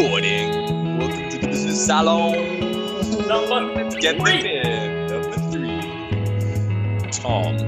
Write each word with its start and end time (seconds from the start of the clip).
recording. 0.00 0.98
Welcome 0.98 1.28
to 1.28 1.38
the 1.38 1.46
business 1.46 1.84
salon. 1.84 2.32
Number 3.28 3.90
Get 4.00 4.16
three. 4.18 4.62
Number 5.08 5.36
three. 5.50 7.10
Tom, 7.10 7.58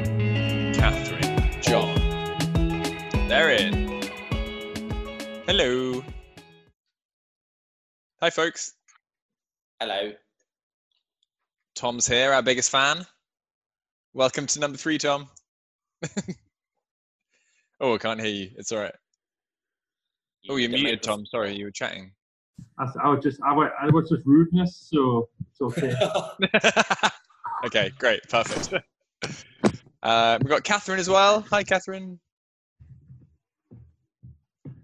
Catherine, 0.72 1.60
John. 1.60 1.94
They're 3.28 3.50
in. 3.50 4.02
Hello. 5.46 6.02
Hi, 8.22 8.30
folks. 8.30 8.72
Hello. 9.78 10.12
Tom's 11.74 12.06
here, 12.06 12.32
our 12.32 12.42
biggest 12.42 12.70
fan. 12.70 13.04
Welcome 14.14 14.46
to 14.46 14.58
number 14.58 14.78
three, 14.78 14.96
Tom. 14.96 15.28
oh, 17.78 17.94
I 17.94 17.98
can't 17.98 18.22
hear 18.22 18.30
you. 18.30 18.50
It's 18.56 18.72
all 18.72 18.78
right. 18.78 18.94
Oh, 20.48 20.56
you're 20.56 20.70
muted, 20.70 21.02
Tom. 21.02 21.26
Sorry, 21.26 21.54
you 21.54 21.66
were 21.66 21.70
chatting. 21.70 22.12
I, 22.78 22.84
s- 22.84 22.96
I 23.02 23.08
was 23.08 23.22
just, 23.22 23.40
I 23.46 23.52
was, 23.52 23.70
I 23.80 23.86
was 23.90 24.08
just 24.08 24.24
rudeness, 24.26 24.88
so 24.90 25.28
it's 25.50 25.60
okay. 25.78 25.94
okay, 27.66 27.92
great, 27.98 28.22
perfect. 28.28 28.72
Uh, 30.02 30.38
we've 30.40 30.48
got 30.50 30.64
Catherine 30.64 30.98
as 30.98 31.08
well. 31.08 31.42
Hi, 31.50 31.62
Catherine. 31.62 32.18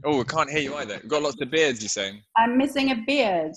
Oh, 0.04 0.18
we 0.18 0.24
can't 0.24 0.48
hear 0.48 0.60
you 0.60 0.76
either. 0.76 0.98
We've 1.02 1.10
got 1.10 1.22
lots 1.22 1.40
of 1.40 1.50
beards, 1.50 1.80
you're 1.82 1.88
saying? 1.88 2.22
I'm 2.36 2.56
missing 2.56 2.92
a 2.92 2.96
beard. 3.06 3.52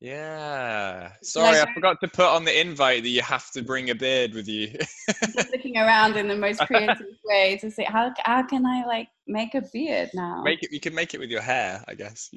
Yeah. 0.00 1.12
Sorry, 1.22 1.58
I 1.60 1.72
forgot 1.72 1.98
to 2.02 2.08
put 2.08 2.26
on 2.26 2.44
the 2.44 2.60
invite 2.60 3.02
that 3.04 3.08
you 3.08 3.22
have 3.22 3.50
to 3.52 3.62
bring 3.62 3.88
a 3.90 3.94
beard 3.94 4.34
with 4.34 4.46
you. 4.48 4.76
Just 5.32 5.50
looking 5.52 5.78
around 5.78 6.16
in 6.16 6.28
the 6.28 6.36
most 6.36 6.60
creative 6.66 7.06
way 7.24 7.56
to 7.60 7.70
say 7.70 7.84
how 7.84 8.12
how 8.24 8.42
can 8.42 8.66
I 8.66 8.84
like 8.84 9.08
make 9.26 9.54
a 9.54 9.62
beard 9.72 10.10
now? 10.12 10.42
make 10.44 10.62
it. 10.62 10.70
You 10.70 10.80
can 10.80 10.94
make 10.94 11.14
it 11.14 11.20
with 11.20 11.30
your 11.30 11.40
hair, 11.40 11.82
I 11.88 11.94
guess. 11.94 12.30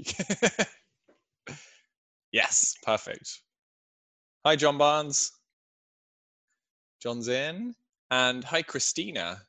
You 2.32 2.40
can- 2.40 2.46
yes, 2.48 2.76
perfect. 2.84 3.42
Hi, 4.46 4.56
John 4.56 4.78
Barnes. 4.78 5.32
John's 7.02 7.28
in, 7.30 7.74
and 8.12 8.44
hi, 8.44 8.62
Christina. 8.62 9.42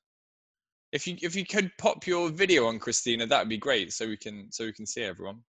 If 0.92 1.06
you 1.06 1.16
if 1.22 1.34
you 1.36 1.44
could 1.44 1.70
pop 1.78 2.06
your 2.06 2.30
video 2.30 2.66
on 2.66 2.78
Christina, 2.78 3.26
that 3.26 3.38
would 3.40 3.48
be 3.48 3.56
great, 3.58 3.92
so 3.92 4.06
we 4.06 4.16
can 4.16 4.50
so 4.50 4.64
we 4.64 4.72
can 4.72 4.86
see 4.86 5.02
everyone. 5.02 5.42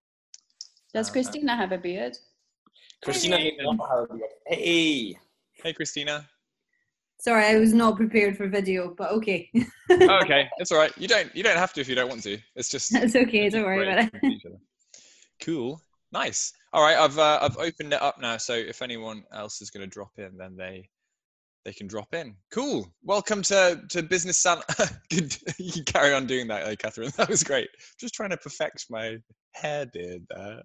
Does 0.94 1.10
Uh, 1.10 1.14
Christina 1.14 1.56
have 1.56 1.72
a 1.72 1.78
beard? 1.78 2.18
Christina, 3.04 3.38
Hey. 3.38 3.54
you 3.58 3.64
know 3.64 3.86
how 3.88 4.06
to 4.06 4.14
do. 4.18 4.24
Hey. 4.48 5.18
Hey, 5.54 5.74
Christina. 5.74 6.28
Sorry, 7.20 7.46
I 7.46 7.56
was 7.58 7.74
not 7.74 7.98
prepared 7.98 8.36
for 8.36 8.48
video, 8.48 8.94
but 8.96 9.12
okay. 9.12 9.50
Oh, 9.92 10.20
okay, 10.24 10.50
it's 10.58 10.72
all 10.72 10.80
right. 10.80 10.92
You 10.98 11.08
don't 11.08 11.36
you 11.36 11.44
don't 11.44 11.58
have 11.58 11.72
to 11.74 11.82
if 11.82 11.88
you 11.88 11.96
don't 11.96 12.10
want 12.10 12.24
to. 12.24 12.38
It's 12.56 12.70
just 12.70 12.94
it's 12.96 13.16
okay, 13.16 13.46
it's 13.46 13.56
don't 13.56 13.64
worry 13.64 13.88
about 13.88 14.06
it. 14.14 14.24
meet 14.24 14.34
each 14.38 14.46
other. 14.46 14.58
Cool, 15.40 15.82
nice. 16.12 16.54
All 16.74 16.84
right, 16.84 16.98
I've 16.98 17.18
uh, 17.18 17.40
I've 17.42 17.58
opened 17.58 17.94
it 17.94 18.02
up 18.02 18.20
now, 18.20 18.38
so 18.38 18.54
if 18.54 18.82
anyone 18.82 19.24
else 19.34 19.62
is 19.62 19.70
going 19.70 19.82
to 19.82 19.94
drop 19.94 20.12
in, 20.18 20.38
then 20.38 20.56
they 20.56 20.90
they 21.66 21.74
can 21.74 21.88
drop 21.88 22.14
in. 22.14 22.36
Cool. 22.52 22.92
Welcome 23.04 23.42
to 23.44 23.82
to 23.90 24.04
business 24.04 24.38
salon. 24.40 24.64
You 25.60 25.72
can 25.72 25.84
carry 25.86 26.14
on 26.14 26.26
doing 26.26 26.48
that, 26.48 26.64
uh, 26.64 26.76
Catherine. 26.76 27.12
That 27.18 27.30
was 27.30 27.44
great. 27.44 27.70
Just 28.00 28.14
trying 28.14 28.32
to 28.32 28.38
perfect 28.38 28.86
my 28.90 29.18
hair 29.54 29.86
there. 29.94 30.62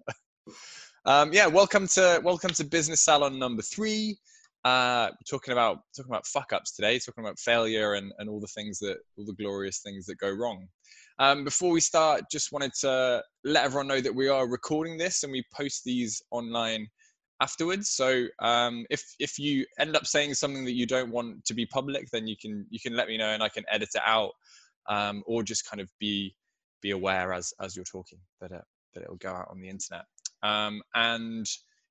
Um, 1.04 1.32
yeah, 1.32 1.46
welcome 1.46 1.86
to 1.88 2.20
welcome 2.24 2.50
to 2.50 2.64
business 2.64 3.02
salon 3.02 3.38
number 3.38 3.62
three. 3.62 4.16
Uh, 4.66 5.12
talking 5.30 5.52
about 5.52 5.78
talking 5.96 6.10
about 6.10 6.26
fuck 6.26 6.52
ups 6.52 6.72
today, 6.72 6.98
talking 6.98 7.22
about 7.22 7.38
failure 7.38 7.94
and, 7.94 8.12
and 8.18 8.28
all 8.28 8.40
the 8.40 8.48
things 8.48 8.80
that 8.80 8.96
all 9.16 9.24
the 9.24 9.32
glorious 9.34 9.78
things 9.78 10.06
that 10.06 10.18
go 10.18 10.28
wrong. 10.28 10.66
Um, 11.20 11.44
before 11.44 11.70
we 11.70 11.80
start, 11.80 12.22
just 12.32 12.50
wanted 12.50 12.72
to 12.80 13.22
let 13.44 13.64
everyone 13.64 13.86
know 13.86 14.00
that 14.00 14.12
we 14.12 14.28
are 14.28 14.48
recording 14.48 14.98
this 14.98 15.22
and 15.22 15.30
we 15.30 15.44
post 15.56 15.84
these 15.84 16.20
online 16.32 16.88
afterwards. 17.40 17.90
So 17.90 18.26
um, 18.40 18.84
if 18.90 19.04
if 19.20 19.38
you 19.38 19.64
end 19.78 19.94
up 19.94 20.04
saying 20.04 20.34
something 20.34 20.64
that 20.64 20.74
you 20.74 20.84
don't 20.84 21.12
want 21.12 21.44
to 21.44 21.54
be 21.54 21.66
public, 21.66 22.08
then 22.10 22.26
you 22.26 22.34
can 22.36 22.66
you 22.68 22.80
can 22.80 22.96
let 22.96 23.06
me 23.06 23.16
know 23.16 23.28
and 23.28 23.44
I 23.44 23.48
can 23.48 23.62
edit 23.70 23.90
it 23.94 24.02
out, 24.04 24.32
um, 24.88 25.22
or 25.28 25.44
just 25.44 25.70
kind 25.70 25.80
of 25.80 25.88
be 26.00 26.34
be 26.82 26.90
aware 26.90 27.32
as 27.32 27.52
as 27.60 27.76
you're 27.76 27.84
talking 27.84 28.18
that 28.40 28.50
it, 28.50 28.64
that 28.94 29.04
it 29.04 29.08
will 29.08 29.16
go 29.18 29.30
out 29.30 29.46
on 29.48 29.60
the 29.60 29.68
internet. 29.68 30.06
Um, 30.42 30.82
and 30.96 31.46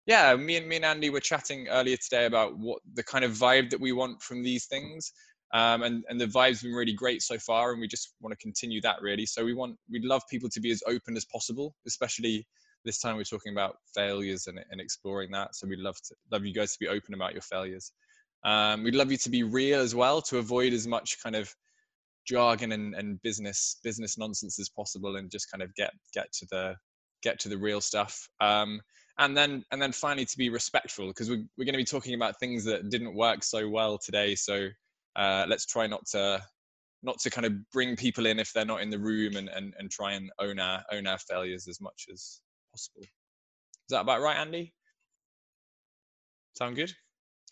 yeah, 0.06 0.36
me 0.36 0.58
and 0.58 0.68
me 0.68 0.76
and 0.76 0.86
Andy 0.86 1.10
were 1.10 1.20
chatting 1.20 1.68
earlier 1.68 1.98
today 1.98 2.26
about 2.26 2.58
what 2.58 2.82
the 2.94 3.04
kind 3.04 3.26
of 3.26 3.32
vibe 3.32 3.70
that 3.72 3.80
we 3.80 3.92
want 3.92 4.22
from 4.22 4.44
these 4.44 4.66
things. 4.66 5.12
Um, 5.54 5.84
and, 5.84 6.04
and 6.10 6.20
the 6.20 6.26
vibe's 6.26 6.64
been 6.64 6.74
really 6.74 6.94
great 6.94 7.22
so 7.22 7.38
far, 7.40 7.72
and 7.72 7.80
we 7.80 7.88
just 7.88 8.14
want 8.20 8.38
to 8.38 8.44
continue 8.44 8.82
that 8.82 9.02
really. 9.02 9.26
So 9.26 9.46
we 9.46 9.54
want 9.54 9.78
we'd 9.90 10.04
love 10.04 10.22
people 10.30 10.50
to 10.50 10.60
be 10.60 10.72
as 10.72 10.84
open 10.88 11.16
as 11.16 11.26
possible, 11.26 11.76
especially 11.88 12.46
this 12.84 13.00
time 13.00 13.16
we're 13.16 13.24
talking 13.24 13.52
about 13.52 13.78
failures 13.96 14.48
and, 14.48 14.60
and 14.70 14.80
exploring 14.80 15.32
that. 15.32 15.56
So 15.56 15.68
we'd 15.68 15.80
love 15.80 15.96
to 15.96 16.16
love 16.32 16.46
you 16.46 16.54
guys 16.54 16.74
to 16.74 16.80
be 16.80 16.88
open 16.88 17.14
about 17.14 17.34
your 17.34 17.42
failures. 17.42 17.92
Um, 18.44 18.84
we'd 18.84 18.96
love 18.96 19.12
you 19.12 19.18
to 19.18 19.30
be 19.30 19.44
real 19.44 19.80
as 19.80 19.96
well, 19.96 20.22
to 20.24 20.38
avoid 20.38 20.72
as 20.74 20.86
much 20.88 21.18
kind 21.24 21.36
of 21.36 21.52
jargon 22.28 22.72
and, 22.74 22.94
and 22.94 23.22
business 23.22 23.80
business 23.84 24.18
nonsense 24.18 24.60
as 24.60 24.70
possible, 24.70 25.16
and 25.16 25.32
just 25.32 25.50
kind 25.50 25.64
of 25.64 25.74
get 25.76 25.92
get 26.14 26.32
to 26.34 26.46
the 26.52 26.76
get 27.24 27.40
to 27.40 27.50
the 27.50 27.58
real 27.58 27.82
stuff. 27.82 28.28
Um, 28.40 28.82
and 29.18 29.36
then 29.36 29.64
and 29.72 29.82
then 29.82 29.92
finally 29.92 30.26
to 30.26 30.38
be 30.38 30.50
respectful 30.50 31.08
because 31.08 31.30
we're, 31.30 31.44
we're 31.58 31.66
going 31.66 31.74
to 31.74 31.78
be 31.78 31.86
talking 31.86 32.16
about 32.16 32.40
things 32.40 32.64
that 32.66 32.90
didn't 32.90 33.16
work 33.16 33.44
so 33.44 33.70
well 33.70 33.98
today. 33.98 34.36
So 34.36 34.68
uh, 35.16 35.46
let's 35.48 35.66
try 35.66 35.88
not 35.88 36.06
to 36.08 36.42
not 37.04 37.20
to 37.20 37.30
kind 37.30 37.46
of 37.46 37.54
bring 37.72 37.96
people 37.96 38.26
in 38.26 38.40
if 38.40 38.52
they're 38.52 38.66
not 38.66 38.82
in 38.82 38.90
the 38.90 39.00
room 39.00 39.36
and, 39.36 39.48
and, 39.50 39.74
and 39.78 39.90
try 39.92 40.14
and 40.14 40.30
own 40.40 40.60
our 40.60 40.84
own 40.92 41.08
our 41.08 41.20
failures 41.20 41.68
as 41.68 41.80
much 41.80 42.08
as 42.12 42.42
possible. 42.72 43.02
Is 43.02 43.92
that 43.92 44.02
about 44.02 44.22
right, 44.22 44.38
Andy? 44.38 44.74
Sound 46.58 46.76
good? 46.76 46.92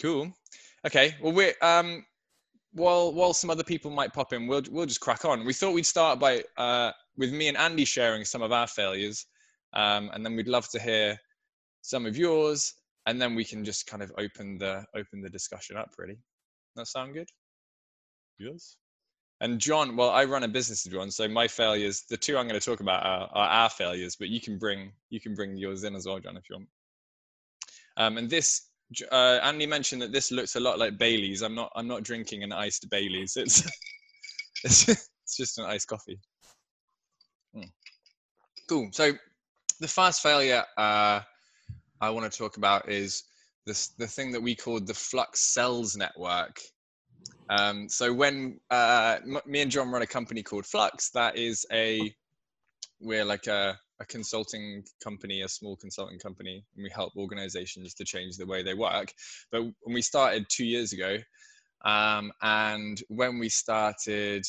Cool. 0.02 0.34
Okay. 0.86 1.16
Well, 1.22 1.34
we're 1.34 1.54
um, 1.62 2.06
while 2.74 3.14
while 3.14 3.34
some 3.34 3.50
other 3.50 3.64
people 3.64 3.92
might 3.92 4.14
pop 4.14 4.34
in, 4.34 4.48
we'll 4.48 4.64
we'll 4.70 4.86
just 4.86 5.00
crack 5.02 5.24
on. 5.24 5.46
We 5.46 5.54
thought 5.54 5.74
we'd 5.74 5.86
start 5.86 6.20
by 6.20 6.44
uh, 6.58 6.92
with 7.16 7.32
me 7.32 7.48
and 7.48 7.58
Andy 7.58 7.86
sharing 7.86 8.26
some 8.26 8.42
of 8.42 8.52
our 8.52 8.68
failures, 8.68 9.28
um, 9.74 10.10
and 10.14 10.26
then 10.26 10.36
we'd 10.36 10.48
love 10.48 10.68
to 10.70 10.80
hear 10.80 11.18
some 11.84 12.06
of 12.08 12.18
yours, 12.18 12.74
and 13.06 13.22
then 13.22 13.36
we 13.36 13.46
can 13.46 13.64
just 13.64 13.86
kind 13.86 14.02
of 14.02 14.12
open 14.18 14.58
the 14.58 14.84
open 14.96 15.22
the 15.22 15.30
discussion 15.30 15.78
up. 15.78 15.92
Really, 16.00 16.18
that 16.76 16.88
sound 16.88 17.14
good? 17.14 17.30
Yes. 18.40 18.78
And 19.42 19.60
John, 19.60 19.98
well, 19.98 20.10
I 20.10 20.24
run 20.24 20.44
a 20.44 20.48
business, 20.48 20.84
John, 20.86 21.12
so 21.12 21.28
my 21.28 21.48
failures, 21.48 22.06
the 22.10 22.16
two 22.16 22.38
I'm 22.38 22.48
going 22.48 22.60
to 22.60 22.66
talk 22.66 22.80
about 22.80 23.06
are, 23.06 23.30
are 23.34 23.50
our 23.50 23.70
failures, 23.70 24.16
but 24.18 24.30
you 24.30 24.40
can 24.40 24.58
bring 24.58 24.92
you 25.10 25.20
can 25.20 25.36
bring 25.36 25.58
yours 25.58 25.84
in 25.84 25.96
as 25.96 26.06
well, 26.06 26.20
John, 26.20 26.38
if 26.38 26.50
you 26.50 26.56
want. 26.56 26.70
Um, 27.98 28.18
and 28.18 28.30
this, 28.30 28.70
uh, 29.12 29.40
Andy 29.44 29.68
mentioned 29.68 30.02
that 30.02 30.14
this 30.14 30.32
looks 30.32 30.56
a 30.56 30.60
lot 30.60 30.80
like 30.80 30.98
Bailey's. 30.98 31.42
I'm 31.42 31.56
not 31.56 31.72
I'm 31.76 31.88
not 31.88 32.04
drinking 32.04 32.44
an 32.44 32.54
iced 32.54 32.90
Bailey's. 32.90 33.36
It's 33.36 33.70
it's, 34.64 34.88
it's 34.88 35.38
just 35.38 35.58
an 35.58 35.66
iced 35.66 35.90
coffee. 35.90 36.20
Mm. 37.56 37.70
Cool. 38.70 38.90
So 38.94 39.12
the 39.82 39.88
first 39.88 40.22
failure 40.22 40.64
uh, 40.78 41.20
I 42.02 42.10
want 42.10 42.32
to 42.32 42.38
talk 42.38 42.58
about 42.58 42.90
is 42.90 43.24
this 43.66 43.90
the 43.98 44.08
thing 44.08 44.32
that 44.32 44.42
we 44.42 44.56
called 44.56 44.88
the 44.88 44.94
Flux 44.94 45.40
Cells 45.40 45.96
Network. 45.96 46.60
Um, 47.50 47.88
so 47.90 48.14
when 48.14 48.60
uh, 48.70 49.18
m- 49.24 49.40
me 49.46 49.62
and 49.62 49.72
John 49.72 49.92
run 49.92 50.02
a 50.02 50.08
company 50.08 50.44
called 50.44 50.66
Flux, 50.66 51.10
that 51.12 51.38
is 51.38 51.66
a 51.72 52.14
we're 53.00 53.26
like 53.26 53.48
a, 53.48 53.78
a 54.00 54.06
consulting 54.06 54.84
company, 55.04 55.42
a 55.42 55.48
small 55.48 55.76
consulting 55.76 56.20
company, 56.20 56.64
and 56.76 56.84
we 56.84 56.90
help 56.90 57.14
organizations 57.18 57.94
to 57.96 58.06
change 58.06 58.38
the 58.38 58.46
way 58.46 58.64
they 58.64 58.74
work. 58.74 59.14
But 59.52 59.64
when 59.64 59.94
we 59.94 60.02
started 60.02 60.46
two 60.50 60.66
years 60.66 60.94
ago, 60.94 61.18
um, 61.86 62.32
and 62.42 63.02
when 63.10 63.40
we 63.40 63.50
started, 63.50 64.46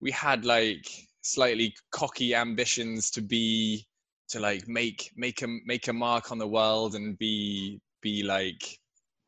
we 0.00 0.10
had 0.12 0.44
like 0.44 0.86
slightly 1.22 1.74
cocky 1.90 2.34
ambitions 2.34 3.10
to 3.10 3.20
be 3.20 3.86
to 4.28 4.40
like 4.40 4.68
make 4.68 5.10
make 5.16 5.42
a 5.42 5.46
make 5.64 5.88
a 5.88 5.92
mark 5.92 6.30
on 6.30 6.38
the 6.38 6.46
world 6.46 6.94
and 6.94 7.18
be 7.18 7.80
be 8.02 8.22
like 8.22 8.78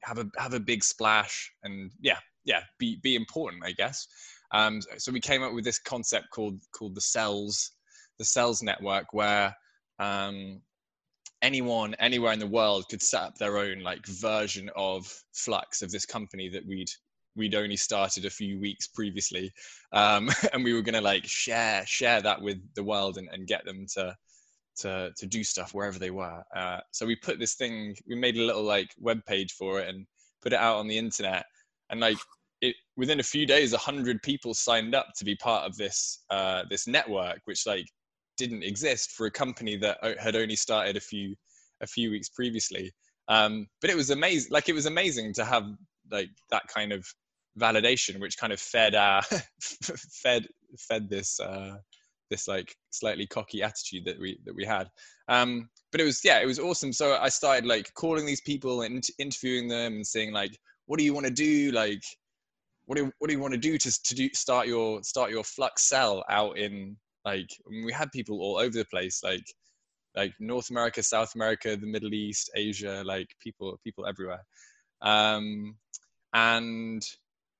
have 0.02 0.18
a 0.18 0.26
have 0.38 0.54
a 0.54 0.60
big 0.60 0.84
splash 0.84 1.50
and 1.64 1.90
yeah 2.00 2.18
yeah 2.44 2.60
be 2.78 2.98
be 3.02 3.16
important 3.16 3.62
i 3.64 3.72
guess. 3.72 4.06
Um 4.52 4.80
so 4.98 5.12
we 5.12 5.20
came 5.20 5.42
up 5.42 5.52
with 5.52 5.64
this 5.64 5.78
concept 5.78 6.26
called 6.32 6.60
called 6.72 6.94
the 6.94 7.00
cells 7.00 7.72
the 8.18 8.24
cells 8.24 8.62
network 8.62 9.12
where 9.12 9.54
um 9.98 10.60
anyone 11.42 11.94
anywhere 11.98 12.32
in 12.32 12.38
the 12.38 12.46
world 12.46 12.84
could 12.90 13.02
set 13.02 13.22
up 13.22 13.38
their 13.38 13.58
own 13.58 13.80
like 13.80 14.04
version 14.06 14.70
of 14.76 15.06
flux 15.32 15.82
of 15.82 15.90
this 15.90 16.04
company 16.04 16.48
that 16.48 16.66
we'd 16.66 16.90
we'd 17.36 17.54
only 17.54 17.76
started 17.76 18.24
a 18.24 18.30
few 18.30 18.58
weeks 18.60 18.88
previously. 18.88 19.52
Um 19.92 20.30
and 20.52 20.64
we 20.64 20.74
were 20.74 20.82
going 20.82 20.94
to 20.94 21.00
like 21.00 21.26
share 21.26 21.86
share 21.86 22.20
that 22.20 22.42
with 22.42 22.58
the 22.74 22.84
world 22.84 23.18
and, 23.18 23.28
and 23.32 23.46
get 23.46 23.64
them 23.64 23.86
to 23.94 24.16
to 24.76 25.10
to 25.16 25.26
do 25.26 25.44
stuff 25.44 25.74
wherever 25.74 25.98
they 25.98 26.10
were 26.10 26.42
uh, 26.56 26.78
so 26.90 27.06
we 27.06 27.16
put 27.16 27.38
this 27.38 27.54
thing 27.54 27.94
we 28.06 28.14
made 28.14 28.36
a 28.36 28.42
little 28.42 28.62
like 28.62 28.94
web 28.98 29.20
page 29.26 29.52
for 29.52 29.80
it 29.80 29.88
and 29.88 30.06
put 30.42 30.52
it 30.52 30.58
out 30.58 30.76
on 30.76 30.86
the 30.86 30.96
internet 30.96 31.44
and 31.90 32.00
like 32.00 32.18
it 32.60 32.76
within 32.96 33.20
a 33.20 33.24
few 33.24 33.46
days, 33.46 33.72
a 33.72 33.78
hundred 33.78 34.22
people 34.22 34.54
signed 34.54 34.94
up 34.94 35.08
to 35.16 35.24
be 35.24 35.34
part 35.36 35.66
of 35.66 35.76
this 35.76 36.24
uh, 36.30 36.62
this 36.68 36.86
network, 36.86 37.40
which 37.44 37.66
like 37.66 37.86
didn't 38.36 38.62
exist 38.62 39.12
for 39.12 39.26
a 39.26 39.30
company 39.30 39.76
that 39.76 39.98
had 40.18 40.36
only 40.36 40.56
started 40.56 40.96
a 40.96 41.00
few 41.00 41.34
a 41.82 41.86
few 41.86 42.10
weeks 42.10 42.28
previously. 42.28 42.92
Um, 43.28 43.66
but 43.80 43.90
it 43.90 43.96
was 43.96 44.10
amazing. 44.10 44.52
Like 44.52 44.68
it 44.68 44.74
was 44.74 44.86
amazing 44.86 45.32
to 45.34 45.44
have 45.44 45.64
like 46.10 46.28
that 46.50 46.66
kind 46.68 46.92
of 46.92 47.06
validation, 47.58 48.20
which 48.20 48.36
kind 48.36 48.52
of 48.52 48.60
fed 48.60 48.94
our 48.94 49.22
fed 50.22 50.46
fed 50.78 51.08
this 51.08 51.40
uh, 51.40 51.76
this 52.30 52.48
like 52.48 52.74
slightly 52.90 53.26
cocky 53.26 53.62
attitude 53.62 54.04
that 54.06 54.18
we 54.18 54.38
that 54.44 54.54
we 54.54 54.64
had. 54.64 54.88
Um, 55.28 55.68
but 55.92 56.00
it 56.00 56.04
was 56.04 56.24
yeah, 56.24 56.40
it 56.40 56.46
was 56.46 56.58
awesome. 56.58 56.92
So 56.92 57.16
I 57.20 57.28
started 57.28 57.66
like 57.66 57.92
calling 57.94 58.24
these 58.24 58.40
people 58.40 58.82
and 58.82 59.04
interviewing 59.18 59.68
them 59.68 59.94
and 59.94 60.06
saying 60.06 60.32
like, 60.32 60.56
what 60.86 60.98
do 60.98 61.04
you 61.04 61.14
want 61.14 61.26
to 61.26 61.32
do? 61.32 61.70
Like, 61.72 62.02
what 62.86 62.96
do 62.96 63.12
what 63.18 63.28
do 63.28 63.34
you 63.34 63.40
want 63.40 63.54
to 63.54 63.58
do 63.58 63.76
to 63.76 64.02
to 64.02 64.14
do 64.14 64.28
start 64.32 64.66
your 64.66 65.02
start 65.02 65.30
your 65.30 65.44
flux 65.44 65.88
cell 65.88 66.24
out 66.28 66.56
in 66.58 66.96
like 67.24 67.48
I 67.66 67.70
mean, 67.70 67.84
we 67.84 67.92
had 67.92 68.10
people 68.12 68.40
all 68.40 68.58
over 68.58 68.76
the 68.76 68.84
place 68.86 69.22
like 69.22 69.44
like 70.16 70.32
North 70.40 70.70
America, 70.70 71.02
South 71.02 71.34
America, 71.34 71.76
the 71.76 71.86
Middle 71.86 72.14
East, 72.14 72.50
Asia, 72.56 73.02
like 73.04 73.28
people 73.40 73.78
people 73.84 74.06
everywhere. 74.06 74.44
Um, 75.02 75.76
and 76.34 77.02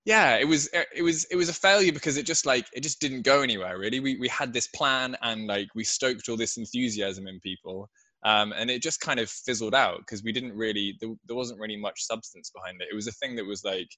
yeah 0.05 0.37
it 0.37 0.49
was 0.49 0.69
it 0.73 1.03
was 1.03 1.25
it 1.31 1.37
was 1.37 1.49
a 1.49 1.55
failure 1.55 1.93
because 1.93 2.17
it 2.17 2.27
just 2.27 2.47
like 2.47 2.67
it 2.73 2.83
just 2.83 3.01
didn't 3.01 3.23
go 3.23 3.43
anywhere 3.43 3.79
really. 3.79 4.01
We 4.01 4.17
we 4.19 4.29
had 4.29 4.53
this 4.53 4.69
plan 4.69 5.17
and 5.23 5.47
like 5.47 5.69
we 5.75 5.85
stoked 5.85 6.29
all 6.29 6.37
this 6.37 6.57
enthusiasm 6.57 7.27
in 7.27 7.41
people 7.41 7.89
um, 8.25 8.53
and 8.57 8.71
it 8.71 8.83
just 8.83 9.01
kind 9.01 9.19
of 9.19 9.31
fizzled 9.31 9.75
out 9.75 9.99
because 10.01 10.23
we 10.23 10.33
didn't 10.33 10.53
really 10.53 10.97
there, 11.01 11.11
there, 11.27 11.37
wasn't 11.37 11.61
really 11.61 11.77
much 11.77 12.03
substance 12.03 12.51
behind 12.55 12.81
it. 12.81 12.89
It 12.91 12.95
was 12.95 13.07
a 13.07 13.13
thing 13.13 13.35
that 13.37 13.47
was 13.47 13.65
like 13.65 13.89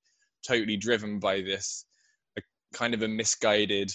totally 0.47 0.77
driven 0.77 1.19
by 1.19 1.41
this 1.41 1.87
a, 2.39 2.43
kind 2.73 2.95
of 2.95 3.03
a 3.03 3.09
misguided 3.09 3.91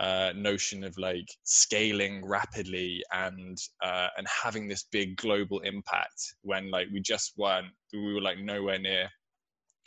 uh, 0.00 0.32
notion 0.34 0.84
of 0.84 0.98
like 0.98 1.26
scaling 1.44 2.26
rapidly 2.26 3.02
and 3.12 3.56
uh, 3.82 4.08
and 4.18 4.26
having 4.28 4.68
this 4.68 4.84
big 4.92 5.16
global 5.16 5.60
impact 5.60 6.34
when 6.42 6.70
like 6.70 6.88
we 6.92 7.00
just 7.00 7.32
weren't 7.38 7.68
we 7.92 8.12
were 8.12 8.20
like 8.20 8.38
nowhere 8.38 8.78
near 8.78 9.08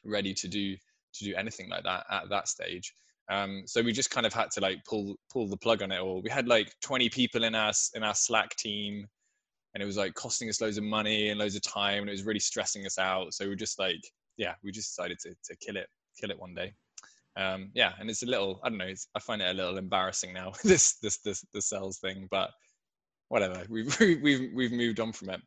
ready 0.05 0.33
to 0.33 0.47
do 0.47 0.75
to 1.19 1.25
do 1.25 1.35
anything 1.35 1.69
like 1.69 1.83
that 1.83 2.05
at 2.09 2.29
that 2.29 2.47
stage. 2.47 2.93
Um, 3.29 3.63
so 3.65 3.81
we 3.81 3.91
just 3.91 4.09
kind 4.09 4.25
of 4.25 4.33
had 4.33 4.51
to 4.51 4.61
like 4.61 4.83
pull 4.85 5.15
pull 5.31 5.47
the 5.47 5.57
plug 5.57 5.81
on 5.81 5.91
it 5.91 5.99
all. 5.99 6.21
We 6.21 6.29
had 6.29 6.47
like 6.47 6.73
20 6.81 7.09
people 7.09 7.43
in 7.43 7.55
our 7.55 7.73
in 7.93 8.03
our 8.03 8.15
Slack 8.15 8.55
team, 8.55 9.05
and 9.73 9.83
it 9.83 9.85
was 9.85 9.97
like 9.97 10.13
costing 10.13 10.49
us 10.49 10.61
loads 10.61 10.77
of 10.77 10.83
money 10.83 11.29
and 11.29 11.39
loads 11.39 11.55
of 11.55 11.61
time, 11.61 12.01
and 12.01 12.09
it 12.09 12.13
was 12.13 12.25
really 12.25 12.39
stressing 12.39 12.85
us 12.85 12.97
out. 12.97 13.33
So 13.33 13.49
we 13.49 13.55
just 13.55 13.79
like 13.79 14.01
yeah, 14.37 14.53
we 14.63 14.71
just 14.71 14.95
decided 14.95 15.19
to 15.19 15.29
to 15.29 15.55
kill 15.57 15.75
it 15.75 15.87
kill 16.19 16.31
it 16.31 16.39
one 16.39 16.55
day. 16.55 16.73
Um, 17.35 17.69
yeah, 17.75 17.93
and 17.99 18.09
it's 18.09 18.23
a 18.23 18.27
little 18.27 18.61
I 18.63 18.69
don't 18.69 18.77
know. 18.77 18.93
I 19.15 19.19
find 19.19 19.41
it 19.41 19.51
a 19.51 19.53
little 19.53 19.77
embarrassing 19.77 20.33
now 20.33 20.53
this 20.63 20.97
this 20.99 21.19
this 21.19 21.45
the 21.53 21.61
cells 21.61 21.99
thing, 21.99 22.27
but 22.31 22.51
whatever. 23.29 23.61
We've 23.69 23.99
we've 23.99 24.51
we've 24.53 24.71
moved 24.71 24.99
on 24.99 25.11
from 25.11 25.31
it. 25.31 25.41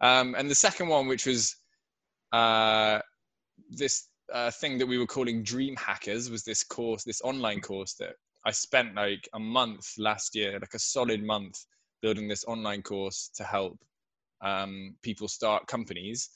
Um, 0.00 0.34
and 0.36 0.50
the 0.50 0.54
second 0.54 0.88
one, 0.88 1.08
which 1.08 1.26
was 1.26 1.56
uh, 2.32 2.98
this 3.70 4.08
uh, 4.32 4.50
thing 4.50 4.78
that 4.78 4.86
we 4.86 4.98
were 4.98 5.06
calling 5.06 5.42
Dream 5.42 5.76
Hackers 5.76 6.30
was 6.30 6.42
this 6.42 6.64
course, 6.64 7.04
this 7.04 7.20
online 7.22 7.60
course 7.60 7.94
that 7.94 8.14
I 8.44 8.50
spent 8.50 8.94
like 8.94 9.28
a 9.34 9.38
month 9.38 9.86
last 9.98 10.34
year, 10.34 10.58
like 10.58 10.74
a 10.74 10.78
solid 10.78 11.22
month, 11.22 11.58
building 12.00 12.28
this 12.28 12.44
online 12.44 12.82
course 12.82 13.30
to 13.36 13.44
help 13.44 13.78
um, 14.42 14.94
people 15.02 15.28
start 15.28 15.66
companies. 15.66 16.30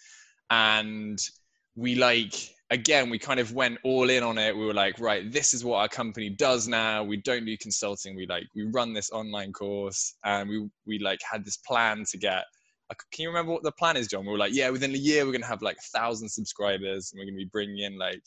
And 0.51 1.19
we 1.75 1.97
like, 1.97 2.35
again, 2.71 3.11
we 3.11 3.19
kind 3.19 3.41
of 3.41 3.53
went 3.53 3.79
all 3.83 4.09
in 4.09 4.23
on 4.23 4.39
it. 4.39 4.57
We 4.57 4.65
were 4.65 4.75
like, 4.75 5.01
right, 5.01 5.31
this 5.31 5.53
is 5.53 5.65
what 5.65 5.79
our 5.79 5.89
company 5.89 6.31
does 6.31 6.69
now. 6.69 7.03
We 7.03 7.19
don't 7.19 7.45
do 7.45 7.57
consulting. 7.57 8.15
We 8.15 8.27
like, 8.27 8.45
we 8.55 8.65
run 8.73 8.93
this 8.93 9.11
online 9.11 9.53
course 9.53 10.15
and 10.25 10.49
we, 10.49 10.69
we 10.87 10.99
like 10.99 11.21
had 11.29 11.45
this 11.45 11.57
plan 11.59 12.05
to 12.11 12.19
get 12.19 12.45
can 12.89 13.23
you 13.23 13.29
remember 13.29 13.53
what 13.53 13.63
the 13.63 13.73
plan 13.73 13.97
is, 13.97 14.07
John? 14.07 14.25
We 14.25 14.33
were 14.33 14.39
like, 14.39 14.55
yeah, 14.55 14.71
within 14.71 14.95
a 14.95 14.99
year 14.99 15.27
we're 15.27 15.33
gonna 15.33 15.47
have 15.47 15.63
like 15.63 15.77
a 15.79 15.99
thousand 15.99 16.29
subscribers, 16.29 17.11
and 17.11 17.19
we're 17.19 17.27
gonna 17.27 17.37
be 17.37 17.51
bringing 17.51 17.79
in 17.79 17.99
like 17.99 18.23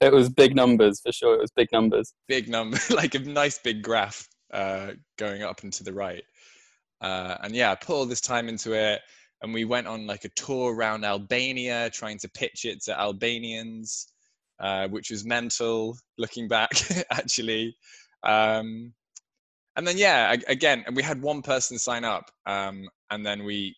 it 0.00 0.12
was 0.12 0.28
big 0.28 0.54
numbers 0.54 1.00
for 1.00 1.12
sure. 1.12 1.34
It 1.34 1.40
was 1.40 1.50
big 1.52 1.68
numbers, 1.72 2.12
big 2.28 2.48
number, 2.48 2.78
like 2.90 3.14
a 3.14 3.20
nice 3.20 3.58
big 3.58 3.82
graph 3.82 4.28
uh, 4.52 4.92
going 5.16 5.42
up 5.42 5.62
and 5.62 5.72
to 5.74 5.84
the 5.84 5.92
right. 5.92 6.22
Uh, 7.00 7.36
and 7.42 7.54
yeah, 7.54 7.70
I 7.70 7.74
put 7.76 7.94
all 7.94 8.06
this 8.06 8.20
time 8.20 8.48
into 8.48 8.72
it, 8.72 9.00
and 9.42 9.54
we 9.54 9.64
went 9.64 9.86
on 9.86 10.06
like 10.06 10.24
a 10.24 10.30
tour 10.30 10.74
around 10.74 11.04
Albania, 11.04 11.90
trying 11.90 12.18
to 12.18 12.28
pitch 12.28 12.64
it 12.64 12.82
to 12.84 12.98
Albanians, 12.98 14.08
uh, 14.60 14.88
which 14.88 15.10
was 15.10 15.24
mental. 15.24 15.96
Looking 16.18 16.48
back, 16.48 16.72
actually. 17.10 17.76
Um, 18.22 18.92
and 19.78 19.86
then 19.86 19.96
yeah 19.96 20.34
again 20.48 20.84
and 20.86 20.94
we 20.94 21.02
had 21.02 21.22
one 21.22 21.40
person 21.40 21.78
sign 21.78 22.04
up 22.04 22.30
um, 22.46 22.86
and 23.10 23.24
then 23.24 23.44
we 23.44 23.74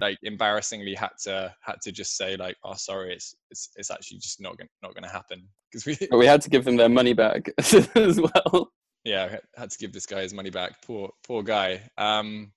like 0.00 0.16
embarrassingly 0.22 0.94
had 0.94 1.10
to 1.22 1.54
had 1.60 1.76
to 1.82 1.92
just 1.92 2.16
say 2.16 2.36
like 2.36 2.56
oh 2.64 2.74
sorry 2.74 3.12
it's 3.12 3.34
it's, 3.50 3.70
it's 3.76 3.90
actually 3.90 4.18
just 4.18 4.40
not 4.40 4.56
gonna 4.56 4.70
not 4.82 4.94
gonna 4.94 5.08
happen. 5.08 5.46
Because 5.70 5.86
we 5.86 6.16
we 6.16 6.26
had 6.26 6.40
to 6.42 6.50
give 6.50 6.64
them 6.64 6.76
their 6.76 6.88
money 6.88 7.12
back 7.12 7.50
as 7.58 8.20
well. 8.20 8.72
Yeah 9.04 9.36
had 9.56 9.70
to 9.70 9.78
give 9.78 9.92
this 9.92 10.06
guy 10.06 10.22
his 10.22 10.32
money 10.32 10.50
back. 10.50 10.80
Poor 10.86 11.10
poor 11.26 11.42
guy. 11.42 11.82
Um 11.98 12.52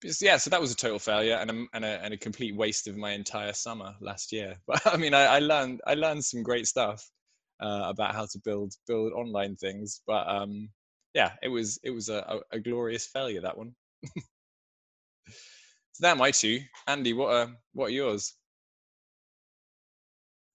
because, 0.00 0.20
yeah 0.20 0.36
so 0.36 0.50
that 0.50 0.60
was 0.60 0.72
a 0.72 0.76
total 0.76 0.98
failure 0.98 1.36
and 1.36 1.50
a, 1.50 1.64
and 1.72 1.84
a, 1.84 2.04
and 2.04 2.12
a 2.12 2.18
complete 2.18 2.54
waste 2.54 2.86
of 2.86 2.98
my 2.98 3.12
entire 3.12 3.54
summer 3.54 3.94
last 4.00 4.30
year. 4.30 4.54
But 4.66 4.86
i 4.86 4.96
mean 4.96 5.14
i, 5.14 5.24
I 5.24 5.38
learned 5.38 5.80
i 5.86 5.94
learned 5.94 6.24
some 6.24 6.42
great 6.42 6.66
stuff 6.66 7.10
uh, 7.60 7.84
about 7.86 8.14
how 8.14 8.26
to 8.26 8.38
build 8.44 8.74
build 8.86 9.12
online 9.12 9.56
things. 9.56 10.02
But 10.06 10.28
um 10.28 10.68
yeah, 11.16 11.32
it 11.42 11.48
was 11.48 11.80
it 11.82 11.90
was 11.90 12.10
a, 12.10 12.40
a, 12.52 12.60
glorious 12.60 13.06
failure 13.06 13.40
that 13.40 13.56
one. 13.56 13.74
so 14.04 16.00
that 16.00 16.18
my 16.18 16.30
two. 16.30 16.60
Andy, 16.86 17.14
what 17.14 17.32
are 17.32 17.48
what 17.72 17.86
are 17.86 17.94
yours? 17.94 18.34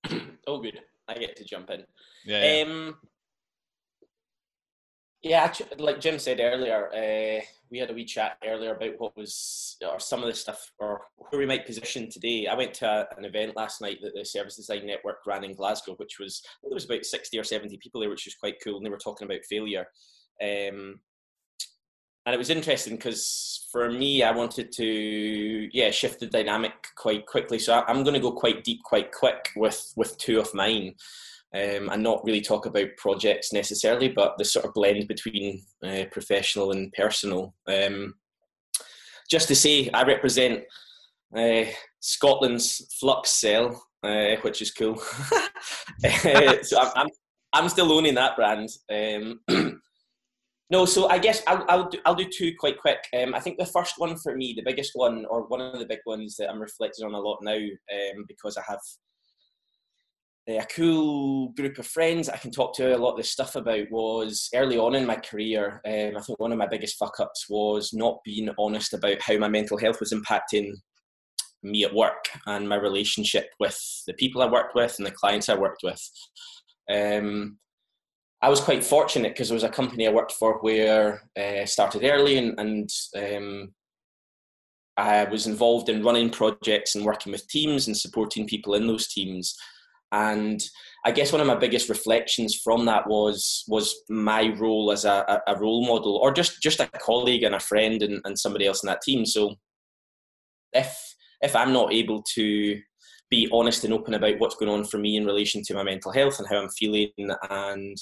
oh, 0.47 0.61
good. 0.61 0.79
I 1.07 1.15
get 1.15 1.35
to 1.37 1.43
jump 1.43 1.71
in. 1.71 1.83
Yeah. 2.25 2.57
yeah. 2.57 2.63
Um, 2.63 2.95
yeah, 5.23 5.51
like 5.79 5.99
Jim 5.99 6.19
said 6.19 6.39
earlier, 6.39 6.89
uh, 6.93 7.43
we 7.71 7.79
had 7.79 7.89
a 7.89 7.93
wee 7.93 8.05
chat 8.05 8.37
earlier 8.45 8.75
about 8.75 8.99
what 8.99 9.17
was 9.17 9.77
or 9.87 9.99
some 9.99 10.21
of 10.21 10.27
the 10.27 10.33
stuff 10.33 10.71
or 10.77 11.01
where 11.15 11.39
we 11.39 11.45
might 11.47 11.65
position 11.65 12.07
today. 12.07 12.45
I 12.45 12.53
went 12.53 12.75
to 12.75 12.87
a, 12.87 13.07
an 13.17 13.25
event 13.25 13.55
last 13.55 13.81
night 13.81 13.97
that 14.03 14.13
the 14.13 14.25
Service 14.25 14.57
Design 14.57 14.85
Network 14.85 15.25
ran 15.25 15.43
in 15.43 15.55
Glasgow, 15.55 15.95
which 15.95 16.19
was 16.19 16.43
there 16.61 16.71
was 16.71 16.85
about 16.85 17.05
sixty 17.05 17.39
or 17.39 17.43
seventy 17.43 17.77
people 17.77 17.99
there, 17.99 18.11
which 18.11 18.25
was 18.25 18.35
quite 18.35 18.57
cool, 18.63 18.77
and 18.77 18.85
they 18.85 18.91
were 18.91 18.97
talking 18.97 19.25
about 19.25 19.43
failure. 19.49 19.87
Um, 20.41 20.99
and 22.25 22.35
it 22.35 22.37
was 22.37 22.49
interesting 22.49 22.95
because 22.95 23.67
for 23.71 23.89
me, 23.91 24.23
I 24.23 24.31
wanted 24.31 24.71
to 24.73 25.69
yeah 25.73 25.91
shift 25.91 26.19
the 26.19 26.27
dynamic 26.27 26.73
quite 26.95 27.25
quickly. 27.25 27.57
So 27.57 27.83
I'm 27.87 28.03
going 28.03 28.13
to 28.13 28.19
go 28.19 28.31
quite 28.31 28.63
deep, 28.63 28.83
quite 28.83 29.11
quick 29.11 29.49
with 29.55 29.91
with 29.95 30.17
two 30.17 30.39
of 30.39 30.53
mine, 30.53 30.95
um, 31.55 31.89
and 31.89 32.03
not 32.03 32.23
really 32.23 32.41
talk 32.41 32.65
about 32.65 32.95
projects 32.97 33.53
necessarily, 33.53 34.09
but 34.09 34.37
the 34.37 34.45
sort 34.45 34.65
of 34.65 34.73
blend 34.73 35.07
between 35.07 35.63
uh, 35.83 36.05
professional 36.11 36.71
and 36.71 36.93
personal. 36.93 37.55
Um, 37.67 38.15
just 39.29 39.47
to 39.47 39.55
say, 39.55 39.89
I 39.93 40.03
represent 40.03 40.63
uh, 41.35 41.63
Scotland's 42.01 42.95
Flux 42.99 43.31
Cell, 43.31 43.81
uh, 44.03 44.35
which 44.41 44.61
is 44.61 44.71
cool. 44.71 44.97
so 46.61 46.79
I'm, 46.79 46.91
I'm, 46.95 47.07
I'm 47.53 47.69
still 47.69 47.91
owning 47.91 48.15
that 48.15 48.35
brand. 48.35 48.69
Um, 48.91 49.39
No, 50.71 50.85
so 50.85 51.09
I 51.09 51.19
guess 51.19 51.43
I'll, 51.47 51.65
I'll, 51.67 51.89
do, 51.89 51.99
I'll 52.05 52.15
do 52.15 52.29
two 52.33 52.53
quite 52.57 52.79
quick. 52.79 52.99
Um, 53.21 53.35
I 53.35 53.41
think 53.41 53.57
the 53.57 53.65
first 53.65 53.95
one 53.97 54.15
for 54.17 54.37
me, 54.37 54.53
the 54.55 54.63
biggest 54.63 54.91
one, 54.93 55.25
or 55.29 55.45
one 55.47 55.59
of 55.59 55.77
the 55.77 55.85
big 55.85 55.99
ones 56.05 56.37
that 56.37 56.49
I'm 56.49 56.61
reflecting 56.61 57.05
on 57.05 57.13
a 57.13 57.19
lot 57.19 57.39
now, 57.41 57.57
um, 57.57 58.25
because 58.25 58.55
I 58.55 58.61
have 58.65 58.79
a 60.47 60.65
cool 60.73 61.49
group 61.49 61.77
of 61.77 61.85
friends 61.85 62.29
I 62.29 62.37
can 62.37 62.51
talk 62.51 62.73
to 62.75 62.95
a 62.95 62.97
lot 62.97 63.11
of 63.11 63.17
this 63.17 63.29
stuff 63.29 63.57
about 63.57 63.91
was 63.91 64.49
early 64.55 64.77
on 64.77 64.95
in 64.95 65.05
my 65.05 65.17
career. 65.17 65.81
Um, 65.85 66.17
I 66.17 66.21
think 66.21 66.39
one 66.39 66.53
of 66.53 66.57
my 66.57 66.67
biggest 66.67 66.97
fuck 66.97 67.19
ups 67.19 67.47
was 67.49 67.91
not 67.93 68.19
being 68.23 68.49
honest 68.57 68.93
about 68.93 69.21
how 69.21 69.37
my 69.37 69.49
mental 69.49 69.77
health 69.77 69.99
was 69.99 70.13
impacting 70.13 70.71
me 71.63 71.83
at 71.83 71.93
work 71.93 72.29
and 72.47 72.67
my 72.67 72.75
relationship 72.75 73.49
with 73.59 73.77
the 74.07 74.13
people 74.13 74.41
I 74.41 74.49
worked 74.49 74.73
with 74.73 74.95
and 74.97 75.05
the 75.05 75.11
clients 75.11 75.49
I 75.49 75.57
worked 75.57 75.83
with. 75.83 76.01
Um, 76.89 77.57
I 78.41 78.49
was 78.49 78.59
quite 78.59 78.83
fortunate 78.83 79.33
because 79.33 79.49
there 79.49 79.55
was 79.55 79.63
a 79.63 79.69
company 79.69 80.07
I 80.07 80.11
worked 80.11 80.31
for 80.33 80.59
where 80.59 81.21
I 81.37 81.59
uh, 81.59 81.65
started 81.65 82.03
early 82.03 82.37
and, 82.37 82.59
and 82.59 82.89
um, 83.15 83.73
I 84.97 85.25
was 85.25 85.45
involved 85.45 85.89
in 85.89 86.03
running 86.03 86.31
projects 86.31 86.95
and 86.95 87.05
working 87.05 87.31
with 87.31 87.47
teams 87.47 87.87
and 87.87 87.95
supporting 87.95 88.47
people 88.47 88.73
in 88.73 88.87
those 88.87 89.07
teams. 89.07 89.55
And 90.11 90.61
I 91.05 91.11
guess 91.11 91.31
one 91.31 91.39
of 91.39 91.47
my 91.47 91.55
biggest 91.55 91.87
reflections 91.87 92.55
from 92.55 92.85
that 92.85 93.07
was 93.07 93.63
was 93.67 93.95
my 94.09 94.53
role 94.57 94.91
as 94.91 95.05
a, 95.05 95.41
a 95.47 95.57
role 95.57 95.85
model 95.85 96.17
or 96.17 96.33
just, 96.33 96.61
just 96.61 96.81
a 96.81 96.87
colleague 96.87 97.43
and 97.43 97.55
a 97.55 97.59
friend 97.59 98.01
and, 98.01 98.21
and 98.25 98.37
somebody 98.37 98.65
else 98.65 98.83
in 98.83 98.87
that 98.87 99.01
team. 99.01 99.25
So 99.25 99.55
if 100.73 101.15
if 101.41 101.55
I'm 101.55 101.73
not 101.73 101.93
able 101.93 102.23
to 102.35 102.81
be 103.29 103.49
honest 103.53 103.85
and 103.85 103.93
open 103.93 104.15
about 104.15 104.39
what's 104.39 104.55
going 104.55 104.71
on 104.71 104.83
for 104.83 104.97
me 104.97 105.15
in 105.15 105.25
relation 105.25 105.63
to 105.63 105.73
my 105.73 105.83
mental 105.83 106.11
health 106.11 106.39
and 106.39 106.47
how 106.49 106.57
I'm 106.57 106.69
feeling 106.69 107.11
and 107.49 107.97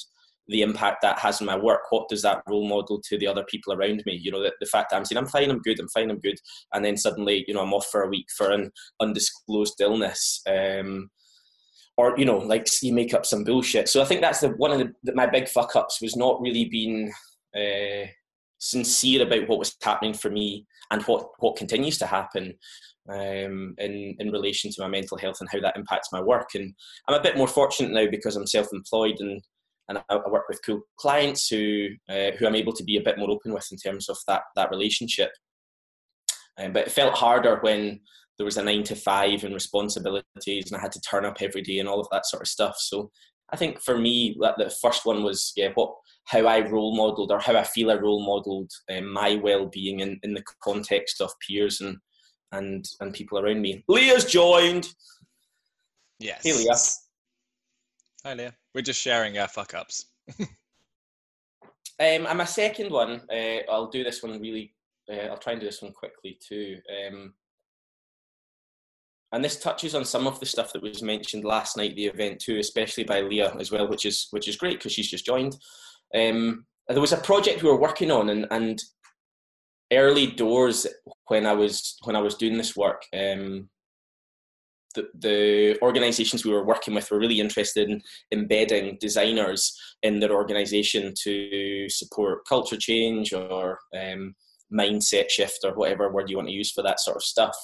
the 0.50 0.62
impact 0.62 1.02
that 1.04 1.20
has 1.20 1.40
on 1.42 1.48
my 1.48 1.56
work. 1.56 1.82
What 1.92 2.10
does 2.10 2.24
that 2.24 2.42
role 2.50 2.68
model 2.68 3.00
to 3.08 3.18
the 3.18 3.28
other 3.28 3.44
people 3.44 3.72
around 3.72 4.04
me? 4.06 4.20
You 4.22 4.32
know, 4.32 4.42
the, 4.42 4.52
the 4.60 4.66
fact 4.66 4.90
that 4.90 4.98
I'm 4.98 5.06
saying 5.06 5.18
I'm 5.18 5.28
fine, 5.28 5.50
I'm 5.50 5.62
good, 5.62 5.80
I'm 5.80 5.88
fine, 5.90 6.10
I'm 6.10 6.20
good, 6.20 6.38
and 6.74 6.84
then 6.84 6.98
suddenly, 6.98 7.46
you 7.48 7.54
know, 7.54 7.62
I'm 7.62 7.74
off 7.74 7.88
for 7.92 8.02
a 8.02 8.10
week 8.10 8.26
for 8.36 8.52
an 8.52 8.72
undisclosed 9.00 9.80
illness. 9.80 10.42
Um, 10.48 11.10
or 11.98 12.18
you 12.18 12.26
know, 12.26 12.38
like 12.38 12.68
you 12.82 12.94
make 12.94 13.14
up 13.14 13.26
some 13.26 13.44
bullshit. 13.44 13.90
So 13.90 14.02
I 14.02 14.06
think 14.06 14.22
that's 14.22 14.40
the 14.40 14.50
one 14.50 14.72
of 14.72 14.88
the, 15.04 15.14
my 15.16 15.28
big 15.28 15.48
fuck 15.50 15.76
ups 15.76 16.02
was 16.02 16.16
not 16.16 16.42
really 16.42 16.66
being 16.66 17.12
uh, 17.56 18.08
sincere 18.58 19.24
about 19.24 19.50
what 19.50 19.60
was 19.60 19.76
happening 19.84 20.14
for 20.14 20.30
me 20.30 20.66
and 20.92 21.04
what 21.04 21.28
what 21.40 21.58
continues 21.58 21.98
to 21.98 22.06
happen 22.06 22.54
um, 23.10 23.76
in 23.78 24.16
in 24.18 24.32
relation 24.32 24.72
to 24.72 24.82
my 24.82 24.88
mental 24.88 25.18
health 25.18 25.38
and 25.42 25.50
how 25.52 25.60
that 25.60 25.76
impacts 25.76 26.10
my 26.14 26.22
work. 26.22 26.50
And 26.56 26.74
I'm 27.08 27.20
a 27.20 27.24
bit 27.24 27.38
more 27.38 27.48
fortunate 27.48 27.92
now 27.92 28.10
because 28.10 28.38
I'm 28.38 28.48
self-employed 28.48 29.18
and 29.20 29.42
and 29.90 29.98
I, 29.98 30.04
I 30.16 30.30
work 30.30 30.48
with 30.48 30.62
cool 30.66 30.82
clients 30.98 31.50
who 31.50 31.88
uh, 32.08 32.32
who 32.38 32.48
I'm 32.48 32.56
able 32.56 32.74
to 32.74 32.84
be 32.84 32.98
a 32.98 33.04
bit 33.04 33.18
more 33.18 33.30
open 33.30 33.54
with 33.54 33.68
in 33.72 33.78
terms 33.78 34.08
of 34.08 34.18
that 34.28 34.44
that 34.56 34.70
relationship. 34.70 35.32
Um, 36.58 36.74
but 36.74 36.88
it 36.88 36.92
felt 36.92 37.16
harder 37.16 37.60
when 37.62 38.00
there 38.38 38.46
was 38.46 38.58
a 38.58 38.64
nine 38.64 38.84
to 38.84 38.96
five 38.96 39.44
and 39.44 39.54
responsibilities, 39.54 40.72
and 40.72 40.76
I 40.76 40.80
had 40.80 40.92
to 40.94 41.02
turn 41.02 41.26
up 41.26 41.42
every 41.42 41.62
day 41.62 41.80
and 41.80 41.90
all 41.90 42.00
of 42.00 42.08
that 42.12 42.26
sort 42.26 42.44
of 42.44 42.48
stuff. 42.48 42.76
So 42.78 43.12
I 43.52 43.58
think 43.58 43.82
for 43.82 43.98
me, 43.98 44.38
that 44.42 44.56
the 44.58 44.70
first 44.82 45.06
one 45.06 45.24
was 45.24 45.52
yeah, 45.56 45.70
what 45.74 45.94
how 46.26 46.46
I 46.46 46.68
role 46.68 46.96
modelled 46.96 47.32
or 47.32 47.40
how 47.40 47.56
I 47.56 47.64
feel 47.64 47.92
I 47.92 47.96
role 47.96 48.26
modelled 48.26 48.72
um, 48.96 49.12
my 49.12 49.36
well 49.36 49.66
being 49.66 50.02
in, 50.02 50.20
in 50.24 50.34
the 50.34 50.44
context 50.64 51.22
of 51.22 51.32
peers 51.46 51.82
and 51.82 51.98
and 52.52 52.86
and 53.00 53.14
people 53.14 53.40
around 53.40 53.62
me. 53.62 53.84
Leah's 53.88 54.26
joined. 54.26 54.88
Yes. 56.20 56.44
Hey, 56.44 56.54
Leah. 56.54 56.76
Hi, 58.30 58.36
Leah. 58.36 58.54
We're 58.76 58.82
just 58.82 59.02
sharing 59.02 59.40
our 59.40 59.48
fuck 59.48 59.74
ups. 59.74 60.06
um, 60.40 60.48
and 62.00 62.38
my 62.38 62.46
second 62.46 62.92
one, 62.92 63.22
uh, 63.28 63.62
I'll 63.68 63.90
do 63.90 64.04
this 64.04 64.22
one 64.22 64.40
really. 64.40 64.76
Uh, 65.12 65.30
I'll 65.32 65.38
try 65.40 65.54
and 65.54 65.60
do 65.60 65.66
this 65.66 65.82
one 65.82 65.94
quickly 65.94 66.38
too. 66.40 66.78
Um, 67.08 67.34
and 69.32 69.44
this 69.44 69.60
touches 69.60 69.96
on 69.96 70.06
some 70.06 70.28
of 70.28 70.40
the 70.40 70.46
stuff 70.46 70.72
that 70.74 70.84
was 70.84 71.02
mentioned 71.02 71.44
last 71.44 71.76
night, 71.76 71.96
the 71.96 72.06
event 72.06 72.40
too, 72.40 72.60
especially 72.60 73.04
by 73.04 73.22
Leah 73.22 73.56
as 73.60 73.72
well, 73.72 73.88
which 73.88 74.06
is 74.06 74.28
which 74.30 74.48
is 74.48 74.58
great 74.58 74.78
because 74.78 74.92
she's 74.92 75.10
just 75.10 75.26
joined. 75.26 75.58
Um, 76.14 76.68
there 76.88 77.02
was 77.02 77.14
a 77.14 77.18
project 77.18 77.64
we 77.64 77.70
were 77.70 77.82
working 77.82 78.12
on, 78.12 78.30
and 78.30 78.46
and 78.52 78.80
early 79.92 80.28
doors 80.28 80.86
when 81.30 81.48
I 81.48 81.54
was 81.54 81.98
when 82.04 82.16
I 82.16 82.22
was 82.22 82.36
doing 82.36 82.60
this 82.60 82.76
work, 82.76 83.02
um, 83.12 83.70
the, 84.96 85.08
the 85.20 85.82
organizations 85.82 86.44
we 86.44 86.52
were 86.52 86.66
working 86.66 86.94
with 86.94 87.10
were 87.12 87.20
really 87.20 87.40
interested 87.40 87.90
in 87.90 88.02
embedding 88.32 88.98
designers 89.00 89.78
in 90.04 90.20
their 90.20 90.32
organization 90.32 91.14
to 91.24 91.88
support 91.90 92.48
culture 92.48 92.78
change 92.78 93.34
or 93.34 93.80
um, 93.96 94.36
mindset 94.74 95.30
shift 95.30 95.60
or 95.64 95.74
whatever 95.74 96.12
word 96.12 96.30
you 96.30 96.38
want 96.38 96.48
to 96.48 96.54
use 96.54 96.72
for 96.72 96.84
that 96.84 97.00
sort 97.00 97.18
of 97.18 97.24
stuff. 97.24 97.56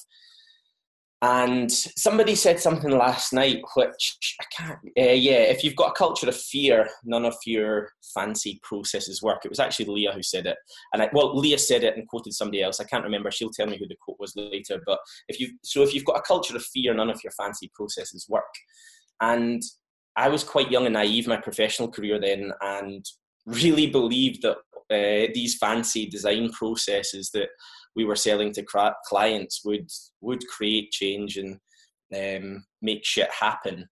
And 1.28 1.72
somebody 1.72 2.36
said 2.36 2.60
something 2.60 2.92
last 2.92 3.34
night, 3.34 3.64
which 3.76 4.36
I 4.40 4.44
can't. 4.56 4.80
Uh, 4.96 5.14
yeah, 5.14 5.40
if 5.40 5.64
you've 5.64 5.76
got 5.76 5.90
a 5.90 5.98
culture 5.98 6.30
of 6.30 6.38
fear, 6.38 6.88
none 7.04 7.26
of 7.26 7.34
your 7.48 7.90
fancy 8.14 8.60
processes 8.62 9.24
work. 9.24 9.40
It 9.44 9.50
was 9.50 9.60
actually 9.60 9.86
Leah 9.86 10.12
who 10.14 10.22
said 10.22 10.46
it, 10.46 10.56
and 10.94 11.02
I, 11.02 11.10
well, 11.14 11.36
Leah 11.36 11.58
said 11.58 11.84
it 11.84 11.98
and 11.98 12.08
quoted 12.08 12.34
somebody 12.34 12.62
else. 12.62 12.80
I 12.80 12.84
can't 12.84 13.04
remember. 13.04 13.32
She'll 13.32 13.50
tell 13.50 13.66
me 13.66 13.78
who 13.78 13.88
the 13.88 13.96
quote 14.00 14.20
was 14.20 14.36
later. 14.36 14.80
But 14.86 15.00
if 15.28 15.40
you 15.40 15.50
so 15.64 15.82
if 15.82 15.96
you've 15.96 16.06
got 16.06 16.20
a 16.20 16.22
culture 16.22 16.56
of 16.56 16.64
fear, 16.64 16.94
none 16.94 17.10
of 17.10 17.24
your 17.24 17.32
fancy 17.32 17.72
processes 17.74 18.28
work. 18.30 18.44
And 19.20 19.64
I 20.16 20.30
was 20.30 20.44
quite 20.44 20.70
young 20.70 20.86
and 20.86 20.94
naive 20.94 21.26
in 21.26 21.32
my 21.32 21.42
professional 21.42 21.90
career 21.90 22.20
then, 22.20 22.52
and 22.62 23.04
really 23.48 23.88
believed 23.88 24.44
that 24.44 24.58
uh, 24.92 25.32
these 25.34 25.58
fancy 25.58 26.08
design 26.08 26.52
processes 26.52 27.32
that 27.32 27.50
we 27.96 28.06
were 28.06 28.16
selling 28.16 28.52
to 28.54 28.64
clients 29.08 29.62
would 29.66 29.90
would 30.22 30.46
create 30.48 30.92
change 30.92 31.38
and 31.38 31.60
um, 32.16 32.66
make 32.82 33.06
shit 33.06 33.30
happen. 33.32 33.88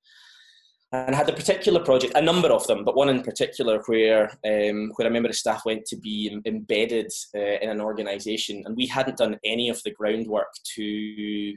And 0.92 1.16
I 1.16 1.18
had 1.18 1.30
a 1.30 1.34
particular 1.34 1.80
project, 1.80 2.14
a 2.16 2.22
number 2.22 2.50
of 2.50 2.68
them, 2.68 2.86
but 2.86 2.96
one 2.96 3.10
in 3.10 3.24
particular 3.24 3.82
where 3.88 4.30
um, 4.46 4.92
where 4.96 5.08
a 5.08 5.12
member 5.12 5.30
of 5.30 5.36
staff 5.36 5.66
went 5.66 5.86
to 5.86 5.98
be 5.98 6.40
embedded 6.46 7.12
uh, 7.36 7.58
in 7.62 7.70
an 7.70 7.82
organisation, 7.82 8.62
and 8.66 8.78
we 8.78 8.86
hadn't 8.86 9.18
done 9.18 9.40
any 9.44 9.70
of 9.70 9.82
the 9.84 9.92
groundwork 9.92 10.54
to 10.76 11.56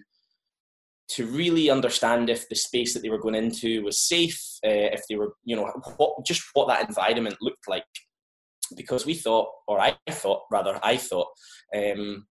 to 1.09 1.26
really 1.26 1.71
understand 1.71 2.31
if 2.31 2.49
the 2.49 2.55
space 2.57 2.93
that 2.95 3.00
they 3.03 3.11
were 3.11 3.21
going 3.21 3.35
into 3.35 3.83
was 3.85 4.00
safe, 4.00 4.41
uh, 4.65 4.91
if 4.93 5.03
they 5.09 5.15
were, 5.15 5.35
you 5.45 5.55
know, 5.55 5.67
what, 5.99 6.26
just 6.26 6.43
what 6.55 6.67
that 6.67 6.88
environment 6.88 7.37
looked 7.41 7.69
like. 7.69 7.85
Because 8.76 9.07
we 9.07 9.15
thought, 9.15 9.49
or 9.69 9.79
I 9.81 9.97
thought 10.11 10.43
rather, 10.50 10.81
I 10.83 10.97
thought 10.97 11.29
um, 11.76 12.26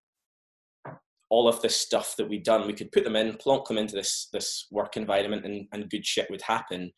all 1.36 1.50
of 1.50 1.62
this 1.62 1.76
stuff 1.76 2.16
that 2.18 2.30
we'd 2.30 2.44
done, 2.44 2.66
we 2.66 2.74
could 2.74 2.94
put 2.94 3.04
them 3.04 3.18
in, 3.18 3.36
plonk 3.36 3.68
them 3.68 3.78
into 3.78 3.94
this 3.94 4.30
this 4.32 4.68
work 4.72 4.96
environment, 4.96 5.46
and, 5.46 5.68
and 5.74 5.90
good 5.90 6.06
shit 6.06 6.30
would 6.30 6.42
happen. 6.42 6.92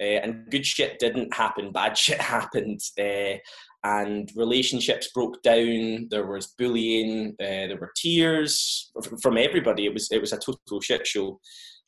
Uh, 0.00 0.20
and 0.22 0.48
good 0.50 0.64
shit 0.64 0.98
didn't 0.98 1.34
happen. 1.34 1.72
Bad 1.80 1.96
shit 1.96 2.20
happened, 2.20 2.80
uh, 3.00 3.38
and 3.84 4.30
relationships 4.36 5.10
broke 5.14 5.42
down. 5.42 6.06
There 6.10 6.26
was 6.26 6.54
bullying. 6.58 7.34
Uh, 7.40 7.66
there 7.68 7.78
were 7.80 7.92
tears 7.96 8.92
from 9.22 9.38
everybody. 9.38 9.86
It 9.86 9.94
was 9.94 10.08
it 10.12 10.20
was 10.20 10.34
a 10.34 10.38
total 10.38 10.82
shit 10.82 11.06
show, 11.06 11.40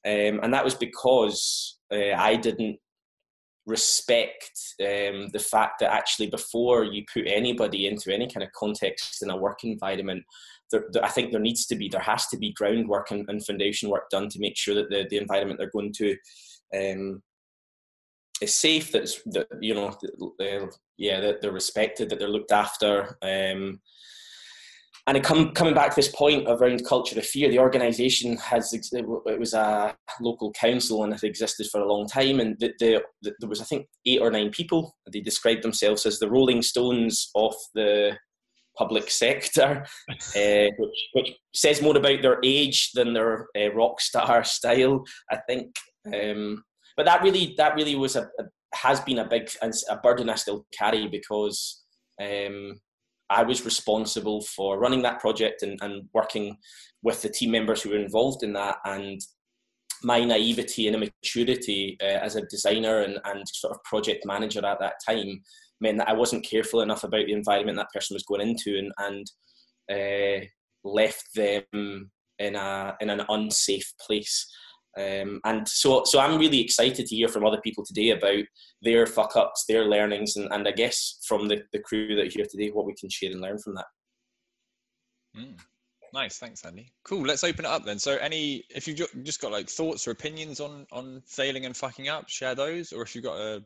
um, 0.07 0.41
and 0.43 0.55
that 0.55 0.65
was 0.65 0.75
because 0.75 1.79
I 1.93 2.37
didn't 2.37 2.79
respect 3.67 4.59
um, 4.81 5.29
the 5.33 5.45
fact 5.53 5.81
that 5.81 5.93
actually 5.93 6.29
before 6.29 6.85
you 6.85 7.05
put 7.13 7.25
anybody 7.27 7.87
into 7.87 8.13
any 8.13 8.27
kind 8.27 8.43
of 8.43 8.51
context 8.53 9.23
in 9.23 9.29
a 9.29 9.37
work 9.37 9.65
environment 9.65 10.25
there, 10.71 10.85
I 11.03 11.09
think 11.09 11.31
there 11.31 11.41
needs 11.41 11.67
to 11.67 11.77
be, 11.77 11.89
there 11.89 12.01
has 12.01 12.27
to 12.29 12.37
be 12.37 12.53
groundwork 12.53 13.11
and, 13.11 13.29
and, 13.29 13.45
foundation 13.45 13.89
work 13.89 14.09
done 14.11 14.29
to 14.29 14.41
make 14.41 14.57
sure 14.57 14.75
that 14.75 14.91
the, 14.91 15.07
the 15.09 15.19
environment 15.19 15.59
they're 15.59 15.71
going 15.71 15.93
to 15.95 16.17
um, 16.75 17.23
is 18.41 18.55
safe. 18.55 18.93
That's 18.93 19.23
that 19.27 19.49
you 19.61 19.75
know, 19.75 19.97
uh, 20.41 20.67
yeah, 20.97 21.21
that 21.21 21.41
they're 21.41 21.53
respected, 21.53 22.11
that 22.11 22.19
they're 22.19 22.29
looked 22.29 22.53
after. 22.53 23.17
Um, 23.23 23.81
and 25.07 25.25
come, 25.25 25.53
coming 25.53 25.75
back 25.75 25.91
to 25.91 25.97
this 25.97 26.15
point 26.15 26.45
around 26.47 26.87
culture 26.87 27.19
of 27.19 27.27
fear, 27.27 27.49
the 27.49 27.59
organisation 27.59 28.37
has 28.37 28.73
it 28.73 29.41
was 29.41 29.55
a 29.55 29.97
local 30.21 30.53
council 30.53 31.03
and 31.03 31.13
it 31.13 31.25
existed 31.25 31.67
for 31.71 31.81
a 31.81 31.93
long 31.93 32.07
time. 32.07 32.39
And 32.39 32.57
the, 32.61 32.73
the, 32.79 33.03
the, 33.23 33.35
there 33.41 33.49
was 33.49 33.61
I 33.61 33.65
think 33.65 33.87
eight 34.07 34.21
or 34.21 34.31
nine 34.31 34.51
people. 34.51 34.95
They 35.11 35.21
described 35.21 35.63
themselves 35.63 36.07
as 36.07 36.19
the 36.19 36.31
Rolling 36.31 36.63
Stones 36.63 37.31
of 37.35 37.55
the 37.75 38.19
public 38.77 39.11
sector, 39.11 39.85
uh, 40.09 40.69
which, 40.79 41.09
which 41.13 41.37
says 41.55 41.83
more 41.83 41.97
about 41.97 42.23
their 42.23 42.39
age 42.45 42.93
than 42.93 43.13
their 43.13 43.49
uh, 43.57 43.73
rock 43.73 44.01
star 44.01 44.45
style, 44.57 45.05
I 45.31 45.39
think. 45.49 45.75
Um, 46.07 46.65
but 46.97 47.07
that 47.07 47.23
really, 47.23 47.55
that 47.57 47.75
really 47.75 47.95
was 47.95 48.17
a, 48.17 48.23
a, 48.39 48.45
has 48.75 49.01
been 49.01 49.19
a 49.19 49.29
big 49.29 49.51
a 49.63 49.97
burden 49.97 50.31
I 50.31 50.37
still 50.37 50.67
carry 50.77 51.09
because 51.09 51.83
um, 52.21 52.79
I 53.29 53.43
was 53.43 53.65
responsible 53.65 54.43
for 54.43 54.79
running 54.79 55.03
that 55.03 55.21
project 55.21 55.63
and, 55.63 55.79
and 55.83 56.09
working 56.13 56.57
with 57.03 57.23
the 57.23 57.29
team 57.29 57.53
members 57.53 57.83
who 57.83 57.91
were 57.91 57.99
involved 57.99 58.43
in 58.43 58.53
that, 58.55 58.77
and 58.85 59.21
my 60.03 60.25
naivety 60.25 60.87
and 60.87 60.97
immaturity 60.97 61.97
uh, 62.03 62.05
as 62.05 62.37
a 62.37 62.47
designer 62.47 63.01
and, 63.01 63.19
and 63.25 63.47
sort 63.49 63.75
of 63.75 63.83
project 63.85 64.25
manager 64.27 64.65
at 64.65 64.81
that 64.81 64.95
time 65.07 65.43
meant 65.81 65.99
that 65.99 66.09
I 66.09 66.13
wasn't 66.13 66.45
careful 66.45 66.81
enough 66.81 67.05
about 67.05 67.27
the 67.27 67.33
environment 67.33 67.79
that 67.79 67.91
person 67.93 68.15
was 68.15 68.25
going 68.25 68.47
into 68.47 68.79
and, 68.79 68.93
and 68.99 69.31
uh, 69.91 70.47
left 70.85 71.35
them 71.35 72.11
in 72.39 72.57
a 72.57 72.97
in 73.01 73.11
an 73.11 73.23
unsafe 73.29 73.93
place. 74.05 74.47
Um, 74.99 75.41
and 75.45 75.69
so, 75.69 76.03
so 76.05 76.19
I'm 76.19 76.39
really 76.39 76.61
excited 76.61 77.07
to 77.07 77.15
hear 77.15 77.29
from 77.29 77.47
other 77.47 77.61
people 77.61 77.85
today 77.87 78.11
about 78.11 78.45
their 78.83 79.07
fuck 79.07 79.37
ups, 79.37 79.65
their 79.69 79.85
learnings, 79.85 80.37
and, 80.37 80.53
and 80.53 80.67
I 80.67 80.73
guess 80.73 81.19
from 81.27 81.47
the, 81.47 81.63
the 81.73 81.79
crew 81.79 82.17
that 82.17 82.27
are 82.27 82.31
here 82.31 82.47
today, 82.51 82.71
what 82.71 82.87
we 82.87 82.95
can 82.95 83.09
share 83.09 83.31
and 83.31 83.41
learn 83.41 83.59
from 83.59 83.77
that. 83.77 83.87
Mm. 85.39 85.57
Nice, 86.13 86.39
thanks, 86.39 86.65
Andy. 86.65 86.93
Cool. 87.05 87.23
Let's 87.23 87.45
open 87.45 87.65
it 87.65 87.71
up 87.71 87.85
then. 87.85 88.01
So, 88.01 88.17
any 88.17 88.65
if 88.69 88.89
you've 88.89 89.01
just 89.23 89.41
got 89.41 89.53
like 89.53 89.69
thoughts 89.69 90.09
or 90.09 90.11
opinions 90.11 90.59
on 90.59 90.87
on 90.91 91.23
failing 91.25 91.67
and 91.67 91.77
fucking 91.77 92.09
up, 92.09 92.29
share 92.29 92.57
those. 92.57 92.93
Or 92.93 93.03
if 93.03 93.15
you've 93.15 93.25
got 93.25 93.39
a 93.39 93.63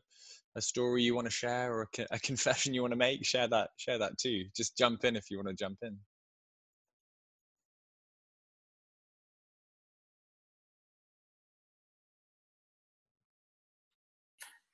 a 0.56 0.62
story 0.62 1.02
you 1.02 1.14
want 1.14 1.26
to 1.26 1.32
share 1.32 1.72
or 1.72 1.88
a, 1.98 2.06
a 2.12 2.18
confession 2.20 2.74
you 2.74 2.82
want 2.82 2.92
to 2.92 2.96
make, 2.96 3.24
share 3.24 3.48
that. 3.48 3.70
Share 3.76 3.98
that 3.98 4.18
too. 4.18 4.44
Just 4.56 4.76
jump 4.76 5.04
in 5.04 5.16
if 5.16 5.30
you 5.30 5.38
want 5.38 5.48
to 5.48 5.54
jump 5.54 5.78
in. 5.82 5.98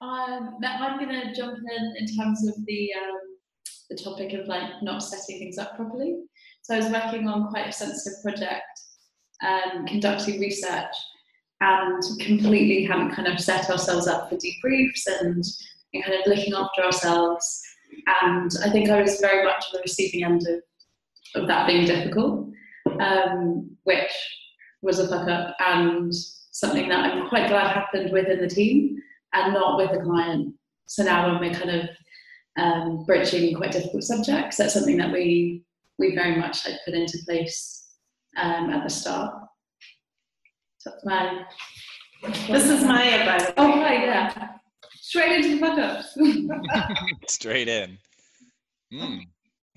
Um, 0.03 0.57
I'm 0.65 0.99
going 0.99 1.11
to 1.11 1.35
jump 1.35 1.59
in 1.59 1.95
in 1.99 2.17
terms 2.17 2.47
of 2.49 2.55
the 2.65 2.91
um, 2.95 3.19
the 3.91 3.97
topic 3.97 4.33
of 4.33 4.47
like 4.47 4.83
not 4.83 5.03
setting 5.03 5.39
things 5.39 5.59
up 5.59 5.77
properly. 5.77 6.17
So 6.63 6.75
I 6.75 6.79
was 6.79 6.89
working 6.89 7.29
on 7.29 7.49
quite 7.49 7.69
a 7.69 7.73
sensitive 7.73 8.23
project, 8.23 8.63
um, 9.45 9.85
conducting 9.87 10.41
research, 10.41 10.95
and 11.61 12.03
completely 12.21 12.85
hadn't 12.85 13.15
kind 13.15 13.29
of 13.29 13.39
set 13.39 13.69
ourselves 13.71 14.07
up 14.07 14.29
for 14.29 14.37
debriefs 14.37 15.07
and 15.21 15.45
and 15.93 16.05
kind 16.05 16.15
of 16.19 16.27
looking 16.27 16.55
after 16.55 16.83
ourselves. 16.83 17.63
And 18.23 18.51
I 18.65 18.71
think 18.71 18.89
I 18.89 19.03
was 19.03 19.21
very 19.21 19.45
much 19.45 19.65
on 19.65 19.73
the 19.75 19.81
receiving 19.83 20.25
end 20.25 20.47
of, 20.47 21.43
of 21.43 21.49
that 21.49 21.67
being 21.67 21.85
difficult, 21.85 22.49
um, 23.01 23.77
which 23.85 24.13
was 24.83 24.99
a 24.99 25.09
fuck 25.09 25.29
up 25.29 25.57
and 25.61 26.13
something 26.53 26.89
that 26.89 27.05
I'm 27.05 27.29
quite 27.29 27.49
glad 27.49 27.75
happened 27.75 28.13
within 28.13 28.41
the 28.41 28.49
team 28.49 28.97
and 29.33 29.53
not 29.53 29.77
with 29.77 29.91
the 29.93 30.05
client. 30.05 30.55
So 30.87 31.03
now 31.03 31.31
when 31.31 31.41
we're 31.41 31.59
kind 31.59 31.71
of 31.71 31.89
um, 32.59 33.05
bridging 33.05 33.55
quite 33.55 33.73
difficult 33.73 34.05
subjects, 34.05 34.57
that's 34.57 34.75
something 34.75 34.97
that 34.99 35.13
we 35.13 35.65
we 35.99 36.15
very 36.15 36.37
much 36.37 36.67
like 36.67 36.79
put 36.85 36.95
into 36.95 37.19
place 37.27 37.89
um, 38.37 38.71
at 38.71 38.83
the 38.83 38.89
start. 38.89 39.35
So 40.81 40.91
that's 40.91 41.05
my. 41.05 41.45
This 42.49 42.71
is 42.71 42.85
my 42.85 43.05
advice. 43.05 43.53
Oh 43.59 43.81
right, 43.81 44.01
yeah. 44.01 44.49
Straight 44.95 45.45
into 45.45 45.57
the 45.57 45.59
fuck 45.59 45.79
ups. 45.79 46.17
Straight 47.29 47.69
in. 47.69 47.99
Mm. 48.93 49.21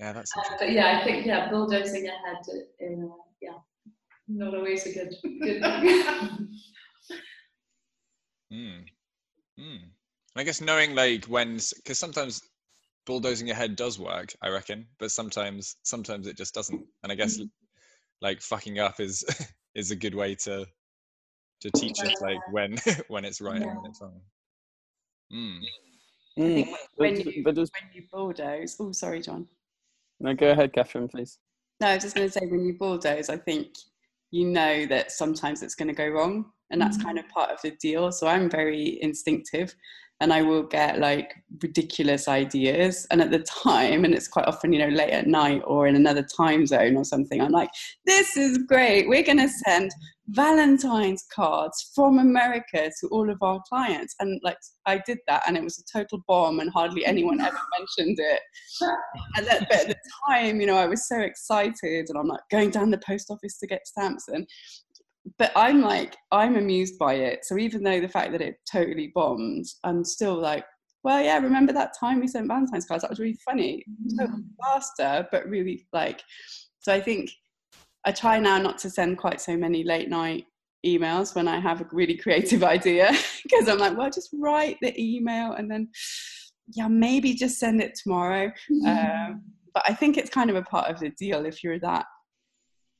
Yeah, 0.00 0.14
that's 0.14 0.32
Uh, 0.34 0.40
but 0.58 0.72
yeah, 0.72 0.98
I 0.98 1.04
think 1.04 1.26
yeah, 1.26 1.50
bulldozing 1.50 2.08
ahead. 2.08 2.38
In, 2.80 3.10
uh, 3.12 3.16
yeah, 3.42 3.58
not 4.28 4.54
always 4.54 4.86
a 4.86 4.94
good 4.94 5.14
good 5.22 5.62
thing. 5.62 6.48
Mm. 8.52 8.84
Mm. 9.60 9.78
I 10.36 10.42
guess 10.44 10.60
knowing 10.60 10.94
like 10.94 11.24
when, 11.26 11.58
because 11.76 11.98
sometimes 11.98 12.40
bulldozing 13.04 13.50
ahead 13.50 13.76
does 13.76 13.98
work, 13.98 14.32
I 14.42 14.48
reckon, 14.48 14.86
but 14.98 15.10
sometimes 15.10 15.76
sometimes 15.82 16.26
it 16.26 16.36
just 16.36 16.54
doesn't. 16.54 16.80
And 17.02 17.12
I 17.12 17.14
guess 17.14 17.40
like 18.22 18.40
fucking 18.40 18.78
up 18.78 19.00
is 19.00 19.24
is 19.74 19.90
a 19.90 19.96
good 19.96 20.14
way 20.14 20.34
to 20.36 20.66
to 21.64 21.70
teach 21.70 22.00
us 22.02 22.20
like 22.20 22.40
when 22.52 22.76
when 23.08 23.24
it's 23.24 23.40
right 23.40 23.60
and 23.60 23.64
when 23.64 23.86
it's 23.86 24.00
wrong. 24.00 24.20
Mm. 25.32 25.60
Mm. 26.38 26.74
when 26.96 27.20
you 27.20 27.42
but 27.42 27.56
when 27.56 27.66
you 27.92 28.02
bulldoze. 28.12 28.76
Oh, 28.78 28.92
sorry, 28.92 29.20
John. 29.20 29.46
no, 30.20 30.34
go 30.34 30.50
ahead, 30.50 30.72
Catherine, 30.72 31.08
please. 31.08 31.38
No, 31.80 31.88
I 31.88 31.94
was 31.94 32.04
just 32.04 32.14
going 32.14 32.28
to 32.28 32.32
say 32.32 32.46
when 32.46 32.64
you 32.64 32.74
bulldoze, 32.74 33.30
I 33.30 33.36
think 33.36 33.68
you 34.30 34.46
know 34.46 34.86
that 34.86 35.10
sometimes 35.10 35.62
it's 35.62 35.74
going 35.74 35.88
to 35.88 35.94
go 35.94 36.08
wrong, 36.08 36.46
and 36.70 36.80
that's 36.80 37.02
kind 37.02 37.18
of 37.18 37.28
part 37.28 37.50
of 37.50 37.60
the 37.62 37.70
deal. 37.72 38.12
So 38.12 38.26
I'm 38.26 38.50
very 38.50 38.98
instinctive, 39.00 39.74
and 40.20 40.32
I 40.32 40.42
will 40.42 40.62
get 40.62 41.00
like 41.00 41.34
ridiculous 41.62 42.28
ideas. 42.28 43.06
And 43.10 43.20
at 43.20 43.30
the 43.30 43.40
time, 43.40 44.04
and 44.04 44.14
it's 44.14 44.28
quite 44.28 44.46
often, 44.46 44.72
you 44.72 44.78
know, 44.78 44.88
late 44.88 45.10
at 45.10 45.26
night 45.26 45.62
or 45.66 45.86
in 45.86 45.96
another 45.96 46.22
time 46.36 46.66
zone 46.66 46.96
or 46.96 47.04
something, 47.04 47.40
I'm 47.40 47.50
like, 47.50 47.70
this 48.06 48.36
is 48.36 48.58
great. 48.58 49.08
We're 49.08 49.24
going 49.24 49.38
to 49.38 49.48
send 49.48 49.90
Valentine's 50.28 51.26
cards 51.34 51.90
from 51.94 52.18
America 52.18 52.90
to 53.00 53.08
all 53.08 53.28
of 53.28 53.38
our 53.42 53.60
clients. 53.68 54.14
And 54.20 54.40
like, 54.42 54.56
I 54.86 55.02
did 55.04 55.18
that, 55.26 55.42
and 55.46 55.56
it 55.56 55.62
was 55.62 55.78
a 55.78 55.98
total 55.98 56.22
bomb, 56.26 56.60
and 56.60 56.70
hardly 56.70 57.04
anyone 57.04 57.40
ever 57.40 57.58
mentioned 57.78 58.18
it. 58.18 58.40
And 59.36 59.46
that, 59.46 59.66
but 59.68 59.80
at 59.80 59.88
the 59.88 59.96
time, 60.26 60.60
you 60.60 60.66
know, 60.66 60.76
I 60.76 60.86
was 60.86 61.06
so 61.06 61.20
excited, 61.20 62.06
and 62.08 62.18
I'm 62.18 62.28
like 62.28 62.40
going 62.50 62.70
down 62.70 62.90
the 62.90 63.02
post 63.06 63.30
office 63.30 63.58
to 63.58 63.66
get 63.66 63.86
stamps, 63.86 64.28
and 64.28 64.48
but 65.38 65.52
I'm 65.56 65.80
like, 65.80 66.16
I'm 66.32 66.56
amused 66.56 66.98
by 66.98 67.14
it. 67.14 67.44
So 67.44 67.58
even 67.58 67.82
though 67.82 68.00
the 68.00 68.08
fact 68.08 68.32
that 68.32 68.42
it 68.42 68.56
totally 68.70 69.12
bombed, 69.14 69.66
I'm 69.82 70.04
still 70.04 70.34
like, 70.34 70.64
well, 71.02 71.22
yeah, 71.22 71.38
remember 71.38 71.72
that 71.72 71.92
time 71.98 72.20
we 72.20 72.28
sent 72.28 72.48
Valentine's 72.48 72.86
cards? 72.86 73.02
That 73.02 73.10
was 73.10 73.20
really 73.20 73.38
funny. 73.44 73.84
So 74.16 74.26
faster, 74.62 75.28
but 75.30 75.46
really 75.46 75.86
like. 75.92 76.22
So 76.80 76.92
I 76.92 77.00
think 77.00 77.30
I 78.04 78.12
try 78.12 78.38
now 78.38 78.58
not 78.58 78.78
to 78.78 78.90
send 78.90 79.18
quite 79.18 79.40
so 79.40 79.56
many 79.56 79.84
late 79.84 80.08
night 80.08 80.46
emails 80.84 81.34
when 81.34 81.48
I 81.48 81.58
have 81.58 81.80
a 81.80 81.86
really 81.92 82.16
creative 82.16 82.62
idea 82.76 83.10
because 83.42 83.68
I'm 83.68 83.78
like, 83.78 83.96
well, 83.96 84.10
just 84.10 84.30
write 84.34 84.78
the 84.80 84.94
email 84.98 85.52
and 85.52 85.70
then, 85.70 85.88
yeah, 86.74 86.88
maybe 86.88 87.34
just 87.34 87.58
send 87.58 87.82
it 87.82 87.98
tomorrow. 88.02 88.52
Um, 88.86 89.42
but 89.74 89.82
I 89.86 89.92
think 89.92 90.16
it's 90.16 90.30
kind 90.30 90.50
of 90.50 90.56
a 90.56 90.62
part 90.62 90.90
of 90.90 91.00
the 91.00 91.10
deal 91.10 91.44
if 91.44 91.64
you're 91.64 91.80
that, 91.80 92.06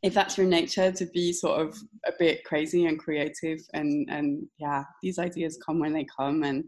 if 0.05 0.13
that's 0.13 0.37
your 0.37 0.47
nature 0.47 0.93
to 0.93 1.07
be 1.07 1.33
sort 1.33 1.63
of 1.63 1.79
a 2.07 2.13
bit 2.19 2.45
crazy 2.45 2.85
and 2.85 2.99
creative 2.99 3.59
and 3.73 4.07
and 4.11 4.47
yeah, 4.59 4.85
these 5.03 5.19
ideas 5.19 5.59
come 5.65 5.81
when 5.81 5.95
they 5.95 6.07
come 6.17 6.45
and 6.45 6.65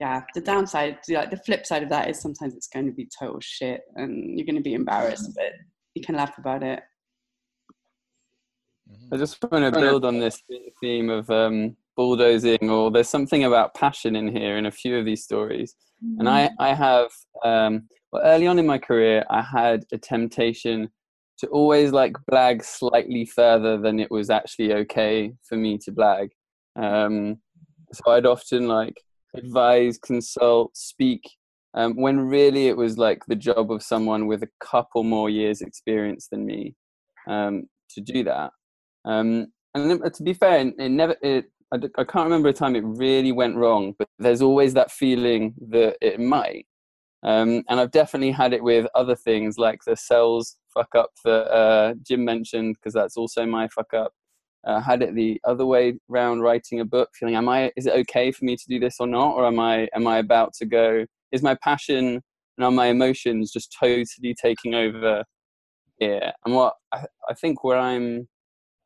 yeah, 0.00 0.22
the 0.32 0.40
downside, 0.40 0.98
like 1.10 1.32
the 1.32 1.36
flip 1.38 1.66
side 1.66 1.82
of 1.82 1.88
that 1.88 2.08
is 2.08 2.20
sometimes 2.20 2.54
it's 2.54 2.68
going 2.68 2.86
to 2.86 2.92
be 2.92 3.08
total 3.18 3.40
shit 3.40 3.80
and 3.96 4.38
you're 4.38 4.46
going 4.46 4.54
to 4.54 4.62
be 4.62 4.74
embarrassed, 4.74 5.32
but 5.34 5.50
you 5.94 6.02
can 6.04 6.14
laugh 6.14 6.38
about 6.38 6.62
it. 6.62 6.80
Mhm. 8.88 9.12
I 9.12 9.16
just 9.16 9.42
want 9.42 9.74
to 9.74 9.80
build 9.80 10.04
on 10.04 10.20
this 10.20 10.40
theme 10.80 11.10
of 11.10 11.28
um, 11.30 11.76
bulldozing, 11.96 12.70
or 12.70 12.92
there's 12.92 13.08
something 13.08 13.42
about 13.42 13.74
passion 13.74 14.14
in 14.14 14.28
here 14.28 14.56
in 14.56 14.66
a 14.66 14.70
few 14.70 14.96
of 14.96 15.04
these 15.04 15.24
stories. 15.24 15.74
And 16.20 16.28
I, 16.28 16.50
I 16.60 16.72
have, 16.72 17.10
um, 17.44 17.88
well, 18.12 18.22
early 18.24 18.46
on 18.46 18.60
in 18.60 18.66
my 18.66 18.78
career, 18.78 19.24
I 19.28 19.42
had 19.42 19.84
a 19.90 19.98
temptation 19.98 20.88
to 21.38 21.46
always 21.48 21.92
like 21.92 22.16
blag 22.30 22.64
slightly 22.64 23.24
further 23.24 23.78
than 23.78 24.00
it 24.00 24.10
was 24.10 24.30
actually 24.30 24.72
okay 24.72 25.32
for 25.48 25.56
me 25.56 25.78
to 25.78 25.92
blag. 25.92 26.30
Um, 26.76 27.38
so 27.92 28.10
I'd 28.12 28.26
often 28.26 28.68
like 28.68 29.00
advise, 29.34 29.98
consult, 29.98 30.76
speak, 30.76 31.22
um, 31.74 31.94
when 31.94 32.18
really 32.20 32.68
it 32.68 32.76
was 32.76 32.98
like 32.98 33.24
the 33.26 33.36
job 33.36 33.70
of 33.70 33.82
someone 33.82 34.26
with 34.26 34.42
a 34.42 34.48
couple 34.60 35.04
more 35.04 35.30
years 35.30 35.60
experience 35.60 36.28
than 36.30 36.46
me 36.46 36.74
um, 37.28 37.68
to 37.90 38.00
do 38.00 38.24
that. 38.24 38.52
Um, 39.04 39.48
and 39.74 40.02
to 40.14 40.22
be 40.22 40.34
fair, 40.34 40.58
it 40.58 40.74
it 40.78 40.88
never. 40.88 41.16
It, 41.22 41.46
I 41.70 42.04
can't 42.04 42.24
remember 42.24 42.48
a 42.48 42.52
time 42.54 42.76
it 42.76 42.84
really 42.84 43.30
went 43.30 43.56
wrong, 43.56 43.94
but 43.98 44.08
there's 44.18 44.40
always 44.40 44.72
that 44.72 44.90
feeling 44.90 45.52
that 45.68 45.98
it 46.00 46.18
might. 46.18 46.66
Um, 47.24 47.64
and 47.68 47.80
I've 47.80 47.90
definitely 47.90 48.30
had 48.30 48.52
it 48.52 48.62
with 48.62 48.86
other 48.94 49.16
things 49.16 49.58
like 49.58 49.80
the 49.84 49.96
cells 49.96 50.56
fuck 50.72 50.94
up 50.94 51.10
that 51.24 51.50
uh, 51.50 51.94
Jim 52.02 52.24
mentioned, 52.24 52.76
because 52.76 52.94
that's 52.94 53.16
also 53.16 53.44
my 53.44 53.68
fuck 53.68 53.92
up. 53.94 54.12
Uh, 54.66 54.80
had 54.80 55.02
it 55.02 55.14
the 55.14 55.40
other 55.44 55.66
way 55.66 55.98
round, 56.08 56.42
writing 56.42 56.80
a 56.80 56.84
book, 56.84 57.10
feeling, 57.14 57.36
am 57.36 57.48
I? 57.48 57.72
Is 57.76 57.86
it 57.86 57.94
okay 57.94 58.30
for 58.30 58.44
me 58.44 58.56
to 58.56 58.64
do 58.68 58.78
this 58.78 58.96
or 59.00 59.06
not, 59.06 59.34
or 59.34 59.46
am 59.46 59.58
I? 59.58 59.88
Am 59.94 60.06
I 60.06 60.18
about 60.18 60.52
to 60.54 60.66
go? 60.66 61.06
Is 61.32 61.42
my 61.42 61.56
passion 61.62 62.20
and 62.56 62.64
are 62.64 62.70
my 62.70 62.86
emotions 62.86 63.52
just 63.52 63.74
totally 63.78 64.34
taking 64.40 64.74
over 64.74 65.24
here? 65.98 66.32
And 66.44 66.54
what 66.54 66.74
I, 66.92 67.04
I 67.28 67.34
think 67.34 67.64
where 67.64 67.78
I'm 67.78 68.28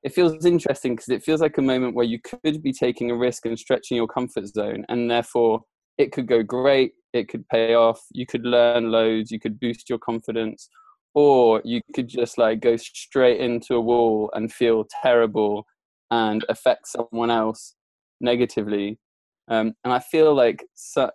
it 0.03 0.13
feels 0.13 0.45
interesting 0.45 0.97
because 0.97 1.09
it 1.09 1.23
feels 1.23 1.41
like 1.41 1.59
a 1.59 1.63
moment 1.63 1.95
where 1.95 2.05
you 2.05 2.19
could 2.21 2.63
be 2.63 2.73
taking 2.73 3.11
a 3.11 3.17
risk 3.17 3.47
and 3.47 3.59
stretching 3.59 3.97
your 3.97 4.09
comfort 4.09 4.47
zone 4.47 4.85
and 4.89 5.11
therefore 5.11 5.61
it 5.99 6.13
could 6.13 6.27
go 6.27 6.43
great 6.43 6.93
it 7.13 7.29
could 7.29 7.47
pay 7.49 7.75
off 7.75 8.01
you 8.13 8.27
could 8.27 8.45
learn 8.45 8.91
loads 8.91 9.31
you 9.31 9.41
could 9.41 9.59
boost 9.61 9.89
your 9.89 9.99
confidence 9.99 10.69
or 11.15 11.61
you 11.65 11.81
could 11.95 12.09
just 12.09 12.39
like 12.39 12.61
go 12.61 12.77
straight 12.77 13.41
into 13.41 13.75
a 13.75 13.81
wall 13.81 14.31
and 14.35 14.53
feel 14.53 14.87
terrible 15.03 15.67
and 16.11 16.45
affect 16.49 16.89
someone 16.89 17.31
else 17.31 17.75
negatively 18.21 18.99
um, 19.49 19.75
and 19.85 19.93
i 19.93 19.99
feel 19.99 20.35
like 20.35 20.65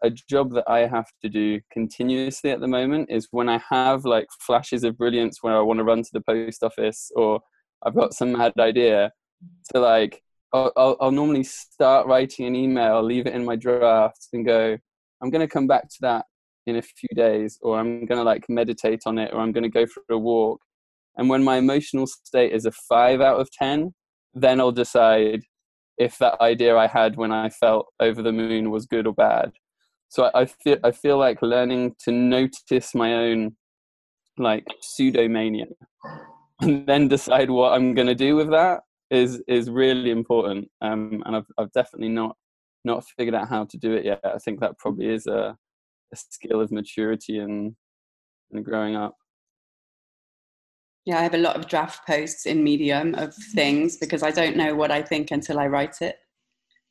a 0.03 0.11
job 0.29 0.53
that 0.53 0.69
i 0.69 0.79
have 0.79 1.07
to 1.23 1.29
do 1.29 1.59
continuously 1.71 2.51
at 2.51 2.59
the 2.59 2.67
moment 2.67 3.09
is 3.09 3.27
when 3.31 3.49
i 3.49 3.59
have 3.69 4.05
like 4.05 4.27
flashes 4.39 4.83
of 4.83 4.97
brilliance 4.97 5.39
where 5.41 5.57
i 5.57 5.61
want 5.61 5.79
to 5.79 5.83
run 5.83 6.03
to 6.03 6.09
the 6.13 6.21
post 6.21 6.61
office 6.61 7.09
or 7.15 7.39
I've 7.83 7.95
got 7.95 8.13
some 8.13 8.33
mad 8.33 8.53
idea. 8.59 9.11
to 9.73 9.79
like, 9.79 10.21
I'll, 10.53 10.71
I'll, 10.77 10.97
I'll 11.01 11.11
normally 11.11 11.43
start 11.43 12.07
writing 12.07 12.45
an 12.45 12.55
email, 12.55 13.03
leave 13.03 13.27
it 13.27 13.33
in 13.33 13.45
my 13.45 13.55
drafts, 13.55 14.29
and 14.33 14.45
go. 14.45 14.77
I'm 15.21 15.29
going 15.29 15.45
to 15.45 15.51
come 15.51 15.67
back 15.67 15.89
to 15.89 15.97
that 16.01 16.25
in 16.67 16.75
a 16.75 16.81
few 16.81 17.09
days, 17.15 17.57
or 17.61 17.79
I'm 17.79 18.05
going 18.05 18.19
to 18.19 18.23
like 18.23 18.45
meditate 18.49 19.01
on 19.05 19.17
it, 19.17 19.33
or 19.33 19.39
I'm 19.39 19.51
going 19.51 19.63
to 19.63 19.69
go 19.69 19.85
for 19.85 20.03
a 20.09 20.17
walk. 20.17 20.61
And 21.17 21.29
when 21.29 21.43
my 21.43 21.57
emotional 21.57 22.05
state 22.07 22.53
is 22.53 22.65
a 22.65 22.71
five 22.71 23.21
out 23.21 23.39
of 23.39 23.49
ten, 23.51 23.93
then 24.33 24.59
I'll 24.59 24.71
decide 24.71 25.41
if 25.97 26.17
that 26.19 26.39
idea 26.39 26.77
I 26.77 26.87
had 26.87 27.15
when 27.15 27.31
I 27.31 27.49
felt 27.49 27.87
over 27.99 28.21
the 28.21 28.31
moon 28.31 28.69
was 28.69 28.85
good 28.85 29.07
or 29.07 29.13
bad. 29.13 29.51
So 30.09 30.25
I, 30.33 30.41
I 30.41 30.45
feel 30.45 30.77
I 30.83 30.91
feel 30.91 31.17
like 31.17 31.41
learning 31.41 31.95
to 32.05 32.11
notice 32.11 32.93
my 32.93 33.13
own 33.13 33.55
like 34.37 34.65
pseudomania 34.83 35.65
and 36.61 36.85
then 36.87 37.07
decide 37.07 37.49
what 37.49 37.73
I'm 37.73 37.95
going 37.95 38.07
to 38.07 38.15
do 38.15 38.35
with 38.35 38.51
that 38.51 38.81
is 39.09 39.41
is 39.47 39.69
really 39.69 40.11
important. 40.11 40.69
Um, 40.81 41.23
and 41.25 41.35
I've 41.35 41.47
I've 41.57 41.71
definitely 41.71 42.09
not 42.09 42.35
not 42.83 43.05
figured 43.17 43.35
out 43.35 43.49
how 43.49 43.65
to 43.65 43.77
do 43.77 43.93
it 43.93 44.05
yet. 44.05 44.21
I 44.23 44.37
think 44.37 44.59
that 44.59 44.77
probably 44.77 45.07
is 45.07 45.27
a, 45.27 45.55
a 46.13 46.15
skill 46.15 46.61
of 46.61 46.71
maturity 46.71 47.39
and 47.39 47.75
and 48.51 48.63
growing 48.63 48.95
up. 48.95 49.15
Yeah, 51.05 51.19
I 51.19 51.23
have 51.23 51.35
a 51.35 51.39
lot 51.39 51.55
of 51.55 51.67
draft 51.67 52.05
posts 52.05 52.45
in 52.45 52.63
Medium 52.63 53.15
of 53.15 53.33
things 53.53 53.95
because 53.95 54.23
I 54.23 54.31
don't 54.31 54.57
know 54.57 54.75
what 54.75 54.91
I 54.91 55.01
think 55.01 55.31
until 55.31 55.57
I 55.57 55.67
write 55.67 56.01
it. 56.01 56.17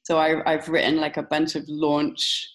So 0.04 0.18
I, 0.18 0.50
I've 0.50 0.68
written 0.70 0.96
like 0.96 1.18
a 1.18 1.22
bunch 1.22 1.54
of 1.54 1.64
launch 1.68 2.48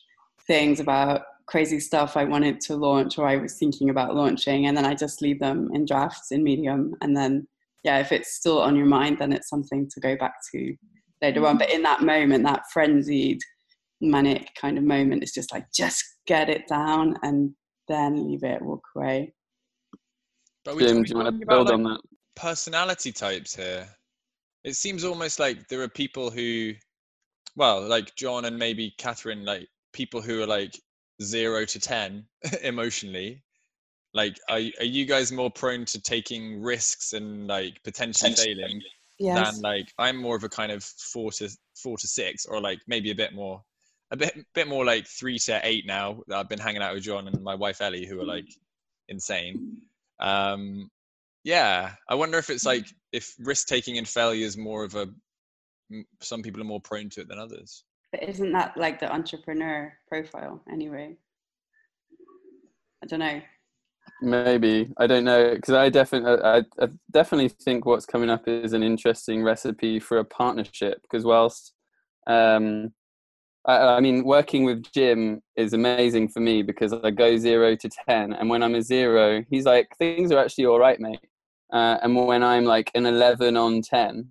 things 0.48 0.80
about 0.80 1.22
crazy 1.46 1.80
stuff 1.80 2.18
I 2.18 2.24
wanted 2.24 2.62
to 2.62 2.76
launch 2.76 3.20
or 3.20 3.28
I 3.28 3.36
was 3.36 3.60
thinking 3.60 3.90
about 3.90 4.16
launching, 4.16 4.66
and 4.66 4.76
then 4.76 4.86
I 4.86 4.96
just 4.96 5.22
leave 5.22 5.40
them 5.40 5.70
in 5.74 5.86
drafts 5.86 6.32
in 6.32 6.44
Medium. 6.44 6.96
And 7.02 7.16
then, 7.16 7.48
yeah, 7.84 8.00
if 8.00 8.12
it's 8.12 8.36
still 8.36 8.62
on 8.62 8.76
your 8.76 8.86
mind, 8.86 9.18
then 9.20 9.34
it's 9.34 9.50
something 9.50 9.90
to 9.94 10.00
go 10.00 10.16
back 10.18 10.34
to 10.54 10.76
later 11.22 11.46
on. 11.46 11.54
Mm-hmm. 11.54 11.58
But 11.60 11.70
in 11.72 11.84
that 11.84 12.02
moment, 12.02 12.44
that 12.46 12.64
frenzied 12.72 13.40
manic 14.02 14.50
kind 14.60 14.78
of 14.78 14.84
moment. 14.84 15.24
It's 15.24 15.34
just 15.34 15.54
like 15.54 15.66
just 15.74 16.04
get 16.28 16.50
it 16.50 16.68
down 16.68 17.16
and 17.24 17.52
then 17.88 18.28
leave 18.28 18.44
it, 18.44 18.62
walk 18.62 18.84
away. 18.96 19.34
But 20.66 20.76
we, 20.76 20.86
Jim, 20.86 21.04
do 21.04 21.10
you 21.10 21.16
want 21.16 21.28
to 21.28 21.32
talking 21.32 21.44
about, 21.44 21.56
build 21.56 21.68
like, 21.68 21.74
on 21.74 21.84
that? 21.84 22.02
personality 22.36 23.12
types 23.12 23.56
here. 23.56 23.88
It 24.64 24.76
seems 24.76 25.04
almost 25.04 25.40
like 25.40 25.68
there 25.68 25.82
are 25.82 25.90
people 25.90 26.30
who, 26.30 26.74
well, 27.56 27.82
like 27.82 28.16
John 28.16 28.46
and 28.46 28.58
maybe 28.58 28.94
Catherine, 28.98 29.44
like 29.44 29.68
people 29.94 30.22
who 30.22 30.42
are 30.42 30.48
like 30.48 30.80
zero 31.22 31.66
to 31.66 31.80
ten 31.80 32.26
emotionally. 32.64 33.44
Like, 34.14 34.38
are 34.50 34.60
are 34.80 34.86
you 34.86 35.06
guys 35.06 35.32
more 35.32 35.50
prone 35.52 35.86
to 35.86 36.02
taking 36.02 36.62
risks 36.62 37.14
and 37.14 37.48
like 37.48 37.82
potentially 37.84 38.34
failing 38.36 38.82
Yes. 39.20 39.54
than 39.54 39.62
like 39.62 39.94
I'm 40.00 40.18
more 40.18 40.36
of 40.36 40.44
a 40.44 40.50
kind 40.50 40.72
of 40.72 40.84
four 40.84 41.32
to 41.34 41.50
four 41.76 41.96
to 41.98 42.08
six, 42.08 42.46
or 42.48 42.60
like 42.60 42.80
maybe 42.88 43.12
a 43.12 43.16
bit 43.16 43.34
more, 43.34 43.64
a 44.10 44.18
bit 44.18 44.34
bit 44.56 44.68
more 44.68 44.84
like 44.84 45.06
three 45.08 45.38
to 45.40 45.60
eight 45.64 45.86
now. 45.86 46.22
that 46.28 46.40
I've 46.40 46.50
been 46.50 46.60
hanging 46.60 46.82
out 46.82 46.96
with 46.96 47.04
John 47.04 47.28
and 47.28 47.44
my 47.44 47.54
wife 47.56 47.82
Ellie, 47.82 48.08
who 48.08 48.20
are 48.20 48.26
like 48.26 48.48
insane. 49.10 49.82
Um, 50.20 50.90
yeah, 51.44 51.94
I 52.10 52.16
wonder 52.16 52.40
if 52.40 52.50
it's 52.50 52.66
like 52.66 52.88
if 53.12 53.36
risk 53.40 53.68
taking 53.68 53.98
and 54.00 54.08
failure 54.08 54.46
is 54.46 54.58
more 54.58 54.84
of 54.84 54.96
a 54.96 55.08
Some 56.22 56.42
people 56.42 56.62
are 56.62 56.66
more 56.66 56.82
prone 56.82 57.10
to 57.12 57.22
it 57.22 57.28
than 57.28 57.40
others. 57.40 57.84
But 58.12 58.24
isn't 58.24 58.52
that 58.54 58.76
like 58.76 59.00
the 59.00 59.12
entrepreneur 59.12 59.94
profile 60.08 60.64
anyway? 60.72 61.16
I 63.04 63.08
don't 63.08 63.20
know. 63.20 63.42
Maybe. 64.22 64.94
I 64.98 65.08
don't 65.08 65.24
know 65.24 65.56
because 65.56 65.74
I 65.74 65.90
definitely 65.90 66.42
I, 66.44 66.60
I 66.80 66.90
definitely 67.12 67.50
think 67.50 67.86
what's 67.86 68.06
coming 68.06 68.30
up 68.30 68.48
is 68.48 68.74
an 68.74 68.84
interesting 68.84 69.44
recipe 69.44 70.00
for 70.00 70.20
a 70.20 70.26
partnership 70.26 71.02
because 71.02 71.26
whilst 71.26 71.74
um, 72.28 72.94
I, 73.66 73.78
I 73.78 74.00
mean 74.00 74.24
working 74.24 74.64
with 74.64 74.84
Jim 74.94 75.42
is 75.56 75.74
amazing 75.74 76.30
for 76.30 76.40
me 76.40 76.62
because 76.62 76.94
I 76.94 77.10
go 77.10 77.36
zero 77.38 77.76
to 77.76 77.90
ten 78.08 78.34
and 78.34 78.48
when 78.48 78.62
I'm 78.62 78.76
a 78.76 78.84
zero 78.84 79.44
he's 79.50 79.66
like 79.66 79.88
things 79.98 80.32
are 80.32 80.40
actually 80.40 80.68
all 80.68 80.80
right 80.80 81.00
mate. 81.00 81.20
Uh, 81.74 81.98
and 82.04 82.16
when 82.28 82.44
I'm 82.44 82.66
like 82.66 82.92
an 82.94 83.08
eleven 83.08 83.58
on 83.58 83.82
ten 83.82 84.30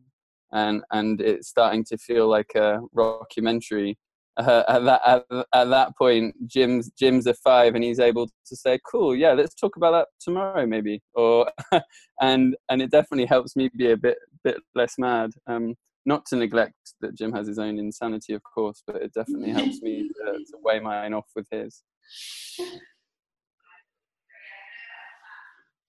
and 0.52 0.82
and 0.92 1.20
it's 1.20 1.48
starting 1.48 1.84
to 1.86 1.98
feel 1.98 2.28
like 2.28 2.52
a 2.54 2.80
rockumentary 2.96 3.96
uh, 4.40 4.64
at 4.68 4.84
that 4.84 5.00
at, 5.06 5.46
at 5.54 5.70
that 5.70 5.96
point 5.96 6.34
jim's 6.46 6.90
jim's 6.98 7.26
a 7.26 7.34
five 7.34 7.74
and 7.74 7.84
he's 7.84 8.00
able 8.00 8.26
to 8.46 8.56
say 8.56 8.78
cool 8.90 9.14
yeah 9.14 9.32
let's 9.32 9.54
talk 9.54 9.76
about 9.76 9.92
that 9.92 10.08
tomorrow 10.20 10.66
maybe 10.66 11.00
or 11.14 11.50
and 12.20 12.56
and 12.68 12.82
it 12.82 12.90
definitely 12.90 13.26
helps 13.26 13.56
me 13.56 13.70
be 13.76 13.90
a 13.90 13.96
bit 13.96 14.18
bit 14.44 14.58
less 14.74 14.94
mad 14.98 15.30
um 15.46 15.74
not 16.06 16.24
to 16.26 16.36
neglect 16.36 16.74
that 17.00 17.14
jim 17.14 17.32
has 17.32 17.46
his 17.46 17.58
own 17.58 17.78
insanity 17.78 18.32
of 18.32 18.42
course 18.42 18.82
but 18.86 18.96
it 18.96 19.12
definitely 19.14 19.50
helps 19.50 19.80
me 19.82 20.08
to, 20.16 20.32
to 20.32 20.58
weigh 20.62 20.80
mine 20.80 21.14
off 21.14 21.28
with 21.36 21.46
his 21.50 21.82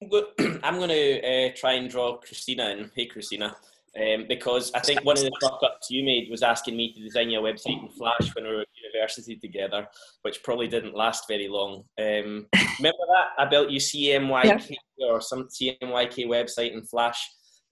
I'm 0.02 0.10
I'm 0.64 0.78
going 0.78 0.90
to 0.90 1.22
uh, 1.22 1.50
try 1.56 1.74
and 1.74 1.90
draw 1.90 2.18
Christina 2.18 2.70
in. 2.70 2.92
Hey, 2.96 3.06
Christina. 3.06 3.56
Um, 4.00 4.26
because 4.30 4.72
I 4.74 4.80
think 4.80 5.04
one 5.04 5.18
of 5.18 5.24
the 5.24 5.38
fuck 5.42 5.60
ups 5.64 5.90
you 5.90 6.06
made 6.06 6.30
was 6.32 6.44
asking 6.44 6.78
me 6.78 6.94
to 6.94 7.02
design 7.02 7.30
your 7.30 7.42
website 7.42 7.82
in 7.82 7.90
Flash 7.90 8.34
when 8.34 8.46
we 8.46 8.56
were 8.56 8.62
at 8.62 8.68
university 8.94 9.36
together, 9.36 9.86
which 10.22 10.44
probably 10.44 10.70
didn't 10.70 10.96
last 10.96 11.26
very 11.28 11.50
long. 11.50 11.84
Um, 12.00 12.48
remember 12.80 13.06
that? 13.10 13.28
I 13.38 13.46
built 13.50 13.70
you 13.70 13.82
CMYK 13.82 14.76
or 15.00 15.20
some 15.20 15.50
CMYK 15.50 16.26
website 16.28 16.72
in 16.72 16.84
Flash. 16.84 17.22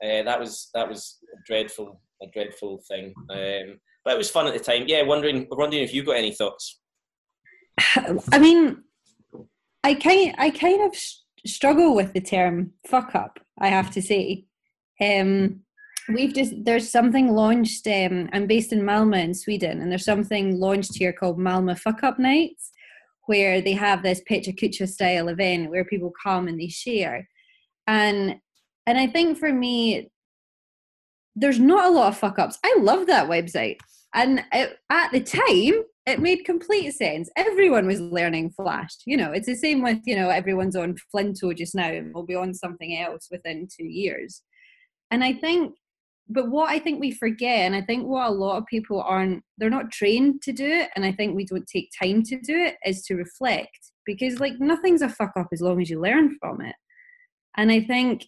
Uh, 0.04 0.24
that 0.24 0.40
was 0.40 0.70
that 0.74 0.90
was 0.90 1.20
a 1.34 1.38
dreadful, 1.46 2.02
a 2.22 2.28
dreadful 2.28 2.82
thing. 2.90 3.14
Um, 3.30 3.80
but 4.04 4.14
it 4.14 4.18
was 4.18 4.30
fun 4.30 4.48
at 4.48 4.54
the 4.54 4.60
time. 4.60 4.86
Yeah, 4.88 5.04
wondering, 5.04 5.48
wondering 5.52 5.84
if 5.84 5.94
you 5.94 6.04
got 6.04 6.18
any 6.18 6.34
thoughts. 6.34 6.80
I 8.34 8.40
mean, 8.40 8.84
I 9.86 9.94
kind 9.94 10.36
I 10.38 10.50
kind 10.50 10.82
of 10.82 10.96
struggle 11.46 11.96
with 11.96 12.14
the 12.14 12.22
term 12.22 12.74
fuck 12.88 13.16
up. 13.16 13.40
I 13.58 13.70
have 13.70 13.92
to 13.92 14.02
say, 14.02 14.46
um, 15.02 15.62
we've 16.14 16.34
just 16.34 16.54
there's 16.64 16.90
something 16.90 17.34
launched. 17.34 17.88
Um, 17.88 18.30
I'm 18.34 18.48
based 18.48 18.74
in 18.74 18.82
Malmö 18.82 19.24
in 19.24 19.34
Sweden, 19.34 19.82
and 19.82 19.92
there's 19.92 20.06
something 20.06 20.60
launched 20.60 20.98
here 20.98 21.14
called 21.14 21.38
Malmö 21.38 21.78
Fuck 21.78 22.04
Up 22.04 22.20
Nights, 22.20 22.72
where 23.28 23.62
they 23.62 23.74
have 23.74 24.04
this 24.04 24.22
Pecha 24.30 24.58
Kucha 24.58 24.88
style 24.88 25.28
event 25.28 25.70
where 25.70 25.86
people 25.86 26.12
come 26.24 26.48
and 26.48 26.60
they 26.60 26.68
share, 26.68 27.28
and 27.88 28.36
and 28.86 28.98
I 28.98 29.08
think 29.08 29.38
for 29.38 29.54
me, 29.54 30.10
there's 31.36 31.60
not 31.60 31.86
a 31.86 31.92
lot 31.92 32.10
of 32.10 32.18
fuck 32.18 32.40
ups. 32.40 32.58
I 32.64 32.76
love 32.80 33.08
that 33.08 33.30
website. 33.30 33.78
And 34.14 34.44
it, 34.52 34.78
at 34.90 35.12
the 35.12 35.22
time, 35.22 35.84
it 36.08 36.20
made 36.20 36.44
complete 36.44 36.92
sense. 36.94 37.30
Everyone 37.36 37.86
was 37.86 38.02
learning 38.02 38.50
Flash. 38.52 38.96
You 39.06 39.18
know, 39.18 39.32
it's 39.32 39.46
the 39.46 39.56
same 39.56 39.84
with, 39.84 40.00
you 40.06 40.16
know, 40.16 40.30
everyone's 40.30 40.76
on 40.76 40.96
Flinto 41.14 41.56
just 41.56 41.76
now 41.76 41.90
and 41.90 42.14
will 42.14 42.26
be 42.26 42.36
on 42.36 42.54
something 42.54 42.98
else 42.98 43.28
within 43.30 43.68
two 43.68 43.86
years. 43.86 44.42
And 45.12 45.24
I 45.24 45.34
think, 45.34 45.76
but 46.30 46.50
what 46.50 46.70
I 46.70 46.78
think 46.78 47.00
we 47.00 47.12
forget, 47.12 47.66
and 47.66 47.76
I 47.76 47.82
think 47.82 48.06
what 48.06 48.28
a 48.28 48.32
lot 48.32 48.58
of 48.58 48.68
people 48.68 49.02
aren't, 49.02 49.44
they're 49.58 49.70
not 49.70 49.92
trained 49.92 50.44
to 50.44 50.54
do 50.54 50.66
it, 50.66 50.90
and 50.96 51.04
I 51.04 51.12
think 51.12 51.36
we 51.36 51.46
don't 51.46 51.68
take 51.68 51.90
time 52.02 52.22
to 52.24 52.40
do 52.40 52.56
it, 52.56 52.76
is 52.86 53.02
to 53.06 53.16
reflect. 53.16 53.92
Because, 54.06 54.40
like, 54.40 54.54
nothing's 54.60 55.02
a 55.02 55.10
fuck 55.10 55.32
up 55.38 55.48
as 55.52 55.62
long 55.62 55.82
as 55.82 55.90
you 55.90 56.00
learn 56.00 56.38
from 56.40 56.62
it. 56.62 56.76
And 57.58 57.72
I 57.72 57.82
think 57.82 58.28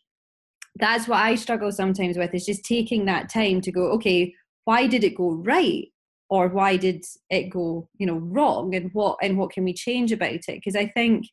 that's 0.78 1.08
what 1.08 1.24
I 1.24 1.36
struggle 1.36 1.72
sometimes 1.72 2.18
with 2.18 2.34
is 2.34 2.46
just 2.46 2.66
taking 2.66 3.06
that 3.06 3.30
time 3.30 3.62
to 3.62 3.72
go, 3.72 3.92
okay, 3.94 4.34
why 4.66 4.88
did 4.88 5.04
it 5.04 5.16
go 5.16 5.34
right? 5.34 5.88
Or 6.30 6.48
why 6.48 6.78
did 6.78 7.04
it 7.30 7.50
go, 7.50 7.88
you 7.98 8.08
know, 8.08 8.18
wrong? 8.18 8.74
And 8.74 8.90
what 8.94 9.18
and 9.22 9.38
what 9.38 9.52
can 9.52 9.64
we 9.64 9.74
change 9.74 10.12
about 10.12 10.32
it? 10.32 10.46
Because 10.48 10.76
I 10.76 10.88
think 10.88 11.26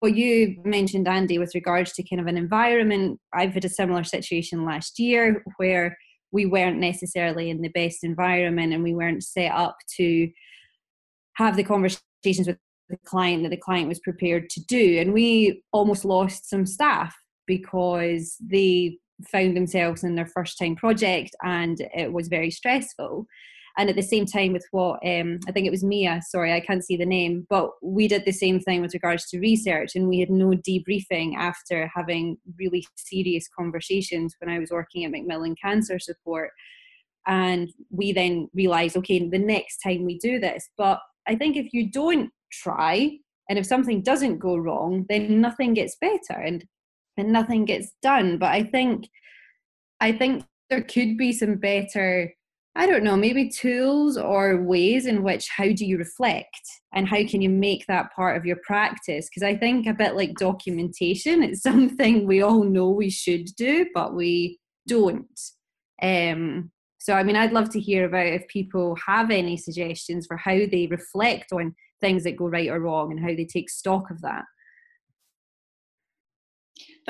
what 0.00 0.16
you 0.16 0.56
mentioned, 0.64 1.06
Andy, 1.06 1.38
with 1.38 1.54
regards 1.54 1.92
to 1.94 2.02
kind 2.02 2.20
of 2.20 2.26
an 2.26 2.38
environment, 2.38 3.20
I've 3.34 3.52
had 3.52 3.64
a 3.64 3.68
similar 3.68 4.04
situation 4.04 4.64
last 4.64 4.98
year 4.98 5.44
where 5.56 5.98
we 6.32 6.46
weren't 6.46 6.78
necessarily 6.78 7.50
in 7.50 7.62
the 7.62 7.68
best 7.68 8.04
environment 8.04 8.72
and 8.72 8.82
we 8.82 8.94
weren't 8.94 9.24
set 9.24 9.52
up 9.52 9.76
to 9.96 10.28
have 11.34 11.56
the 11.56 11.64
conversations 11.64 12.46
with 12.46 12.58
the 12.88 12.98
client 13.04 13.42
that 13.42 13.50
the 13.50 13.56
client 13.56 13.88
was 13.88 14.00
prepared 14.00 14.48
to 14.50 14.60
do. 14.64 14.98
And 14.98 15.12
we 15.12 15.62
almost 15.72 16.04
lost 16.04 16.48
some 16.48 16.66
staff 16.66 17.14
because 17.46 18.36
they 18.40 18.98
found 19.30 19.56
themselves 19.56 20.04
in 20.04 20.14
their 20.14 20.26
first 20.26 20.58
time 20.58 20.76
project 20.76 21.34
and 21.42 21.78
it 21.94 22.12
was 22.12 22.28
very 22.28 22.50
stressful 22.50 23.26
and 23.78 23.88
at 23.88 23.96
the 23.96 24.02
same 24.02 24.26
time 24.26 24.52
with 24.52 24.66
what 24.72 24.98
um, 25.06 25.38
i 25.48 25.52
think 25.52 25.66
it 25.66 25.70
was 25.70 25.84
mia 25.84 26.20
sorry 26.28 26.52
i 26.52 26.60
can't 26.60 26.84
see 26.84 26.96
the 26.96 27.06
name 27.06 27.46
but 27.48 27.70
we 27.82 28.06
did 28.08 28.24
the 28.24 28.32
same 28.32 28.60
thing 28.60 28.82
with 28.82 28.92
regards 28.92 29.26
to 29.28 29.38
research 29.38 29.94
and 29.94 30.08
we 30.08 30.18
had 30.18 30.30
no 30.30 30.48
debriefing 30.48 31.34
after 31.36 31.90
having 31.94 32.36
really 32.58 32.84
serious 32.96 33.48
conversations 33.48 34.34
when 34.40 34.54
i 34.54 34.58
was 34.58 34.70
working 34.70 35.04
at 35.04 35.10
macmillan 35.10 35.54
cancer 35.54 35.98
support. 35.98 36.50
And 37.26 37.70
we 37.90 38.12
then 38.12 38.48
realized 38.54 38.96
okay 38.96 39.28
the 39.28 39.38
next 39.38 39.78
time 39.78 40.04
we 40.04 40.18
do 40.18 40.38
this 40.40 40.70
but 40.76 41.00
i 41.26 41.34
think 41.36 41.56
if 41.56 41.72
you 41.72 41.90
don't 41.90 42.30
try 42.50 43.18
and 43.50 43.58
if 43.58 43.66
something 43.66 44.02
doesn't 44.02 44.38
go 44.38 44.56
wrong 44.56 45.04
then 45.08 45.40
nothing 45.40 45.74
gets 45.74 45.96
better 46.00 46.40
and 46.40 46.64
and 47.18 47.32
nothing 47.32 47.64
gets 47.64 47.92
done. 48.00 48.38
But 48.38 48.50
i 48.52 48.62
think 48.62 49.08
i 50.00 50.10
think 50.12 50.44
there 50.70 50.82
could 50.82 51.16
be 51.18 51.32
some 51.32 51.56
better 51.56 52.32
i 52.78 52.86
don't 52.86 53.04
know 53.04 53.16
maybe 53.16 53.48
tools 53.48 54.16
or 54.16 54.62
ways 54.62 55.06
in 55.06 55.22
which 55.22 55.48
how 55.54 55.64
do 55.64 55.84
you 55.84 55.98
reflect 55.98 56.60
and 56.94 57.06
how 57.06 57.22
can 57.26 57.42
you 57.42 57.50
make 57.50 57.84
that 57.86 58.10
part 58.14 58.36
of 58.36 58.46
your 58.46 58.56
practice? 58.64 59.28
Because 59.28 59.42
i 59.42 59.56
think 59.56 59.86
a 59.86 59.92
bit 59.92 60.16
like 60.16 60.34
documentation 60.36 61.42
it's 61.42 61.62
something 61.70 62.26
we 62.26 62.40
all 62.40 62.64
know 62.64 62.88
we 62.88 63.10
should 63.10 63.46
do 63.56 63.86
but 63.94 64.14
we 64.14 64.58
don't. 64.86 65.40
Um 66.02 66.70
so 67.00 67.14
i 67.14 67.22
mean 67.22 67.36
i'd 67.36 67.52
love 67.52 67.70
to 67.70 67.80
hear 67.80 68.06
about 68.06 68.26
if 68.26 68.46
people 68.48 68.96
have 69.06 69.30
any 69.30 69.56
suggestions 69.56 70.26
for 70.26 70.36
how 70.36 70.52
they 70.70 70.88
reflect 70.90 71.52
on 71.52 71.74
things 72.00 72.24
that 72.24 72.36
go 72.36 72.48
right 72.48 72.68
or 72.68 72.80
wrong 72.80 73.10
and 73.10 73.20
how 73.20 73.34
they 73.34 73.44
take 73.44 73.68
stock 73.70 74.10
of 74.10 74.20
that 74.22 74.44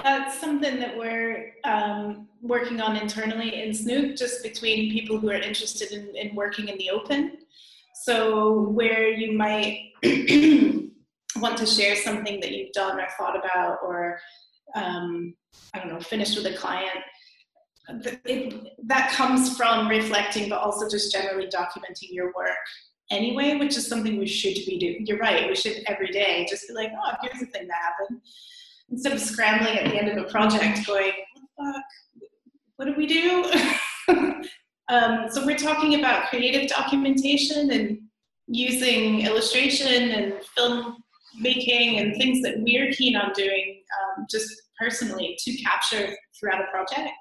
That's 0.03 0.41
something 0.41 0.79
that 0.79 0.97
we're 0.97 1.55
um, 1.65 2.29
working 2.41 2.81
on 2.81 2.97
internally 2.97 3.63
in 3.63 3.75
Snook, 3.75 4.17
just 4.17 4.43
between 4.43 4.93
people 4.93 5.19
who 5.19 5.31
are 5.31 5.35
interested 5.35 5.91
in, 5.91 6.15
in 6.15 6.37
working 6.37 6.69
in 6.69 6.79
the 6.79 6.91
open. 6.91 7.39
So, 8.05 8.61
where 8.69 9.09
you 9.09 9.33
might 9.33 9.91
want 11.37 11.59
to 11.59 11.67
share 11.67 11.97
something 11.97 12.39
that 12.41 12.53
you've 12.53 12.73
done 12.73 13.01
or 13.01 13.09
thought 13.19 13.37
about, 13.37 13.79
or 13.83 14.21
um, 14.77 15.35
I 15.75 15.81
don't 15.81 15.89
know, 15.89 16.01
finished 16.01 16.37
with 16.37 16.47
a 16.47 16.57
client, 16.57 17.01
it, 18.25 18.69
that 18.87 19.11
comes 19.13 19.57
from 19.57 19.89
reflecting, 19.89 20.49
but 20.49 20.61
also 20.61 20.89
just 20.89 21.11
generally 21.11 21.49
documenting 21.49 22.11
your 22.11 22.33
work 22.37 22.51
anyway, 23.11 23.57
which 23.57 23.77
is 23.77 23.89
something 23.89 24.19
we 24.19 24.27
should 24.29 24.55
be 24.55 24.79
doing. 24.79 25.07
You're 25.07 25.19
right, 25.19 25.49
we 25.49 25.57
should 25.57 25.83
every 25.87 26.13
day 26.13 26.47
just 26.49 26.69
be 26.69 26.75
like, 26.75 26.93
oh, 26.95 27.15
here's 27.23 27.41
the 27.41 27.47
thing 27.47 27.67
that 27.67 27.79
happened 27.83 28.21
instead 28.91 29.13
of 29.13 29.21
scrambling 29.21 29.79
at 29.79 29.85
the 29.85 29.97
end 29.97 30.09
of 30.09 30.25
a 30.25 30.29
project 30.29 30.87
going, 30.87 31.13
what 31.57 31.65
the 31.67 31.73
fuck? 31.73 31.85
What 32.77 32.85
do 32.87 32.95
we 32.97 33.07
do? 33.07 33.45
um, 34.89 35.27
so 35.31 35.45
we're 35.45 35.59
talking 35.59 35.99
about 35.99 36.29
creative 36.29 36.69
documentation 36.69 37.71
and 37.71 37.99
using 38.47 39.23
illustration 39.23 40.11
and 40.11 40.35
film 40.57 40.97
making 41.39 41.99
and 41.99 42.17
things 42.17 42.43
that 42.43 42.55
we're 42.59 42.91
keen 42.93 43.17
on 43.17 43.33
doing 43.33 43.83
um, 44.01 44.27
just 44.31 44.49
personally 44.79 45.37
to 45.39 45.57
capture 45.59 46.15
throughout 46.39 46.61
a 46.61 46.71
project. 46.71 47.13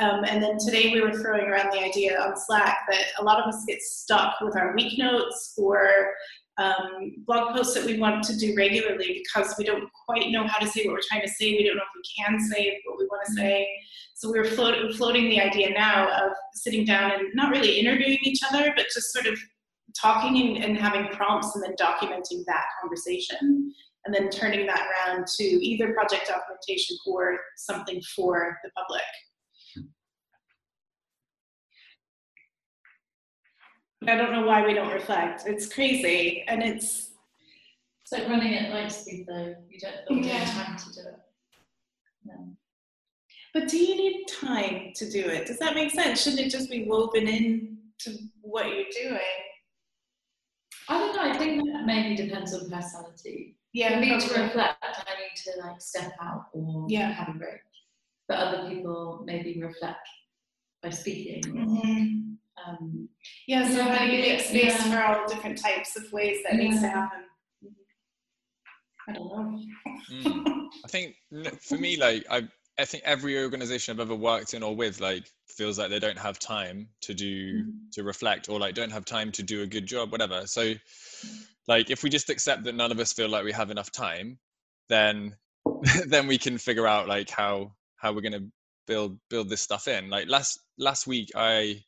Um, 0.00 0.24
and 0.24 0.42
then 0.42 0.56
today 0.58 0.92
we 0.92 1.00
were 1.00 1.12
throwing 1.12 1.44
around 1.44 1.72
the 1.72 1.82
idea 1.82 2.20
on 2.20 2.34
Slack 2.36 2.78
that 2.90 3.04
a 3.18 3.24
lot 3.24 3.38
of 3.38 3.46
us 3.46 3.64
get 3.66 3.80
stuck 3.82 4.40
with 4.40 4.56
our 4.56 4.74
week 4.74 4.98
notes 4.98 5.54
or 5.58 6.12
um, 6.60 7.12
blog 7.26 7.56
posts 7.56 7.74
that 7.74 7.86
we 7.86 7.98
want 7.98 8.22
to 8.24 8.36
do 8.36 8.54
regularly 8.54 9.22
because 9.24 9.54
we 9.58 9.64
don't 9.64 9.88
quite 10.06 10.30
know 10.30 10.46
how 10.46 10.58
to 10.58 10.66
say 10.66 10.84
what 10.84 10.92
we're 10.92 11.00
trying 11.08 11.22
to 11.22 11.28
say. 11.28 11.52
We 11.52 11.64
don't 11.64 11.76
know 11.76 11.82
if 11.82 11.88
we 11.96 12.22
can 12.22 12.38
say 12.38 12.80
what 12.84 12.98
we 12.98 13.06
want 13.06 13.26
to 13.26 13.32
say. 13.32 13.66
So 14.14 14.30
we 14.30 14.38
are 14.38 14.44
float, 14.44 14.94
floating 14.94 15.30
the 15.30 15.40
idea 15.40 15.70
now 15.70 16.08
of 16.26 16.32
sitting 16.54 16.84
down 16.84 17.12
and 17.12 17.22
not 17.34 17.50
really 17.50 17.78
interviewing 17.78 18.18
each 18.22 18.40
other, 18.48 18.72
but 18.76 18.86
just 18.92 19.12
sort 19.12 19.26
of 19.26 19.38
talking 19.98 20.56
and, 20.56 20.62
and 20.62 20.76
having 20.76 21.08
prompts 21.08 21.56
and 21.56 21.64
then 21.64 21.74
documenting 21.80 22.44
that 22.46 22.66
conversation 22.80 23.72
and 24.04 24.14
then 24.14 24.28
turning 24.30 24.66
that 24.66 24.86
around 24.86 25.26
to 25.26 25.44
either 25.44 25.92
project 25.94 26.28
documentation 26.28 26.96
or 27.06 27.38
something 27.56 28.00
for 28.14 28.58
the 28.62 28.70
public. 28.76 29.02
I 34.08 34.16
don't 34.16 34.32
know 34.32 34.46
why 34.46 34.66
we 34.66 34.72
don't 34.74 34.92
reflect. 34.92 35.42
It's 35.46 35.72
crazy, 35.72 36.44
and 36.48 36.62
it's. 36.62 37.10
It's 38.02 38.12
like 38.12 38.28
running 38.28 38.54
at 38.54 38.72
light 38.72 38.90
speed, 38.90 39.26
though. 39.28 39.54
You 39.68 39.78
don't 39.78 40.24
Yeah. 40.24 40.44
time 40.44 40.76
to 40.78 40.92
do 40.92 41.00
it. 41.08 41.18
No. 42.24 42.56
But 43.52 43.68
do 43.68 43.76
you 43.78 43.94
need 43.96 44.26
time 44.26 44.92
to 44.94 45.10
do 45.10 45.20
it? 45.20 45.46
Does 45.46 45.58
that 45.58 45.74
make 45.74 45.90
sense? 45.90 46.22
Shouldn't 46.22 46.40
it 46.40 46.50
just 46.50 46.70
be 46.70 46.84
woven 46.84 47.28
in 47.28 47.78
to 47.98 48.16
what 48.40 48.66
you're 48.68 48.84
doing? 48.90 49.20
I 50.88 50.98
don't 50.98 51.14
know. 51.14 51.22
I 51.22 51.36
think 51.38 51.62
that 51.72 51.84
mainly 51.84 52.16
depends 52.16 52.54
on 52.54 52.68
personality. 52.70 53.56
Yeah, 53.72 53.94
For 53.94 54.00
me 54.00 54.08
to 54.18 54.42
reflect, 54.42 54.82
I 54.82 55.14
need 55.20 55.36
to 55.44 55.60
like 55.68 55.80
step 55.80 56.12
out 56.20 56.46
or 56.52 56.86
Yeah. 56.88 57.12
have 57.12 57.34
a 57.36 57.38
break. 57.38 57.60
But 58.26 58.38
other 58.38 58.68
people 58.70 59.22
maybe 59.24 59.60
reflect 59.62 60.08
by 60.82 60.90
speaking. 60.90 61.42
Mhm. 61.42 62.29
Um, 62.66 63.08
Yeah, 63.46 63.68
so 63.68 63.76
Yeah, 63.76 63.96
how 63.96 64.06
do 64.06 64.12
you 64.12 64.22
make 64.22 64.40
space 64.40 64.86
yeah. 64.86 65.12
for 65.12 65.20
all 65.20 65.28
different 65.28 65.58
types 65.58 65.96
of 65.96 66.12
ways 66.12 66.38
that 66.44 66.56
needs 66.56 66.80
to 66.80 66.88
happen? 66.88 67.24
I 69.08 69.12
don't 69.12 69.26
know. 69.26 69.60
Mm. 70.12 70.68
I 70.84 70.88
think 70.88 71.16
for 71.62 71.76
me, 71.78 71.96
like 71.96 72.24
I, 72.30 72.48
I 72.78 72.84
think 72.84 73.02
every 73.04 73.42
organization 73.42 73.92
I've 73.92 74.00
ever 74.00 74.14
worked 74.14 74.54
in 74.54 74.62
or 74.62 74.74
with, 74.74 75.00
like, 75.00 75.30
feels 75.48 75.78
like 75.78 75.90
they 75.90 75.98
don't 75.98 76.18
have 76.18 76.38
time 76.38 76.88
to 77.02 77.12
do 77.12 77.64
to 77.92 78.02
reflect 78.02 78.48
or 78.48 78.58
like 78.58 78.74
don't 78.74 78.92
have 78.92 79.04
time 79.04 79.32
to 79.32 79.42
do 79.42 79.62
a 79.62 79.66
good 79.66 79.86
job, 79.86 80.12
whatever. 80.12 80.46
So, 80.46 80.74
like, 81.68 81.90
if 81.90 82.02
we 82.02 82.10
just 82.10 82.30
accept 82.30 82.64
that 82.64 82.74
none 82.74 82.92
of 82.92 82.98
us 82.98 83.12
feel 83.12 83.28
like 83.28 83.44
we 83.44 83.52
have 83.52 83.70
enough 83.70 83.90
time, 83.90 84.38
then 84.88 85.36
then 86.06 86.26
we 86.26 86.38
can 86.38 86.56
figure 86.58 86.86
out 86.86 87.08
like 87.08 87.28
how 87.30 87.72
how 87.96 88.12
we're 88.12 88.22
gonna 88.22 88.46
build 88.86 89.18
build 89.28 89.48
this 89.48 89.60
stuff 89.60 89.88
in. 89.88 90.08
Like 90.08 90.28
last 90.28 90.58
last 90.78 91.06
week, 91.06 91.30
I 91.36 91.82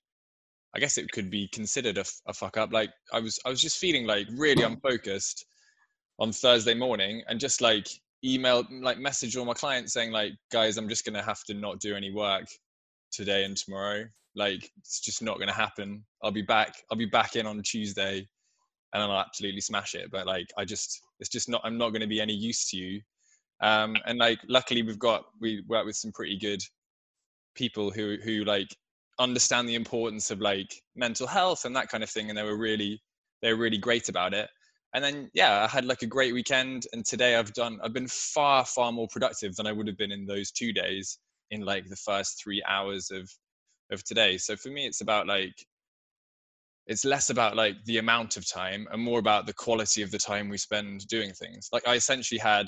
I 0.74 0.80
guess 0.80 0.96
it 0.98 1.10
could 1.12 1.30
be 1.30 1.48
considered 1.48 1.98
a, 1.98 2.04
a 2.26 2.32
fuck 2.32 2.56
up. 2.56 2.72
Like 2.72 2.90
I 3.12 3.20
was 3.20 3.38
I 3.44 3.50
was 3.50 3.60
just 3.60 3.78
feeling 3.78 4.06
like 4.06 4.26
really 4.36 4.62
unfocused 4.62 5.44
on 6.18 6.32
Thursday 6.32 6.74
morning 6.74 7.22
and 7.28 7.38
just 7.38 7.60
like 7.60 7.88
emailed 8.24 8.66
like 8.82 8.98
messaged 8.98 9.36
all 9.36 9.44
my 9.44 9.54
clients 9.54 9.92
saying 9.92 10.12
like 10.12 10.32
guys 10.52 10.76
I'm 10.76 10.88
just 10.88 11.04
gonna 11.04 11.22
have 11.22 11.42
to 11.44 11.54
not 11.54 11.80
do 11.80 11.94
any 11.94 12.12
work 12.12 12.46
today 13.10 13.44
and 13.44 13.56
tomorrow. 13.56 14.04
Like 14.34 14.70
it's 14.78 15.00
just 15.00 15.22
not 15.22 15.38
gonna 15.38 15.52
happen. 15.52 16.04
I'll 16.22 16.30
be 16.30 16.42
back. 16.42 16.74
I'll 16.90 16.98
be 16.98 17.06
back 17.06 17.36
in 17.36 17.46
on 17.46 17.60
Tuesday 17.62 18.26
and 18.94 19.02
I'll 19.02 19.12
absolutely 19.12 19.60
smash 19.60 19.94
it. 19.94 20.10
But 20.10 20.26
like 20.26 20.46
I 20.56 20.64
just 20.64 21.00
it's 21.20 21.30
just 21.30 21.48
not 21.48 21.60
I'm 21.64 21.76
not 21.76 21.90
gonna 21.90 22.06
be 22.06 22.20
any 22.20 22.34
use 22.34 22.68
to 22.70 22.78
you. 22.78 23.00
Um 23.60 23.96
and 24.06 24.18
like 24.18 24.38
luckily 24.48 24.82
we've 24.82 24.98
got 24.98 25.24
we 25.40 25.62
work 25.68 25.84
with 25.84 25.96
some 25.96 26.12
pretty 26.12 26.38
good 26.38 26.62
people 27.54 27.90
who 27.90 28.16
who 28.24 28.44
like 28.44 28.68
understand 29.18 29.68
the 29.68 29.74
importance 29.74 30.30
of 30.30 30.40
like 30.40 30.82
mental 30.96 31.26
health 31.26 31.64
and 31.64 31.76
that 31.76 31.88
kind 31.88 32.02
of 32.02 32.10
thing 32.10 32.28
and 32.28 32.38
they 32.38 32.42
were 32.42 32.58
really 32.58 33.00
they 33.40 33.52
were 33.52 33.58
really 33.58 33.78
great 33.78 34.08
about 34.08 34.34
it. 34.34 34.48
And 34.94 35.02
then 35.02 35.30
yeah 35.32 35.64
i 35.64 35.68
had 35.68 35.86
like 35.86 36.02
a 36.02 36.06
great 36.06 36.34
weekend 36.34 36.86
and 36.92 37.04
today 37.04 37.36
i've 37.36 37.54
done 37.54 37.78
i've 37.82 37.94
been 37.94 38.08
far 38.08 38.64
far 38.66 38.92
more 38.92 39.08
productive 39.08 39.56
than 39.56 39.66
i 39.66 39.72
would 39.72 39.86
have 39.86 39.96
been 39.96 40.12
in 40.12 40.26
those 40.26 40.50
two 40.50 40.70
days 40.72 41.18
in 41.50 41.62
like 41.62 41.88
the 41.88 41.96
first 41.96 42.42
three 42.42 42.62
hours 42.68 43.10
of 43.10 43.30
of 43.92 44.02
today. 44.04 44.38
So 44.38 44.56
for 44.56 44.68
me 44.68 44.86
it's 44.86 45.00
about 45.00 45.26
like 45.26 45.54
it's 46.86 47.04
less 47.04 47.30
about 47.30 47.54
like 47.54 47.76
the 47.84 47.98
amount 47.98 48.36
of 48.36 48.50
time 48.50 48.88
and 48.90 49.00
more 49.00 49.20
about 49.20 49.46
the 49.46 49.52
quality 49.52 50.02
of 50.02 50.10
the 50.10 50.18
time 50.18 50.48
we 50.48 50.58
spend 50.58 51.06
doing 51.06 51.32
things. 51.32 51.68
Like 51.72 51.86
i 51.86 51.94
essentially 51.94 52.38
had 52.38 52.66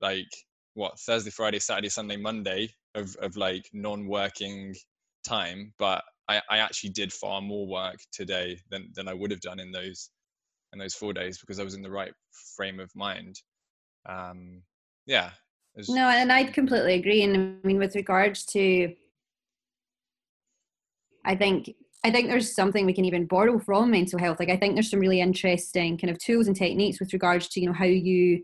like 0.00 0.30
what 0.74 0.98
thursday 1.00 1.30
friday 1.30 1.58
saturday 1.58 1.88
sunday 1.88 2.16
monday 2.16 2.68
of, 2.94 3.14
of 3.16 3.36
like 3.36 3.68
non-working 3.74 4.74
time 5.22 5.72
but 5.78 6.02
I, 6.28 6.40
I 6.50 6.58
actually 6.58 6.90
did 6.90 7.12
far 7.12 7.40
more 7.40 7.66
work 7.66 7.96
today 8.12 8.58
than, 8.70 8.90
than 8.94 9.08
i 9.08 9.14
would 9.14 9.30
have 9.30 9.40
done 9.40 9.60
in 9.60 9.72
those 9.72 10.10
in 10.72 10.78
those 10.78 10.94
four 10.94 11.12
days 11.12 11.38
because 11.38 11.58
i 11.58 11.64
was 11.64 11.74
in 11.74 11.82
the 11.82 11.90
right 11.90 12.12
frame 12.56 12.80
of 12.80 12.90
mind 12.94 13.40
um 14.08 14.62
yeah 15.06 15.30
was- 15.76 15.88
No, 15.88 16.08
and 16.08 16.30
I'd 16.30 16.52
completely 16.52 16.94
agree. 16.94 17.22
And 17.22 17.58
I 17.64 17.66
mean, 17.66 17.78
with 17.78 17.94
regards 17.94 18.44
to, 18.46 18.94
I 21.24 21.36
think 21.36 21.74
I 22.04 22.10
think 22.10 22.28
there's 22.28 22.54
something 22.54 22.84
we 22.84 22.94
can 22.94 23.04
even 23.04 23.26
borrow 23.26 23.60
from 23.60 23.92
mental 23.92 24.18
health. 24.18 24.40
Like 24.40 24.50
I 24.50 24.56
think 24.56 24.74
there's 24.74 24.90
some 24.90 24.98
really 25.00 25.20
interesting 25.20 25.96
kind 25.96 26.10
of 26.10 26.18
tools 26.18 26.48
and 26.48 26.56
techniques 26.56 26.98
with 26.98 27.12
regards 27.12 27.48
to 27.50 27.60
you 27.60 27.68
know 27.68 27.72
how 27.72 27.84
you, 27.84 28.42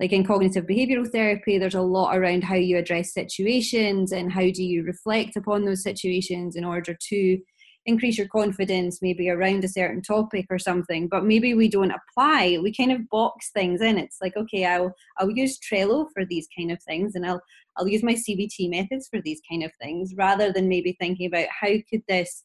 like 0.00 0.12
in 0.12 0.24
cognitive 0.24 0.66
behavioral 0.66 1.10
therapy, 1.10 1.58
there's 1.58 1.74
a 1.74 1.80
lot 1.80 2.16
around 2.16 2.44
how 2.44 2.54
you 2.54 2.78
address 2.78 3.12
situations 3.12 4.12
and 4.12 4.32
how 4.32 4.42
do 4.42 4.62
you 4.62 4.84
reflect 4.84 5.36
upon 5.36 5.64
those 5.64 5.82
situations 5.82 6.54
in 6.54 6.64
order 6.64 6.96
to 7.08 7.38
increase 7.86 8.18
your 8.18 8.28
confidence 8.28 9.00
maybe 9.00 9.30
around 9.30 9.64
a 9.64 9.68
certain 9.68 10.02
topic 10.02 10.46
or 10.50 10.58
something. 10.58 11.08
But 11.08 11.24
maybe 11.24 11.54
we 11.54 11.68
don't 11.68 11.92
apply 11.92 12.58
we 12.62 12.72
kind 12.72 12.92
of 12.92 13.08
box 13.08 13.50
things 13.52 13.80
in. 13.80 13.98
It's 13.98 14.18
like 14.20 14.36
okay 14.36 14.66
i'll 14.66 14.94
i'll 15.16 15.30
use 15.30 15.58
trello 15.58 16.06
for 16.12 16.24
these 16.24 16.46
kind 16.56 16.70
of 16.70 16.82
things 16.82 17.14
and 17.14 17.26
i'll 17.26 17.40
i'll 17.76 17.88
use 17.88 18.02
my 18.02 18.14
cbt 18.14 18.70
methods 18.70 19.08
for 19.10 19.20
these 19.22 19.40
kind 19.50 19.64
of 19.64 19.72
things 19.80 20.12
rather 20.16 20.52
than 20.52 20.68
maybe 20.68 20.96
thinking 21.00 21.26
about 21.26 21.46
how 21.48 21.70
could 21.90 22.02
this 22.08 22.44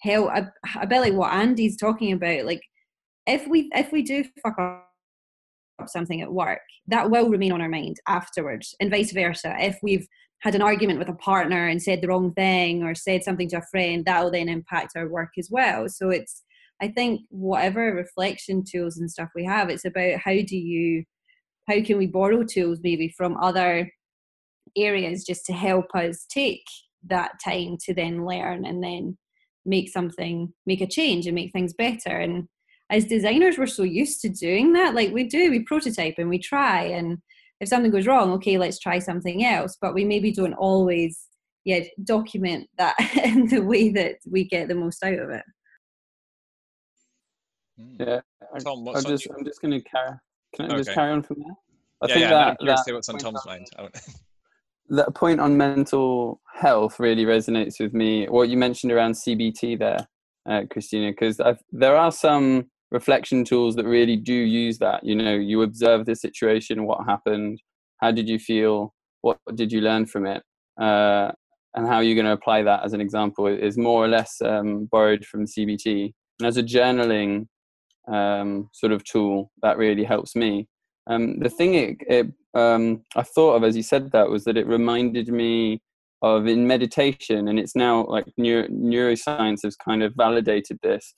help. 0.00 0.30
A, 0.30 0.52
a 0.80 0.86
bit 0.86 1.00
like 1.00 1.14
what 1.14 1.32
andy's 1.32 1.76
talking 1.76 2.12
about 2.12 2.44
like 2.44 2.62
if 3.26 3.46
we 3.46 3.70
if 3.74 3.92
we 3.92 4.02
do 4.02 4.24
fuck 4.42 4.58
up 4.58 4.91
something 5.90 6.20
at 6.20 6.32
work 6.32 6.60
that 6.88 7.10
will 7.10 7.28
remain 7.28 7.52
on 7.52 7.60
our 7.60 7.68
mind 7.68 7.96
afterwards 8.08 8.74
and 8.80 8.90
vice 8.90 9.12
versa. 9.12 9.54
If 9.58 9.78
we've 9.82 10.06
had 10.40 10.54
an 10.54 10.62
argument 10.62 10.98
with 10.98 11.08
a 11.08 11.14
partner 11.14 11.68
and 11.68 11.80
said 11.80 12.00
the 12.00 12.08
wrong 12.08 12.32
thing 12.34 12.82
or 12.82 12.94
said 12.94 13.22
something 13.22 13.48
to 13.50 13.58
a 13.58 13.66
friend 13.70 14.04
that 14.04 14.22
will 14.22 14.30
then 14.30 14.48
impact 14.48 14.92
our 14.96 15.08
work 15.08 15.30
as 15.38 15.48
well. 15.50 15.88
So 15.88 16.10
it's 16.10 16.42
i 16.80 16.88
think 16.88 17.20
whatever 17.28 17.94
reflection 17.94 18.64
tools 18.64 18.96
and 18.96 19.10
stuff 19.10 19.28
we 19.36 19.44
have 19.44 19.68
it's 19.68 19.84
about 19.84 20.18
how 20.18 20.32
do 20.32 20.56
you 20.56 21.04
how 21.68 21.80
can 21.82 21.98
we 21.98 22.06
borrow 22.06 22.42
tools 22.42 22.78
maybe 22.82 23.14
from 23.16 23.36
other 23.36 23.92
areas 24.76 25.24
just 25.24 25.44
to 25.46 25.52
help 25.52 25.86
us 25.94 26.26
take 26.28 26.64
that 27.04 27.32
time 27.44 27.76
to 27.84 27.94
then 27.94 28.24
learn 28.24 28.64
and 28.64 28.82
then 28.82 29.16
make 29.64 29.88
something 29.88 30.52
make 30.66 30.80
a 30.80 30.86
change 30.86 31.26
and 31.26 31.34
make 31.34 31.52
things 31.52 31.74
better. 31.74 32.16
And 32.16 32.48
as 32.92 33.06
designers 33.06 33.58
we're 33.58 33.66
so 33.66 33.82
used 33.82 34.20
to 34.20 34.28
doing 34.28 34.72
that 34.74 34.94
like 34.94 35.10
we 35.12 35.24
do 35.24 35.50
we 35.50 35.60
prototype 35.64 36.14
and 36.18 36.28
we 36.28 36.38
try 36.38 36.82
and 36.82 37.18
if 37.60 37.68
something 37.68 37.90
goes 37.90 38.06
wrong 38.06 38.30
okay 38.32 38.56
let's 38.58 38.78
try 38.78 38.98
something 38.98 39.44
else 39.44 39.76
but 39.80 39.94
we 39.94 40.04
maybe 40.04 40.30
don't 40.30 40.52
always 40.54 41.26
yeah 41.64 41.80
document 42.04 42.68
that 42.78 42.94
in 43.24 43.48
the 43.48 43.60
way 43.60 43.88
that 43.90 44.16
we 44.30 44.44
get 44.44 44.68
the 44.68 44.74
most 44.74 45.02
out 45.02 45.18
of 45.18 45.30
it 45.30 45.44
Mm. 47.80 47.96
Yeah, 48.06 48.20
I, 48.54 48.58
Tom, 48.58 48.84
what's 48.84 49.04
I'm 49.04 49.10
just 49.10 49.24
your- 49.24 49.38
I'm 49.38 49.44
just 49.46 49.62
going 49.62 49.72
to 49.72 49.80
carry. 49.80 50.10
Can 50.54 50.70
I 50.70 50.76
just 50.76 50.90
carry 50.90 51.10
on 51.10 51.22
from 51.22 51.38
there? 51.40 51.54
I 52.02 52.06
yeah 52.08 52.14
think 52.14 52.20
yeah 52.24 52.30
no, 52.30 52.36
i'm 52.36 52.44
that, 52.48 52.58
curious 52.58 52.80
that 52.80 52.86
to 52.90 52.94
what's 52.94 53.08
on 53.08 53.14
point 53.14 53.22
tom's 53.22 53.46
on- 53.46 53.52
mind 53.52 53.66
I 53.78 53.88
that 54.96 55.14
point 55.14 55.40
on 55.40 55.56
mental 55.56 56.40
health 56.52 57.00
really 57.00 57.24
resonates 57.24 57.80
with 57.80 57.94
me. 57.94 58.26
What 58.28 58.50
you 58.50 58.58
mentioned 58.58 58.92
around 58.92 59.12
CBT 59.14 59.78
there, 59.78 60.06
uh, 60.46 60.62
Christina, 60.70 61.12
because 61.12 61.40
there 61.70 61.96
are 61.96 62.12
some 62.12 62.66
reflection 62.92 63.44
tools 63.44 63.74
that 63.76 63.86
really 63.86 64.16
do 64.16 64.34
use 64.34 64.78
that. 64.78 65.02
You 65.02 65.16
know, 65.16 65.34
you 65.34 65.62
observe 65.62 66.06
the 66.06 66.14
situation, 66.14 66.84
what 66.84 67.04
happened, 67.06 67.60
how 67.98 68.12
did 68.12 68.28
you 68.28 68.38
feel, 68.38 68.94
what 69.22 69.38
did 69.54 69.72
you 69.72 69.80
learn 69.80 70.06
from 70.06 70.26
it, 70.26 70.42
uh, 70.80 71.32
and 71.74 71.86
how 71.86 71.96
are 71.96 72.02
you're 72.02 72.14
going 72.14 72.26
to 72.26 72.32
apply 72.32 72.62
that 72.62 72.84
as 72.84 72.92
an 72.92 73.00
example 73.00 73.46
is 73.46 73.78
more 73.78 74.04
or 74.04 74.08
less 74.08 74.40
um, 74.42 74.88
borrowed 74.92 75.24
from 75.24 75.46
CBT. 75.46 76.12
And 76.38 76.46
as 76.46 76.58
a 76.58 76.62
journaling 76.62 77.46
um, 78.12 78.68
sort 78.74 78.92
of 78.92 79.02
tool, 79.04 79.50
that 79.62 79.78
really 79.78 80.04
helps 80.04 80.36
me. 80.36 80.68
Um, 81.08 81.40
the 81.40 81.48
thing 81.48 81.74
it, 81.74 81.96
it 82.06 82.26
um, 82.54 83.02
I 83.16 83.22
thought 83.22 83.54
of 83.54 83.64
as 83.64 83.76
you 83.76 83.82
said 83.82 84.12
that 84.12 84.28
was 84.28 84.44
that 84.44 84.56
it 84.56 84.66
reminded 84.66 85.28
me 85.28 85.80
of 86.20 86.46
in 86.46 86.66
meditation, 86.66 87.48
and 87.48 87.58
it's 87.58 87.74
now 87.74 88.06
like 88.06 88.26
neuro, 88.36 88.68
neuroscience 88.68 89.62
has 89.64 89.74
kind 89.74 90.02
of 90.02 90.14
validated 90.14 90.78
this 90.82 91.14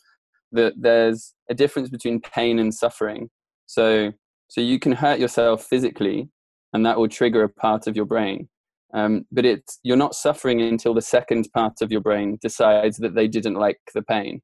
that 0.52 0.72
there's 0.78 1.33
a 1.50 1.54
difference 1.54 1.88
between 1.88 2.20
pain 2.20 2.58
and 2.58 2.72
suffering. 2.74 3.28
So 3.66 4.12
so 4.48 4.60
you 4.60 4.78
can 4.78 4.92
hurt 4.92 5.18
yourself 5.18 5.64
physically, 5.64 6.28
and 6.72 6.84
that 6.86 6.98
will 6.98 7.08
trigger 7.08 7.42
a 7.42 7.48
part 7.48 7.86
of 7.86 7.96
your 7.96 8.04
brain. 8.04 8.48
Um, 8.94 9.26
but 9.32 9.44
it's 9.44 9.80
you're 9.82 9.96
not 9.96 10.14
suffering 10.14 10.60
until 10.60 10.94
the 10.94 11.02
second 11.02 11.48
part 11.52 11.82
of 11.82 11.90
your 11.90 12.00
brain 12.00 12.38
decides 12.40 12.96
that 12.98 13.14
they 13.14 13.26
didn't 13.26 13.54
like 13.54 13.80
the 13.94 14.02
pain. 14.02 14.40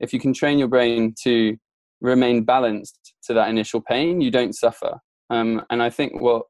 If 0.00 0.12
you 0.12 0.18
can 0.18 0.34
train 0.34 0.58
your 0.58 0.68
brain 0.68 1.14
to 1.22 1.56
remain 2.00 2.44
balanced 2.44 3.14
to 3.24 3.34
that 3.34 3.48
initial 3.48 3.80
pain, 3.80 4.20
you 4.20 4.30
don't 4.30 4.54
suffer. 4.54 4.98
Um, 5.30 5.62
and 5.70 5.82
I 5.82 5.90
think 5.90 6.20
what 6.20 6.42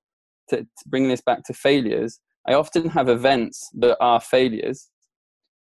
to, 0.49 0.63
to, 0.63 0.89
bring 0.89 1.09
this 1.09 1.21
back 1.21 1.45
to 1.45 1.53
failures, 1.53 2.19
I 2.49 2.55
often 2.55 2.89
have 2.89 3.09
events 3.09 3.71
that 3.75 3.97
are 4.01 4.21
failures, 4.21 4.89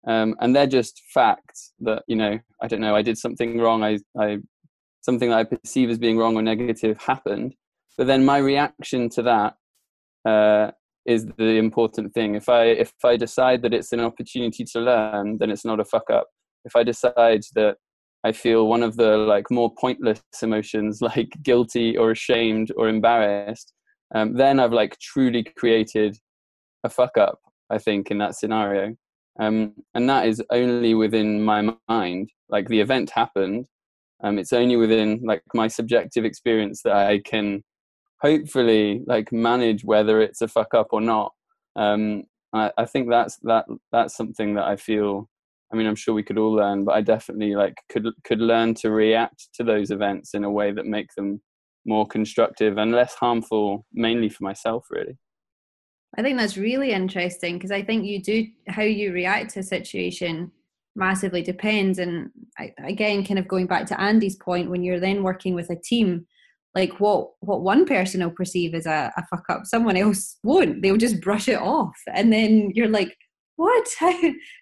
um, 0.06 0.34
and 0.40 0.54
they're 0.54 0.66
just 0.66 1.02
facts 1.12 1.72
that 1.80 2.02
you 2.06 2.16
know 2.16 2.38
I 2.62 2.68
don't 2.68 2.80
know 2.80 2.94
I 2.94 3.02
did 3.02 3.18
something 3.18 3.58
wrong. 3.58 3.82
I, 3.82 3.98
I 4.18 4.38
something 5.00 5.30
that 5.30 5.38
I 5.38 5.44
perceive 5.44 5.90
as 5.90 5.98
being 5.98 6.18
wrong 6.18 6.36
or 6.36 6.42
negative 6.42 6.98
happened, 6.98 7.54
but 7.96 8.06
then 8.06 8.24
my 8.24 8.38
reaction 8.38 9.08
to 9.10 9.22
that 9.22 9.54
uh, 10.28 10.70
is 11.06 11.26
the 11.36 11.56
important 11.56 12.14
thing. 12.14 12.34
If 12.34 12.48
I 12.48 12.64
if 12.64 12.92
I 13.04 13.16
decide 13.16 13.62
that 13.62 13.74
it's 13.74 13.92
an 13.92 14.00
opportunity 14.00 14.64
to 14.64 14.80
learn, 14.80 15.38
then 15.38 15.50
it's 15.50 15.64
not 15.64 15.80
a 15.80 15.84
fuck 15.84 16.10
up. 16.10 16.28
If 16.64 16.76
I 16.76 16.82
decide 16.82 17.42
that 17.54 17.76
I 18.24 18.32
feel 18.32 18.66
one 18.66 18.82
of 18.82 18.96
the 18.96 19.18
like 19.18 19.50
more 19.50 19.72
pointless 19.78 20.22
emotions 20.42 21.00
like 21.02 21.30
guilty 21.42 21.96
or 21.96 22.10
ashamed 22.10 22.72
or 22.76 22.88
embarrassed, 22.88 23.72
um, 24.14 24.34
then 24.34 24.58
I've 24.58 24.72
like 24.72 24.98
truly 24.98 25.44
created 25.56 26.16
a 26.82 26.88
fuck 26.88 27.16
up. 27.18 27.38
I 27.70 27.78
think 27.78 28.10
in 28.10 28.18
that 28.18 28.34
scenario, 28.34 28.94
um, 29.38 29.74
and 29.94 30.08
that 30.08 30.26
is 30.26 30.42
only 30.50 30.94
within 30.94 31.42
my 31.42 31.74
mind. 31.88 32.30
Like 32.48 32.68
the 32.68 32.80
event 32.80 33.10
happened, 33.10 33.66
um, 34.22 34.38
it's 34.38 34.52
only 34.52 34.76
within 34.76 35.20
like 35.24 35.42
my 35.54 35.68
subjective 35.68 36.24
experience 36.24 36.82
that 36.82 36.94
I 36.94 37.20
can 37.20 37.62
hopefully 38.20 39.02
like 39.06 39.32
manage 39.32 39.84
whether 39.84 40.20
it's 40.20 40.40
a 40.40 40.48
fuck 40.48 40.74
up 40.74 40.88
or 40.92 41.00
not. 41.00 41.32
Um, 41.76 42.24
I, 42.52 42.70
I 42.78 42.84
think 42.86 43.10
that's 43.10 43.36
that 43.42 43.66
that's 43.92 44.16
something 44.16 44.54
that 44.54 44.64
I 44.64 44.76
feel 44.76 45.28
I 45.72 45.76
mean, 45.76 45.86
I'm 45.88 45.96
sure 45.96 46.14
we 46.14 46.22
could 46.22 46.38
all 46.38 46.52
learn, 46.52 46.84
but 46.84 46.94
I 46.94 47.00
definitely 47.00 47.56
like 47.56 47.74
could 47.90 48.06
could 48.24 48.40
learn 48.40 48.74
to 48.74 48.90
react 48.90 49.48
to 49.54 49.64
those 49.64 49.90
events 49.90 50.34
in 50.34 50.44
a 50.44 50.50
way 50.50 50.70
that 50.70 50.86
make 50.86 51.08
them 51.16 51.40
more 51.84 52.06
constructive 52.06 52.78
and 52.78 52.92
less 52.92 53.14
harmful, 53.14 53.84
mainly 53.92 54.28
for 54.28 54.44
myself, 54.44 54.86
really. 54.90 55.18
I 56.16 56.22
think 56.22 56.38
that's 56.38 56.56
really 56.56 56.92
interesting 56.92 57.56
because 57.56 57.70
I 57.70 57.82
think 57.82 58.04
you 58.04 58.22
do 58.22 58.46
how 58.68 58.82
you 58.82 59.12
react 59.12 59.54
to 59.54 59.60
a 59.60 59.64
situation 59.64 60.52
massively 60.96 61.42
depends. 61.42 61.98
And 61.98 62.30
I, 62.58 62.72
again, 62.84 63.24
kind 63.24 63.38
of 63.38 63.48
going 63.48 63.66
back 63.66 63.86
to 63.86 64.00
Andy's 64.00 64.36
point, 64.36 64.70
when 64.70 64.82
you're 64.82 65.00
then 65.00 65.22
working 65.22 65.54
with 65.54 65.70
a 65.70 65.76
team, 65.76 66.26
like 66.74 67.00
what 67.00 67.30
what 67.40 67.62
one 67.62 67.84
person 67.84 68.22
will 68.22 68.30
perceive 68.30 68.74
as 68.74 68.86
a, 68.86 69.12
a 69.16 69.26
fuck 69.26 69.44
up, 69.48 69.66
someone 69.66 69.96
else 69.96 70.38
won't. 70.42 70.82
They'll 70.82 70.96
just 70.96 71.20
brush 71.20 71.48
it 71.48 71.60
off, 71.60 71.96
and 72.12 72.32
then 72.32 72.70
you're 72.74 72.88
like, 72.88 73.16
what 73.56 73.86
how, 73.98 74.12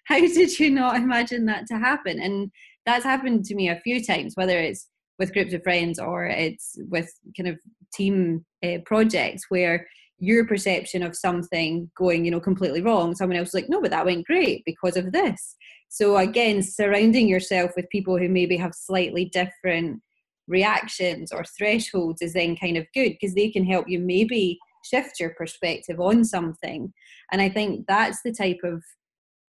how 0.05 0.19
did 0.19 0.59
you 0.59 0.69
not 0.69 0.95
imagine 0.95 1.45
that 1.45 1.65
to 1.67 1.77
happen 1.77 2.19
and 2.19 2.51
that's 2.85 3.05
happened 3.05 3.45
to 3.45 3.55
me 3.55 3.69
a 3.69 3.79
few 3.79 4.03
times 4.03 4.33
whether 4.35 4.59
it's 4.59 4.89
with 5.19 5.33
groups 5.33 5.53
of 5.53 5.63
friends 5.63 5.99
or 5.99 6.25
it's 6.25 6.77
with 6.89 7.11
kind 7.37 7.47
of 7.47 7.59
team 7.93 8.43
uh, 8.63 8.77
projects 8.85 9.45
where 9.49 9.87
your 10.19 10.45
perception 10.45 11.03
of 11.03 11.15
something 11.15 11.89
going 11.97 12.23
you 12.23 12.31
know 12.31 12.39
completely 12.39 12.81
wrong 12.81 13.15
someone 13.15 13.37
else 13.37 13.49
is 13.49 13.53
like 13.53 13.69
no 13.69 13.81
but 13.81 13.91
that 13.91 14.05
went 14.05 14.25
great 14.25 14.63
because 14.65 14.95
of 14.95 15.11
this 15.11 15.55
so 15.89 16.17
again 16.17 16.61
surrounding 16.61 17.27
yourself 17.27 17.71
with 17.75 17.89
people 17.89 18.17
who 18.17 18.29
maybe 18.29 18.55
have 18.55 18.73
slightly 18.73 19.25
different 19.25 19.99
reactions 20.47 21.31
or 21.31 21.43
thresholds 21.57 22.21
is 22.21 22.33
then 22.33 22.55
kind 22.55 22.77
of 22.77 22.85
good 22.93 23.11
because 23.19 23.33
they 23.35 23.49
can 23.49 23.65
help 23.65 23.87
you 23.87 23.99
maybe 23.99 24.59
shift 24.83 25.19
your 25.19 25.31
perspective 25.31 25.99
on 25.99 26.23
something. 26.23 26.93
And 27.31 27.41
I 27.41 27.49
think 27.49 27.85
that's 27.87 28.21
the 28.23 28.33
type 28.33 28.59
of 28.63 28.83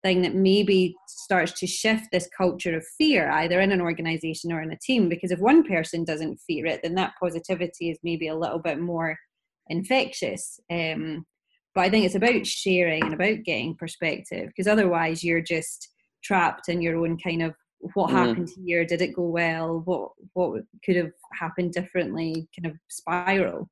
thing 0.03 0.23
that 0.23 0.35
maybe 0.35 0.95
starts 1.09 1.53
to 1.53 1.67
shift 1.67 2.09
this 2.13 2.29
culture 2.37 2.77
of 2.77 2.85
fear, 2.99 3.31
either 3.31 3.61
in 3.61 3.73
an 3.73 3.81
organization 3.81 4.53
or 4.53 4.61
in 4.61 4.71
a 4.71 4.79
team. 4.79 5.09
Because 5.09 5.31
if 5.31 5.41
one 5.41 5.65
person 5.65 6.05
doesn't 6.05 6.41
fear 6.47 6.67
it, 6.67 6.81
then 6.83 6.95
that 6.97 7.15
positivity 7.21 7.91
is 7.91 7.99
maybe 8.03 8.29
a 8.29 8.37
little 8.37 8.59
bit 8.59 8.79
more 8.79 9.17
infectious. 9.69 10.61
Um, 10.71 11.27
but 11.75 11.83
I 11.83 11.91
think 11.91 12.07
it's 12.07 12.15
about 12.15 12.47
sharing 12.47 13.03
and 13.03 13.15
about 13.15 13.43
getting 13.45 13.75
perspective, 13.77 14.49
because 14.49 14.69
otherwise 14.69 15.25
you're 15.25 15.43
just 15.43 15.89
trapped 16.23 16.69
in 16.69 16.81
your 16.81 16.97
own 16.97 17.19
kind 17.19 17.43
of 17.43 17.55
what 17.93 18.11
mm. 18.11 18.13
happened 18.13 18.49
here 18.65 18.85
did 18.85 19.03
it 19.03 19.15
go 19.15 19.23
well 19.23 19.83
what 19.85 20.11
what 20.33 20.63
could 20.85 20.97
have 20.97 21.11
happened 21.39 21.73
differently 21.73 22.49
kind 22.57 22.73
of 22.73 22.79
spiral 22.89 23.69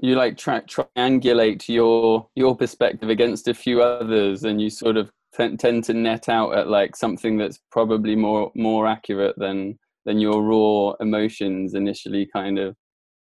you 0.00 0.14
like 0.14 0.36
tri- 0.38 0.60
triangulate 0.60 1.68
your 1.68 2.26
your 2.34 2.56
perspective 2.56 3.10
against 3.10 3.48
a 3.48 3.54
few 3.54 3.82
others 3.82 4.44
and 4.44 4.60
you 4.60 4.70
sort 4.70 4.96
of 4.96 5.10
t- 5.36 5.56
tend 5.56 5.84
to 5.84 5.92
net 5.92 6.28
out 6.28 6.56
at 6.56 6.68
like 6.68 6.96
something 6.96 7.36
that's 7.36 7.58
probably 7.70 8.16
more 8.16 8.50
more 8.54 8.86
accurate 8.86 9.34
than 9.38 9.78
than 10.06 10.18
your 10.18 10.42
raw 10.42 10.94
emotions 11.00 11.74
initially 11.74 12.28
kind 12.32 12.58
of 12.58 12.74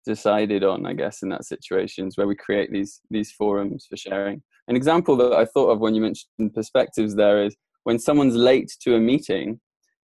decided 0.06 0.64
on 0.64 0.86
i 0.86 0.94
guess 0.94 1.22
in 1.22 1.30
that 1.30 1.46
situations 1.46 2.18
where 2.18 2.28
we 2.28 2.36
create 2.36 2.72
these 2.72 3.02
these 3.10 3.32
forums 3.32 3.86
for 3.90 3.98
sharing. 3.98 4.42
An 4.68 4.76
example 4.76 5.16
that 5.18 5.34
i 5.34 5.46
thought 5.46 5.70
of 5.70 5.80
when 5.80 5.96
you 5.96 6.02
mentioned 6.02 6.54
perspectives 6.54 7.16
there 7.16 7.44
is 7.44 7.56
when 7.84 8.00
someone's 8.00 8.36
late 8.36 8.72
to 8.82 8.96
a 8.96 9.00
meeting 9.00 9.60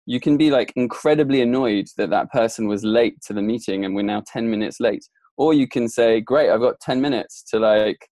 you 0.05 0.19
can 0.19 0.37
be 0.37 0.51
like 0.51 0.73
incredibly 0.75 1.41
annoyed 1.41 1.87
that 1.97 2.09
that 2.09 2.31
person 2.31 2.67
was 2.67 2.83
late 2.83 3.21
to 3.21 3.33
the 3.33 3.41
meeting 3.41 3.85
and 3.85 3.95
we're 3.95 4.01
now 4.01 4.23
10 4.25 4.49
minutes 4.49 4.79
late. 4.79 5.05
Or 5.37 5.53
you 5.53 5.67
can 5.67 5.87
say 5.87 6.21
great 6.21 6.49
i've 6.49 6.59
got 6.59 6.79
10 6.81 7.01
minutes 7.01 7.43
to 7.49 7.59
like 7.59 8.07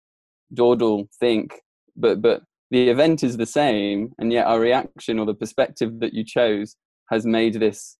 dawdle 0.55 1.09
think 1.21 1.61
but 1.97 2.23
but 2.23 2.43
the 2.71 2.89
event 2.89 3.23
is 3.23 3.37
the 3.37 3.47
same 3.47 4.13
and 4.19 4.33
yet 4.33 4.47
our 4.47 4.61
reaction 4.61 5.19
or 5.19 5.27
the 5.27 5.35
perspective 5.35 6.01
that 6.01 6.15
you 6.15 6.25
chose 6.25 6.77
has 7.11 7.27
made 7.27 7.55
this 7.55 7.99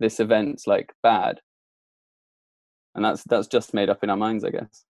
this 0.00 0.18
event 0.18 0.62
like 0.66 0.92
bad 1.02 1.40
and 2.96 3.04
that's 3.04 3.22
that's 3.24 3.46
just 3.46 3.74
made 3.74 3.88
up 3.88 4.02
in 4.02 4.10
our 4.10 4.16
minds 4.16 4.44
i 4.44 4.50
guess 4.50 4.84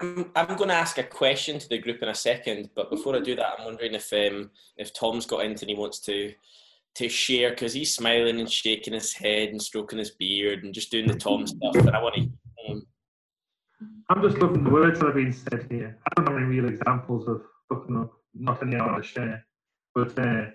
I'm, 0.00 0.30
I'm 0.34 0.56
going 0.56 0.68
to 0.70 0.74
ask 0.74 0.98
a 0.98 1.04
question 1.04 1.58
to 1.58 1.68
the 1.68 1.78
group 1.78 2.02
in 2.02 2.08
a 2.08 2.14
second, 2.14 2.70
but 2.74 2.90
before 2.90 3.14
I 3.14 3.20
do 3.20 3.36
that, 3.36 3.54
I'm 3.58 3.64
wondering 3.64 3.94
if 3.94 4.12
um, 4.12 4.50
if 4.76 4.92
Tom's 4.92 5.26
got 5.26 5.44
anything 5.44 5.68
he 5.68 5.74
wants 5.74 6.00
to 6.00 6.32
to 6.96 7.08
share 7.08 7.50
because 7.50 7.72
he's 7.72 7.94
smiling 7.94 8.38
and 8.38 8.50
shaking 8.50 8.94
his 8.94 9.12
head 9.12 9.48
and 9.48 9.60
stroking 9.60 9.98
his 9.98 10.12
beard 10.12 10.62
and 10.62 10.72
just 10.72 10.90
doing 10.90 11.08
the 11.08 11.14
Tom 11.14 11.46
stuff. 11.46 11.74
And 11.76 11.90
I 11.90 12.02
want 12.02 12.14
to. 12.16 12.30
Um, 12.68 12.86
I'm 14.08 14.22
just 14.22 14.38
loving 14.38 14.64
the 14.64 14.70
words 14.70 15.00
that 15.00 15.06
have 15.06 15.14
been 15.14 15.32
said 15.32 15.66
here. 15.70 15.98
I 16.06 16.14
don't 16.16 16.26
have 16.26 16.36
any 16.36 16.46
real 16.46 16.68
examples 16.68 17.26
of 17.28 17.42
fucking 17.68 17.96
up, 17.96 18.12
not 18.34 18.62
any 18.62 18.76
I 18.76 18.86
want 18.86 19.02
to 19.02 19.08
share, 19.08 19.46
but 19.94 20.18
uh, 20.18 20.46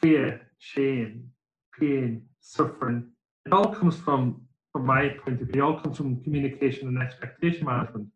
fear, 0.00 0.40
shame, 0.58 1.30
pain, 1.78 2.22
suffering. 2.40 3.10
It 3.46 3.52
all 3.52 3.74
comes 3.74 3.96
from, 3.96 4.42
from 4.72 4.86
my 4.86 5.08
point 5.24 5.40
of 5.40 5.48
view, 5.48 5.62
it 5.62 5.64
all 5.64 5.80
comes 5.80 5.96
from 5.96 6.22
communication 6.22 6.88
and 6.88 7.02
expectation 7.02 7.64
management. 7.66 8.08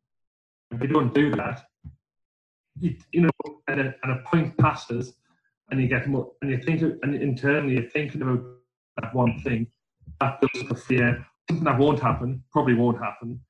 If 0.70 0.80
you 0.80 0.88
don't 0.88 1.14
do 1.14 1.30
that, 1.36 1.64
you, 2.80 2.96
you 3.12 3.22
know, 3.22 3.30
and 3.68 3.80
a, 3.80 3.94
and 4.02 4.12
a 4.12 4.22
point 4.26 4.56
passes, 4.58 5.14
and 5.70 5.80
you 5.80 5.88
get 5.88 6.08
more, 6.08 6.32
and 6.42 6.50
you 6.50 6.58
think, 6.58 6.82
and 7.02 7.14
internally 7.14 7.74
you're 7.74 7.90
thinking 7.90 8.22
about 8.22 8.44
that 9.00 9.14
one 9.14 9.40
thing, 9.40 9.66
that 10.20 10.40
builds 10.40 10.68
the 10.68 10.74
fear. 10.74 11.24
Something 11.48 11.64
that 11.64 11.78
won't 11.78 12.00
happen, 12.00 12.42
probably 12.52 12.74
won't 12.74 13.02
happen. 13.02 13.40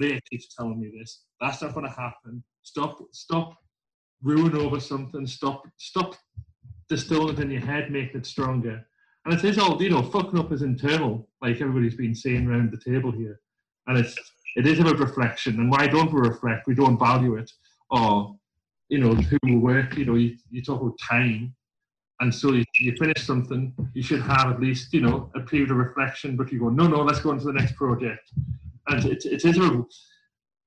They 0.00 0.20
keeps 0.28 0.54
telling 0.54 0.80
me 0.80 0.92
this. 0.98 1.24
That's 1.40 1.62
not 1.62 1.74
going 1.74 1.86
to 1.86 1.92
happen. 1.92 2.42
Stop, 2.62 2.98
stop, 3.12 3.56
ruin 4.22 4.56
over 4.56 4.80
something. 4.80 5.26
Stop, 5.26 5.66
stop 5.76 6.16
distilling 6.88 7.36
it 7.36 7.40
in 7.40 7.50
your 7.50 7.60
head, 7.60 7.90
making 7.90 8.20
it 8.20 8.26
stronger. 8.26 8.84
And 9.24 9.34
it 9.34 9.44
is 9.44 9.58
all, 9.58 9.80
you 9.80 9.90
know, 9.90 10.02
fucking 10.02 10.38
up 10.38 10.52
is 10.52 10.62
internal, 10.62 11.28
like 11.40 11.60
everybody's 11.60 11.94
been 11.94 12.14
saying 12.14 12.46
around 12.46 12.72
the 12.72 12.90
table 12.90 13.12
here. 13.12 13.40
And 13.86 13.98
it's, 13.98 14.16
it 14.56 14.66
is 14.66 14.80
about 14.80 14.98
reflection. 14.98 15.60
And 15.60 15.70
why 15.70 15.86
don't 15.86 16.12
we 16.12 16.20
reflect? 16.20 16.66
We 16.66 16.74
don't 16.74 16.98
value 16.98 17.36
it. 17.36 17.50
Or 17.90 18.36
you 18.92 18.98
know, 18.98 19.14
who 19.14 19.38
will 19.44 19.58
work, 19.58 19.96
you 19.96 20.04
know, 20.04 20.16
you, 20.16 20.36
you 20.50 20.62
talk 20.62 20.82
about 20.82 20.98
time. 20.98 21.54
And 22.20 22.32
so 22.32 22.52
you, 22.52 22.62
you 22.74 22.94
finish 22.98 23.24
something, 23.24 23.72
you 23.94 24.02
should 24.02 24.20
have 24.20 24.50
at 24.50 24.60
least, 24.60 24.92
you 24.92 25.00
know, 25.00 25.30
a 25.34 25.40
period 25.40 25.70
of 25.70 25.78
reflection, 25.78 26.36
but 26.36 26.52
you 26.52 26.60
go, 26.60 26.68
no, 26.68 26.86
no, 26.86 27.00
let's 27.00 27.20
go 27.20 27.30
on 27.30 27.38
to 27.38 27.46
the 27.46 27.54
next 27.54 27.74
project. 27.74 28.30
And 28.88 29.02
it, 29.06 29.24
it 29.24 29.46
is 29.46 29.56
a, 29.56 29.82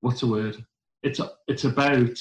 what's 0.00 0.20
the 0.20 0.26
word? 0.26 0.56
It's, 1.04 1.20
it's 1.46 1.62
about 1.62 2.18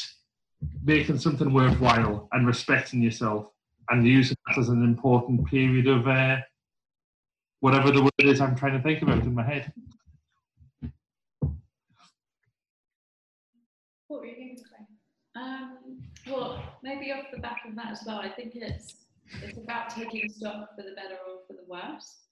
making 0.84 1.18
something 1.18 1.52
worthwhile 1.52 2.28
and 2.34 2.46
respecting 2.46 3.02
yourself 3.02 3.50
and 3.90 4.08
using 4.08 4.38
that 4.48 4.58
as 4.58 4.70
an 4.70 4.84
important 4.84 5.46
period 5.48 5.88
of 5.88 6.08
uh, 6.08 6.38
whatever 7.60 7.92
the 7.92 8.02
word 8.02 8.12
is 8.20 8.42
I'm 8.42 8.56
trying 8.56 8.74
to 8.74 8.84
think 8.84 9.02
about 9.02 9.20
in 9.20 9.34
my 9.34 9.44
head. 9.44 9.72
What 14.08 14.20
were 14.22 14.26
you 14.26 14.36
thinking? 14.36 14.64
Um, 15.36 15.78
well, 16.28 16.64
maybe 16.84 17.12
off 17.12 17.26
the 17.34 17.40
back 17.40 17.62
of 17.68 17.76
that 17.76 17.92
as 17.92 18.04
well, 18.06 18.20
I 18.20 18.30
think 18.30 18.54
it's 18.56 19.06
it's 19.42 19.58
about 19.58 19.90
taking 19.90 20.30
stock 20.30 20.76
for 20.76 20.84
the 20.84 20.96
better 20.96 21.18
or 21.28 21.42
for 21.48 21.54
the 21.54 21.66
worse. 21.68 22.28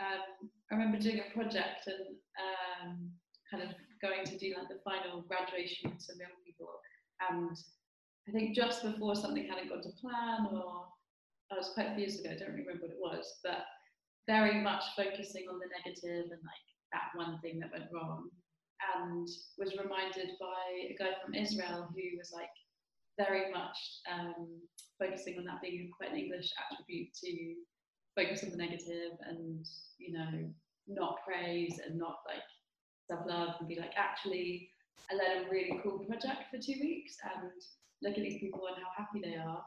Um, 0.00 0.48
I 0.70 0.74
remember 0.74 0.98
doing 0.98 1.20
a 1.20 1.34
project 1.34 1.86
and 1.86 2.16
um, 2.40 3.10
kind 3.50 3.62
of 3.62 3.70
going 4.00 4.24
to 4.24 4.38
do 4.38 4.54
like 4.56 4.68
the 4.68 4.80
final 4.84 5.22
graduation 5.22 5.90
with 5.90 6.00
some 6.00 6.16
young 6.18 6.30
people, 6.44 6.68
and 7.30 7.56
I 8.28 8.32
think 8.32 8.56
just 8.56 8.82
before 8.82 9.14
something 9.14 9.46
hadn't 9.46 9.68
gone 9.68 9.82
to 9.82 9.90
plan, 10.00 10.48
or 10.52 10.86
I 11.50 11.56
was 11.56 11.70
quite 11.74 11.88
a 11.88 11.94
few 11.94 12.04
years 12.04 12.20
ago, 12.20 12.30
I 12.30 12.38
don't 12.38 12.56
remember 12.56 12.86
what 12.86 12.90
it 12.90 13.00
was, 13.00 13.40
but 13.42 13.64
very 14.26 14.60
much 14.60 14.84
focusing 14.96 15.48
on 15.48 15.58
the 15.58 15.70
negative 15.72 16.30
and 16.30 16.42
like 16.44 16.66
that 16.92 17.12
one 17.14 17.40
thing 17.40 17.58
that 17.60 17.72
went 17.72 17.90
wrong, 17.92 18.28
and 18.96 19.28
was 19.56 19.76
reminded 19.76 20.36
by 20.40 20.62
a 20.90 20.96
guy 20.98 21.16
from 21.24 21.34
Israel 21.34 21.88
who 21.94 22.18
was 22.18 22.32
like 22.32 22.52
very 23.18 23.50
much 23.50 23.76
um, 24.12 24.60
focusing 24.98 25.38
on 25.38 25.44
that 25.44 25.62
being 25.62 25.90
quite 25.96 26.12
an 26.12 26.18
English 26.18 26.52
attribute 26.70 27.08
to 27.24 27.54
focus 28.14 28.44
on 28.44 28.50
the 28.50 28.56
negative 28.56 29.18
and 29.26 29.64
you 29.98 30.12
know 30.12 30.50
not 30.86 31.18
praise 31.26 31.80
and 31.84 31.98
not 31.98 32.18
like 32.26 32.42
self 33.10 33.26
love 33.26 33.54
and 33.58 33.68
be 33.68 33.76
like 33.76 33.92
actually 33.96 34.70
I 35.10 35.14
led 35.16 35.46
a 35.46 35.50
really 35.50 35.80
cool 35.82 35.98
project 36.00 36.50
for 36.50 36.58
two 36.58 36.78
weeks 36.80 37.16
and 37.24 37.50
look 38.02 38.16
at 38.16 38.22
these 38.22 38.40
people 38.40 38.66
and 38.66 38.76
how 38.76 39.04
happy 39.04 39.20
they 39.22 39.36
are. 39.36 39.62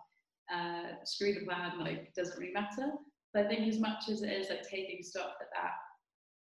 Uh, 0.54 1.04
screw 1.06 1.34
the 1.34 1.45
plan, 1.45 1.80
like 1.80 1.93
it 1.93 2.16
doesn't 2.16 2.38
really 2.39 2.54
matter. 2.54 2.91
But 3.34 3.45
I 3.45 3.47
think 3.47 3.68
as 3.68 3.80
much 3.80 4.10
as 4.10 4.22
it 4.22 4.32
is 4.32 4.49
like 4.49 4.68
taking 4.68 5.02
stock 5.02 5.39
that 5.39 5.47
that 5.54 5.72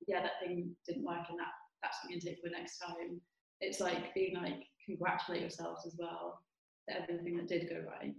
yeah 0.07 0.21
that 0.21 0.39
thing 0.41 0.75
didn't 0.85 1.05
work 1.05 1.25
and 1.29 1.39
that 1.39 1.53
that's 1.81 2.01
something 2.01 2.19
to 2.19 2.25
take 2.25 2.39
for 2.41 2.49
next 2.49 2.79
time. 2.79 3.21
It's 3.61 3.79
like 3.79 4.13
being 4.13 4.35
like 4.35 4.63
congratulate 4.85 5.41
yourselves 5.41 5.85
as 5.85 5.95
well 5.97 6.41
for 6.85 6.97
everything 6.97 7.37
that 7.37 7.47
did 7.47 7.69
go 7.69 7.83
right. 7.89 8.13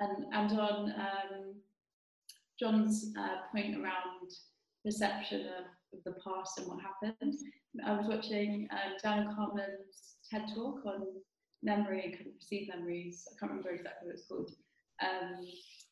And 0.00 0.26
and 0.32 0.60
on 0.60 0.92
um, 0.92 1.54
John's 2.60 3.12
uh, 3.18 3.48
point 3.52 3.76
around 3.76 4.30
perception 4.84 5.46
of, 5.46 5.98
of, 5.98 6.04
the 6.04 6.14
past 6.22 6.58
and 6.58 6.68
what 6.68 6.78
happened, 6.80 7.34
I 7.84 7.96
was 7.96 8.06
watching 8.06 8.68
um, 8.70 8.92
Daniel 9.02 9.34
Kahneman's 9.34 10.16
TED 10.30 10.44
talk 10.54 10.84
on 10.86 11.06
memory 11.66 12.04
and 12.04 12.14
kind 12.14 12.28
of 12.28 12.40
perceived 12.40 12.70
memories. 12.70 13.28
I 13.28 13.34
can't 13.38 13.50
remember 13.50 13.70
exactly 13.70 14.06
what 14.06 14.14
it's 14.14 14.26
called, 14.26 14.50
um, 15.02 15.44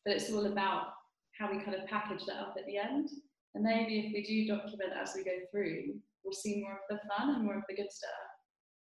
but 0.05 0.15
it's 0.15 0.31
all 0.31 0.47
about 0.47 0.93
how 1.37 1.51
we 1.51 1.61
kind 1.61 1.75
of 1.75 1.85
package 1.87 2.25
that 2.25 2.39
up 2.39 2.55
at 2.57 2.65
the 2.65 2.77
end. 2.77 3.09
And 3.53 3.63
maybe 3.63 3.99
if 3.99 4.13
we 4.13 4.23
do 4.23 4.47
document 4.47 4.91
as 4.99 5.13
we 5.15 5.23
go 5.23 5.37
through, 5.51 5.99
we'll 6.23 6.33
see 6.33 6.61
more 6.61 6.73
of 6.73 6.87
the 6.89 6.99
fun 7.07 7.35
and 7.35 7.43
more 7.43 7.57
of 7.57 7.63
the 7.69 7.75
good 7.75 7.91
stuff. 7.91 8.09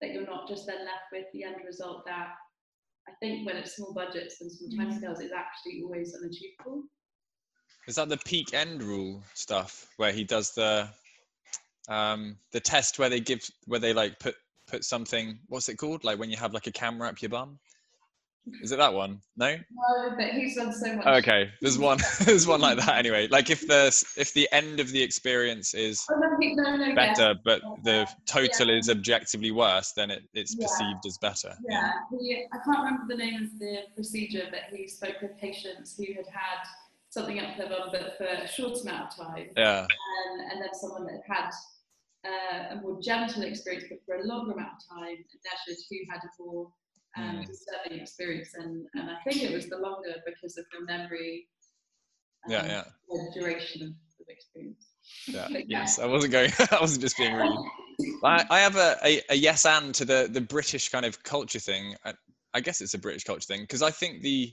That 0.01 0.13
you're 0.13 0.27
not 0.27 0.49
just 0.49 0.67
then 0.67 0.85
left 0.85 1.09
with 1.13 1.25
the 1.33 1.45
end 1.45 1.57
result 1.67 2.05
that 2.07 2.29
I 3.09 3.13
think 3.21 3.47
when 3.47 3.57
it's 3.57 3.77
small 3.77 3.93
budgets 3.93 4.41
and 4.41 4.51
small 4.51 4.71
time 4.77 4.97
scales 4.97 5.21
is 5.21 5.33
actually 5.33 5.83
always 5.83 6.15
unachievable. 6.15 6.85
Is 7.87 7.97
that 7.97 8.09
the 8.09 8.17
peak 8.19 8.55
end 8.55 8.83
rule 8.83 9.23
stuff 9.35 9.89
where 9.97 10.13
he 10.13 10.25
does 10.25 10.53
the 10.53 10.89
um 11.89 12.37
the 12.53 12.61
test 12.61 12.99
where 12.99 13.11
they 13.11 13.21
give 13.21 13.47
where 13.67 13.81
they 13.81 13.93
like 13.93 14.19
put 14.19 14.37
put 14.75 14.85
something 14.85 15.39
what's 15.47 15.69
it 15.69 15.77
called? 15.77 16.05
Like 16.05 16.19
when 16.19 16.31
you 16.31 16.37
have 16.37 16.53
like 16.53 16.67
a 16.67 16.73
camera 16.73 17.09
up 17.09 17.23
your 17.23 17.29
bum? 17.31 17.59
Is 18.63 18.73
it 18.73 18.79
that 18.79 18.93
one? 18.93 19.21
No? 19.39 19.57
No 19.57 20.17
but 20.19 20.31
he's 20.33 20.57
done 20.57 20.73
so 20.73 20.97
much. 20.97 21.07
Okay 21.07 21.51
there's 21.63 21.79
one 21.79 21.99
there's 22.25 22.47
one 22.47 22.61
like 22.61 22.79
that 22.79 22.97
anyway. 22.99 23.29
Like 23.29 23.51
if 23.51 23.67
the 23.67 23.87
if 24.17 24.35
the 24.35 24.49
end 24.53 24.81
of 24.81 24.91
the 24.91 25.03
experience 25.03 25.75
is 25.75 26.05
oh, 26.11 26.17
no, 26.19 26.77
no, 26.77 26.95
better 26.95 27.29
yeah. 27.29 27.35
but 27.45 27.63
the 27.85 28.07
total 28.27 28.69
yeah. 28.69 28.79
is 28.79 28.91
objectively 28.91 29.53
worse 29.53 29.93
then 29.93 30.11
it, 30.11 30.23
it's 30.35 30.57
Yeah. 30.59 30.67
perceived 30.67 31.07
as 31.07 31.19
better 31.19 31.55
Yeah, 31.69 31.93
he, 32.11 32.47
I 32.53 32.59
can't 32.65 32.85
remember 32.85 33.07
the 33.09 33.19
name 33.19 33.45
of 33.45 33.59
the 33.59 33.77
procedure, 33.95 34.47
but 34.51 34.77
he 34.77 34.89
spoke 34.89 35.23
with 35.23 35.39
patients 35.39 35.97
who 35.97 36.13
had 36.15 36.27
had 36.27 36.67
something 37.11 37.39
up 37.39 37.57
their 37.57 37.69
bum, 37.69 37.91
but 37.93 38.19
for 38.19 38.25
a 38.25 38.49
short 38.49 38.81
amount 38.83 39.13
of 39.13 39.17
time, 39.17 39.47
yeah. 39.57 39.83
Um, 39.83 40.41
and 40.51 40.61
then 40.61 40.75
someone 40.75 41.07
that 41.07 41.23
had 41.29 41.51
uh, 42.25 42.75
a 42.75 42.81
more 42.81 43.01
gentle 43.03 43.43
experience, 43.43 43.87
but 43.89 43.99
for 44.07 44.23
a 44.23 44.27
longer 44.27 44.53
amount 44.53 44.73
of 44.73 44.97
time, 44.99 45.17
and 45.17 45.77
who 45.91 45.97
had 46.11 46.21
a 46.23 46.43
more 46.43 46.67
um, 46.67 46.73
Mm. 47.17 47.47
disturbing 47.47 48.01
experience. 48.01 48.55
And, 48.55 48.87
and 48.95 49.09
I 49.09 49.17
think 49.25 49.41
it 49.43 49.53
was 49.53 49.69
the 49.69 49.79
longer 49.79 50.15
because 50.27 50.59
of 50.59 50.65
the 50.73 50.85
memory 50.85 51.47
yeah 52.49 52.63
um, 52.63 52.69
yeah 52.69 52.85
the 53.09 53.41
duration 53.41 53.83
of 53.83 53.89
the 54.27 54.33
experience. 54.33 54.89
yeah 55.33 55.49
yeah. 55.53 55.61
yes 55.69 55.99
i 55.99 56.07
wasn't 56.07 56.33
going 56.33 56.51
i 56.73 56.81
wasn't 56.81 57.01
just 57.01 57.17
being 57.17 57.35
rude 57.35 57.59
I, 58.25 58.45
I 58.51 58.59
have 58.61 58.77
a, 58.77 58.97
a, 59.05 59.21
a 59.31 59.35
yes 59.35 59.65
and 59.67 59.95
to 59.95 60.05
the 60.05 60.29
the 60.31 60.41
british 60.41 60.89
kind 60.89 61.05
of 61.07 61.23
culture 61.23 61.59
thing 61.59 61.95
I, 62.05 62.15
I 62.55 62.61
guess 62.61 62.81
it's 62.81 62.95
a 62.95 62.99
british 62.99 63.25
culture 63.25 63.47
thing 63.47 63.63
because 63.63 63.83
i 63.83 63.91
think 63.91 64.23
the 64.23 64.53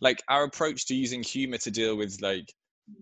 like 0.00 0.22
our 0.28 0.44
approach 0.44 0.86
to 0.86 0.94
using 0.94 1.22
humor 1.22 1.58
to 1.58 1.70
deal 1.70 1.96
with 1.96 2.20
like 2.20 2.52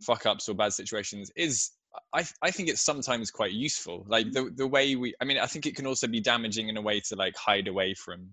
fuck 0.02 0.26
ups 0.26 0.48
or 0.48 0.54
bad 0.54 0.72
situations 0.72 1.30
is 1.36 1.70
I, 2.12 2.24
I 2.42 2.50
think 2.50 2.68
it's 2.68 2.80
sometimes 2.80 3.30
quite 3.30 3.52
useful 3.52 4.04
like 4.08 4.32
the, 4.32 4.50
the 4.54 4.66
way 4.66 4.96
we 4.96 5.14
i 5.20 5.24
mean 5.24 5.38
i 5.38 5.46
think 5.46 5.66
it 5.66 5.76
can 5.76 5.86
also 5.86 6.06
be 6.06 6.20
damaging 6.20 6.68
in 6.68 6.76
a 6.76 6.82
way 6.82 7.00
to 7.00 7.16
like 7.16 7.36
hide 7.36 7.68
away 7.68 7.94
from 7.94 8.28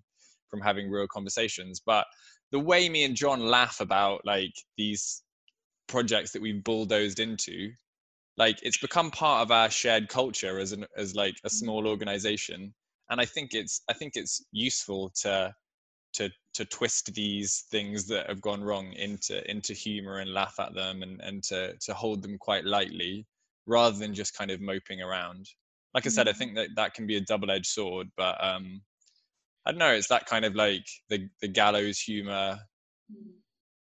from 0.49 0.61
having 0.61 0.89
real 0.89 1.07
conversations 1.07 1.81
but 1.85 2.05
the 2.51 2.59
way 2.59 2.89
me 2.89 3.03
and 3.03 3.15
john 3.15 3.39
laugh 3.39 3.79
about 3.79 4.21
like 4.25 4.53
these 4.77 5.23
projects 5.87 6.31
that 6.31 6.41
we've 6.41 6.63
bulldozed 6.63 7.19
into 7.19 7.71
like 8.37 8.57
it's 8.63 8.77
become 8.77 9.11
part 9.11 9.41
of 9.41 9.51
our 9.51 9.69
shared 9.69 10.07
culture 10.09 10.59
as 10.59 10.71
an 10.71 10.85
as 10.97 11.15
like 11.15 11.35
a 11.43 11.49
mm. 11.49 11.51
small 11.51 11.87
organization 11.87 12.73
and 13.09 13.21
i 13.21 13.25
think 13.25 13.53
it's 13.53 13.81
i 13.89 13.93
think 13.93 14.13
it's 14.15 14.45
useful 14.51 15.11
to 15.15 15.53
to 16.13 16.29
to 16.53 16.65
twist 16.65 17.13
these 17.13 17.65
things 17.71 18.07
that 18.07 18.27
have 18.27 18.41
gone 18.41 18.63
wrong 18.63 18.91
into 18.93 19.49
into 19.49 19.73
humor 19.73 20.19
and 20.19 20.33
laugh 20.33 20.55
at 20.59 20.73
them 20.73 21.03
and 21.03 21.21
and 21.21 21.43
to 21.43 21.75
to 21.77 21.93
hold 21.93 22.21
them 22.21 22.37
quite 22.37 22.65
lightly 22.65 23.25
rather 23.67 23.97
than 23.97 24.13
just 24.13 24.37
kind 24.37 24.51
of 24.51 24.61
moping 24.61 25.01
around 25.01 25.47
like 25.93 26.05
i 26.05 26.09
said 26.09 26.27
i 26.27 26.33
think 26.33 26.55
that 26.55 26.69
that 26.75 26.93
can 26.93 27.05
be 27.05 27.17
a 27.17 27.21
double-edged 27.21 27.65
sword 27.65 28.07
but 28.17 28.41
um 28.43 28.81
i 29.65 29.71
don't 29.71 29.79
know 29.79 29.93
it's 29.93 30.07
that 30.07 30.25
kind 30.25 30.45
of 30.45 30.55
like 30.55 30.85
the 31.09 31.27
the 31.41 31.47
gallows 31.47 31.99
humor 31.99 32.57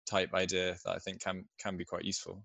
type 0.08 0.34
idea 0.34 0.76
that 0.86 0.96
i 0.96 1.00
think 1.00 1.22
can 1.22 1.44
can 1.60 1.76
be 1.78 1.86
quite 1.86 2.06
useful 2.06 2.44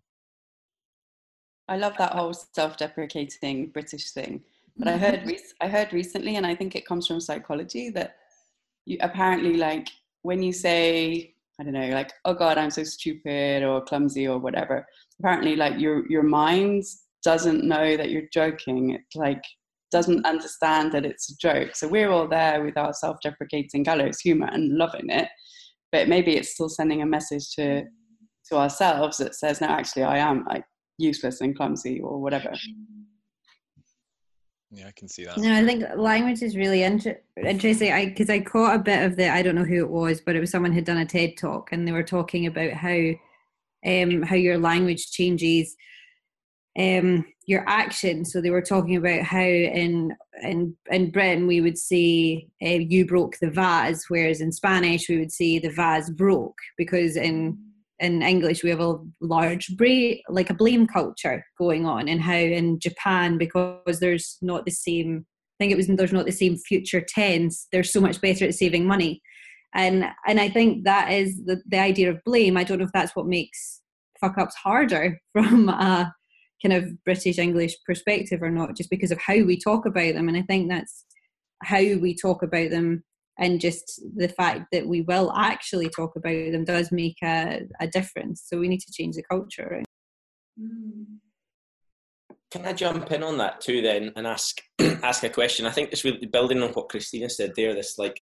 I 1.70 1.76
love 1.76 1.96
that 1.98 2.12
whole 2.12 2.34
self-deprecating 2.34 3.68
British 3.68 4.10
thing. 4.10 4.42
But 4.76 4.88
I 4.88 4.98
heard 4.98 5.22
rec- 5.26 5.54
I 5.60 5.68
heard 5.68 5.92
recently, 5.92 6.34
and 6.34 6.44
I 6.44 6.54
think 6.54 6.74
it 6.74 6.84
comes 6.84 7.06
from 7.06 7.20
psychology 7.20 7.90
that 7.90 8.16
you 8.86 8.98
apparently 9.00 9.56
like 9.56 9.88
when 10.22 10.42
you 10.42 10.52
say 10.52 11.32
I 11.60 11.62
don't 11.62 11.74
know, 11.74 11.90
like 11.90 12.12
oh 12.24 12.34
god, 12.34 12.58
I'm 12.58 12.70
so 12.70 12.82
stupid 12.82 13.62
or 13.62 13.82
clumsy 13.82 14.26
or 14.26 14.38
whatever. 14.38 14.84
Apparently, 15.20 15.54
like 15.54 15.78
your 15.78 16.10
your 16.10 16.24
mind 16.24 16.84
doesn't 17.24 17.64
know 17.64 17.96
that 17.96 18.10
you're 18.10 18.28
joking. 18.32 18.90
It 18.90 19.02
like 19.14 19.42
doesn't 19.90 20.24
understand 20.24 20.92
that 20.92 21.04
it's 21.04 21.30
a 21.30 21.36
joke. 21.36 21.74
So 21.74 21.88
we're 21.88 22.10
all 22.10 22.28
there 22.28 22.62
with 22.64 22.76
our 22.76 22.92
self-deprecating 22.92 23.82
gallows 23.82 24.20
humor 24.20 24.48
and 24.52 24.76
loving 24.78 25.10
it, 25.10 25.28
but 25.92 26.08
maybe 26.08 26.36
it's 26.36 26.54
still 26.54 26.68
sending 26.68 27.02
a 27.02 27.06
message 27.06 27.50
to 27.56 27.84
to 28.48 28.56
ourselves 28.56 29.18
that 29.18 29.34
says, 29.34 29.60
no, 29.60 29.68
actually, 29.68 30.02
I 30.02 30.18
am 30.18 30.44
like 30.48 30.64
useless 30.98 31.40
and 31.40 31.56
clumsy 31.56 32.00
or 32.00 32.20
whatever. 32.20 32.52
yeah 34.72 34.86
i 34.86 34.92
can 34.92 35.08
see 35.08 35.24
that 35.24 35.36
No, 35.38 35.52
I 35.54 35.64
think 35.64 35.84
language 35.96 36.42
is 36.42 36.56
really 36.56 36.82
inter- 36.82 37.20
interesting. 37.44 37.92
I 37.92 38.06
because 38.06 38.30
I 38.30 38.40
caught 38.40 38.76
a 38.76 38.82
bit 38.82 39.04
of 39.04 39.16
the 39.16 39.28
I 39.28 39.42
don't 39.42 39.54
know 39.54 39.64
who 39.64 39.80
it 39.84 39.90
was, 39.90 40.20
but 40.20 40.36
it 40.36 40.40
was 40.40 40.50
someone 40.50 40.72
who'd 40.72 40.84
done 40.84 40.98
a 40.98 41.06
TED 41.06 41.36
talk, 41.36 41.72
and 41.72 41.86
they 41.86 41.92
were 41.92 42.02
talking 42.04 42.46
about 42.46 42.72
how 42.72 42.98
um 43.86 44.22
how 44.22 44.36
your 44.36 44.58
language 44.58 45.10
changes 45.10 45.74
um 46.78 47.24
your 47.50 47.64
action. 47.66 48.24
So 48.24 48.40
they 48.40 48.50
were 48.50 48.62
talking 48.62 48.96
about 48.96 49.22
how 49.22 49.40
in 49.40 50.16
in 50.40 50.76
in 50.88 51.10
Britain 51.10 51.48
we 51.48 51.60
would 51.60 51.76
say 51.76 52.46
uh, 52.62 52.68
you 52.68 53.04
broke 53.04 53.38
the 53.40 53.50
vase, 53.50 54.04
whereas 54.08 54.40
in 54.40 54.52
Spanish 54.52 55.08
we 55.08 55.18
would 55.18 55.32
say 55.32 55.58
the 55.58 55.70
vase 55.70 56.08
broke 56.10 56.56
because 56.78 57.16
in 57.16 57.58
in 57.98 58.22
English 58.22 58.62
we 58.62 58.70
have 58.70 58.80
a 58.80 58.98
large 59.20 59.76
bra- 59.76 60.22
like 60.28 60.48
a 60.48 60.54
blame 60.54 60.86
culture 60.86 61.44
going 61.58 61.86
on, 61.86 62.08
and 62.08 62.22
how 62.22 62.34
in 62.34 62.78
Japan 62.78 63.36
because 63.36 63.98
there's 63.98 64.38
not 64.40 64.64
the 64.64 64.70
same. 64.70 65.26
I 65.58 65.64
think 65.64 65.72
it 65.72 65.76
was 65.76 65.88
there's 65.88 66.12
not 66.12 66.26
the 66.26 66.32
same 66.32 66.56
future 66.56 67.04
tense. 67.06 67.66
They're 67.72 67.82
so 67.82 68.00
much 68.00 68.20
better 68.20 68.44
at 68.46 68.54
saving 68.54 68.86
money, 68.86 69.20
and 69.74 70.04
and 70.26 70.38
I 70.38 70.48
think 70.48 70.84
that 70.84 71.12
is 71.12 71.44
the 71.44 71.60
the 71.66 71.80
idea 71.80 72.10
of 72.10 72.24
blame. 72.24 72.56
I 72.56 72.62
don't 72.62 72.78
know 72.78 72.84
if 72.84 72.92
that's 72.94 73.16
what 73.16 73.26
makes 73.26 73.80
fuck 74.20 74.38
ups 74.38 74.54
harder 74.54 75.18
from 75.32 75.68
a 75.68 76.14
kind 76.62 76.72
of 76.72 77.02
British 77.04 77.38
English 77.38 77.74
perspective 77.86 78.42
or 78.42 78.50
not, 78.50 78.76
just 78.76 78.90
because 78.90 79.11
of 79.11 79.18
how 79.18 79.42
we 79.42 79.58
talk 79.58 79.86
about 79.86 80.14
them. 80.14 80.28
And 80.28 80.36
I 80.36 80.42
think 80.42 80.68
that's 80.68 81.04
how 81.62 81.78
we 81.78 82.14
talk 82.14 82.42
about 82.42 82.70
them 82.70 83.04
and 83.40 83.61
just 83.61 84.00
the 84.16 84.28
fact 84.28 84.66
that 84.70 84.86
we 84.86 85.00
will 85.00 85.32
actually 85.32 85.88
talk 85.88 86.14
about 86.14 86.52
them 86.52 86.64
does 86.64 86.92
make 86.92 87.16
a, 87.24 87.62
a 87.80 87.88
difference. 87.88 88.44
So 88.46 88.58
we 88.58 88.68
need 88.68 88.80
to 88.80 88.92
change 88.92 89.16
the 89.16 89.22
culture. 89.22 89.82
Can 92.50 92.66
I 92.66 92.74
jump 92.74 93.11
in 93.11 93.22
on 93.22 93.38
that 93.38 93.62
too 93.62 93.80
then 93.80 94.12
and 94.14 94.26
ask 94.26 94.61
ask 95.02 95.24
a 95.24 95.30
question? 95.30 95.66
I 95.66 95.70
think 95.70 95.90
it's 95.90 96.04
really 96.04 96.26
building 96.26 96.62
on 96.62 96.70
what 96.70 96.90
Christina 96.90 97.30
said 97.30 97.52
there. 97.56 97.74
This 97.74 97.98
like 97.98 98.20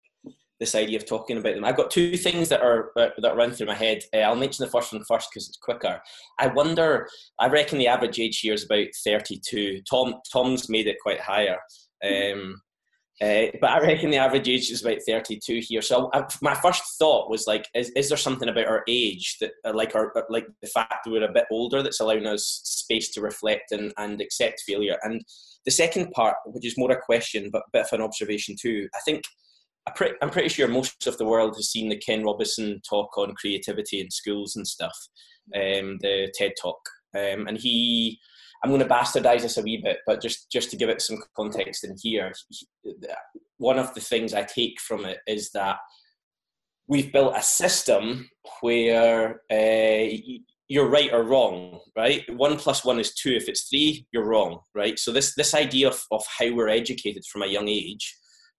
this 0.60 0.74
idea 0.74 0.98
of 0.98 1.06
talking 1.06 1.38
about 1.38 1.54
them. 1.54 1.64
I've 1.64 1.76
got 1.76 1.90
two 1.90 2.16
things 2.16 2.48
that 2.50 2.60
are 2.60 2.92
uh, 2.96 3.08
that 3.18 3.36
run 3.36 3.50
through 3.50 3.66
my 3.66 3.74
head. 3.74 4.02
Uh, 4.14 4.18
I'll 4.18 4.36
mention 4.36 4.64
the 4.64 4.70
first 4.70 4.92
one 4.92 5.02
first 5.08 5.28
because 5.32 5.48
it's 5.48 5.58
quicker. 5.58 6.00
I 6.38 6.48
wonder. 6.48 7.08
I 7.38 7.48
reckon 7.48 7.78
the 7.78 7.88
average 7.88 8.20
age 8.20 8.38
here 8.40 8.54
is 8.54 8.64
about 8.64 8.86
thirty-two. 9.04 9.80
Tom 9.90 10.14
Tom's 10.30 10.68
made 10.68 10.86
it 10.86 10.96
quite 11.02 11.20
higher. 11.20 11.58
Um, 12.04 12.60
uh, 13.22 13.46
but 13.60 13.68
I 13.68 13.80
reckon 13.80 14.10
the 14.10 14.16
average 14.16 14.48
age 14.48 14.70
is 14.70 14.82
about 14.82 14.96
32 15.06 15.60
here. 15.62 15.82
So 15.82 16.08
I, 16.14 16.24
my 16.40 16.54
first 16.54 16.82
thought 16.98 17.28
was 17.28 17.46
like, 17.46 17.68
is, 17.74 17.90
is 17.90 18.08
there 18.08 18.16
something 18.16 18.48
about 18.48 18.66
our 18.66 18.82
age 18.88 19.36
that, 19.42 19.50
uh, 19.62 19.72
like 19.74 19.94
our, 19.94 20.16
uh, 20.16 20.22
like 20.30 20.46
the 20.62 20.68
fact 20.68 21.04
that 21.04 21.10
we're 21.10 21.28
a 21.28 21.32
bit 21.32 21.44
older, 21.50 21.82
that's 21.82 22.00
allowing 22.00 22.26
us 22.26 22.62
space 22.64 23.10
to 23.10 23.20
reflect 23.20 23.72
and, 23.72 23.92
and 23.98 24.22
accept 24.22 24.62
failure? 24.66 24.96
And 25.02 25.20
the 25.66 25.70
second 25.70 26.12
part, 26.12 26.36
which 26.46 26.64
is 26.64 26.78
more 26.78 26.90
a 26.92 26.98
question 26.98 27.50
but 27.52 27.60
a 27.66 27.70
bit 27.74 27.82
of 27.82 27.92
an 27.92 28.00
observation 28.00 28.56
too, 28.58 28.88
I 28.94 29.00
think 29.04 29.24
I'm 29.86 30.30
pretty 30.30 30.48
sure 30.48 30.68
most 30.68 31.06
of 31.06 31.18
the 31.18 31.24
world 31.24 31.56
has 31.56 31.70
seen 31.70 31.88
the 31.88 31.96
Ken 31.96 32.22
Robinson 32.22 32.80
talk 32.88 33.16
on 33.18 33.34
creativity 33.34 34.00
in 34.00 34.10
schools 34.10 34.56
and 34.56 34.66
stuff, 34.66 34.96
um, 35.54 35.98
the 36.00 36.32
TED 36.34 36.52
talk, 36.60 36.80
um, 37.16 37.46
and 37.46 37.58
he 37.58 38.18
I'm 38.62 38.70
going 38.70 38.82
to 38.82 38.94
bastardize 38.94 39.40
this 39.40 39.56
a 39.56 39.62
wee 39.62 39.80
bit, 39.82 39.98
but 40.06 40.20
just 40.20 40.50
just 40.50 40.70
to 40.70 40.76
give 40.76 40.90
it 40.90 41.00
some 41.00 41.18
context 41.34 41.84
in 41.84 41.96
here, 42.00 42.32
one 43.56 43.78
of 43.78 43.92
the 43.94 44.00
things 44.00 44.34
I 44.34 44.42
take 44.42 44.80
from 44.80 45.04
it 45.04 45.18
is 45.26 45.50
that 45.52 45.78
we've 46.86 47.12
built 47.12 47.36
a 47.36 47.42
system 47.42 48.28
where 48.60 49.40
uh, 49.50 50.08
you're 50.68 50.88
right 50.88 51.12
or 51.12 51.22
wrong, 51.22 51.80
right? 51.96 52.22
One 52.36 52.56
plus 52.58 52.84
one 52.84 53.00
is 53.00 53.14
two. 53.14 53.32
If 53.32 53.48
it's 53.48 53.68
three, 53.68 54.06
you're 54.12 54.26
wrong, 54.26 54.60
right? 54.74 54.98
So 54.98 55.10
this 55.10 55.34
this 55.34 55.54
idea 55.54 55.88
of, 55.88 56.02
of 56.10 56.24
how 56.38 56.52
we're 56.52 56.68
educated 56.68 57.24
from 57.24 57.42
a 57.42 57.46
young 57.46 57.68
age 57.68 58.14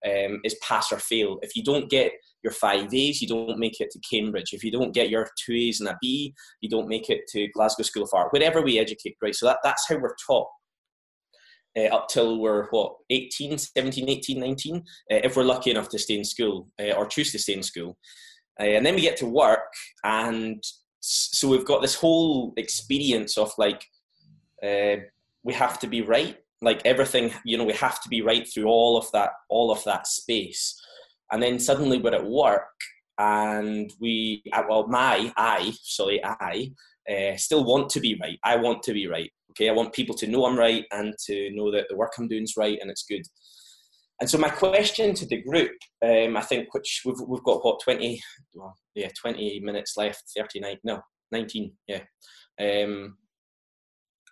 um, 0.06 0.40
is 0.44 0.56
pass 0.56 0.92
or 0.92 1.00
fail. 1.00 1.40
If 1.42 1.56
you 1.56 1.64
don't 1.64 1.90
get 1.90 2.12
your 2.44 2.54
five 2.54 2.94
A's, 2.94 3.22
you 3.22 3.28
don't 3.28 3.60
make 3.60 3.80
it 3.80 3.92
to 3.92 4.00
Cambridge. 4.00 4.54
If 4.54 4.64
you 4.64 4.72
don't 4.72 4.94
get 4.94 5.10
your 5.10 5.28
two 5.44 5.54
A's 5.54 5.80
and 5.80 5.90
a 5.90 5.98
B, 6.02 6.34
you 6.62 6.70
don't 6.70 6.88
make 6.88 7.10
it 7.10 7.28
to 7.30 7.48
Glasgow 7.50 7.84
School 7.84 8.04
of 8.04 8.10
Art. 8.14 8.32
Wherever 8.32 8.62
we 8.62 8.80
educate, 8.80 9.16
right? 9.22 9.36
So 9.36 9.46
that, 9.46 9.60
that's 9.64 9.88
how 9.88 9.98
we're 9.98 10.16
taught. 10.26 10.48
Uh, 11.78 11.84
up 11.84 12.10
till 12.10 12.38
we're 12.38 12.68
what 12.72 12.96
18 13.10 13.58
17 13.58 14.10
18 14.10 14.38
19 14.38 14.76
uh, 14.76 14.80
if 15.08 15.38
we're 15.38 15.44
lucky 15.44 15.72
enough 15.72 15.88
to 15.88 15.98
stay 15.98 16.18
in 16.18 16.26
school 16.26 16.68
uh, 16.82 16.92
or 16.98 17.06
choose 17.06 17.32
to 17.32 17.40
stay 17.40 17.54
in 17.54 17.64
school 17.64 17.98
uh, 18.60 18.64
and 18.66 18.86
then 18.86 18.94
we 18.94 19.00
get 19.00 19.16
to 19.16 19.26
work 19.26 19.72
and 20.04 20.62
so 21.00 21.48
we've 21.48 21.64
got 21.64 21.82
this 21.82 21.96
whole 21.96 22.52
experience 22.58 23.38
of 23.38 23.54
like 23.58 23.86
uh, 24.62 24.98
we 25.44 25.54
have 25.54 25.80
to 25.80 25.88
be 25.88 26.02
right 26.02 26.40
like 26.62 26.82
everything 26.86 27.34
you 27.44 27.58
know 27.58 27.64
we 27.64 27.74
have 27.74 28.02
to 28.02 28.10
be 28.10 28.22
right 28.22 28.48
through 28.48 28.66
all 28.66 28.98
of 28.98 29.12
that 29.14 29.32
all 29.50 29.72
of 29.72 29.84
that 29.84 30.08
space. 30.08 30.80
And 31.32 31.42
then 31.42 31.60
suddenly 31.60 31.98
we're 31.98 32.16
at 32.16 32.26
work 32.26 32.68
and 33.18 33.92
we 34.00 34.44
uh, 34.54 34.64
well 34.68 34.88
my 34.88 35.32
i 35.38 35.72
sorry 35.84 36.24
i 36.24 36.72
uh, 37.12 37.36
still 37.36 37.64
want 37.64 37.90
to 37.90 38.00
be 38.00 38.18
right. 38.22 38.40
I 38.44 38.56
want 38.56 38.84
to 38.84 38.94
be 38.94 39.08
right 39.08 39.32
okay? 39.52 39.70
I 39.70 39.74
want 39.74 39.94
people 39.94 40.16
to 40.16 40.28
know 40.28 40.46
i'm 40.46 40.58
right 40.58 40.86
and 40.92 41.14
to 41.26 41.52
know 41.52 41.72
that 41.72 41.88
the 41.90 41.96
work 41.96 42.14
i'm 42.18 42.28
doing 42.28 42.44
is 42.44 42.56
right 42.58 42.78
and 42.82 42.90
it's 42.90 43.06
good. 43.08 43.24
And 44.20 44.30
so 44.30 44.38
my 44.38 44.50
question 44.50 45.16
to 45.16 45.26
the 45.26 45.42
group 45.42 45.72
um, 46.04 46.38
i 46.38 46.42
think 46.42 46.74
which 46.74 47.02
we've, 47.06 47.20
we've 47.28 47.44
got 47.44 47.66
what 47.66 47.82
20 47.84 48.22
well, 48.54 48.76
yeah 48.96 49.10
20 49.20 49.62
minutes 49.62 49.98
left 49.98 50.24
39 50.36 50.78
no 50.84 51.02
19 51.32 51.72
yeah. 51.88 52.02
Um, 52.60 53.18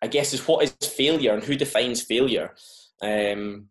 i 0.02 0.08
guess 0.08 0.34
is 0.34 0.48
what 0.48 0.64
is 0.64 0.76
failure 0.88 1.34
and 1.34 1.44
who 1.44 1.56
defines 1.56 2.02
failure. 2.02 2.54
Um, 3.02 3.70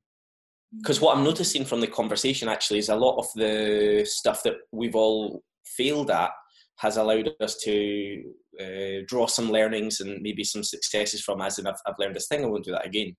because 0.76 1.01
what 1.01 1.16
I'm 1.16 1.24
noticing 1.24 1.64
from 1.64 1.81
the 1.81 1.87
conversation 1.87 2.49
actually 2.49 2.79
is 2.79 2.91
a 2.91 2.97
lot 2.97 3.16
of 3.16 3.26
the 3.35 4.05
stuff 4.07 4.43
that 4.43 4.57
we've 4.70 4.95
all 4.95 5.43
failed 5.64 6.11
at 6.11 6.31
has 6.76 6.97
allowed 6.97 7.31
us 7.41 7.57
to 7.64 8.22
uh, 8.61 9.03
draw 9.07 9.26
some 9.26 9.51
learnings 9.51 10.01
and 10.01 10.20
maybe 10.20 10.45
some 10.45 10.62
successes 10.62 11.22
from 11.22 11.41
as 11.41 11.59
in 11.59 11.66
I've, 11.66 11.81
I've 11.87 11.99
learned 11.99 12.16
this 12.16 12.29
thing 12.29 12.45
I 12.45 12.49
won't 12.49 12.64
do 12.64 12.72
that 12.72 12.87
again. 12.87 13.16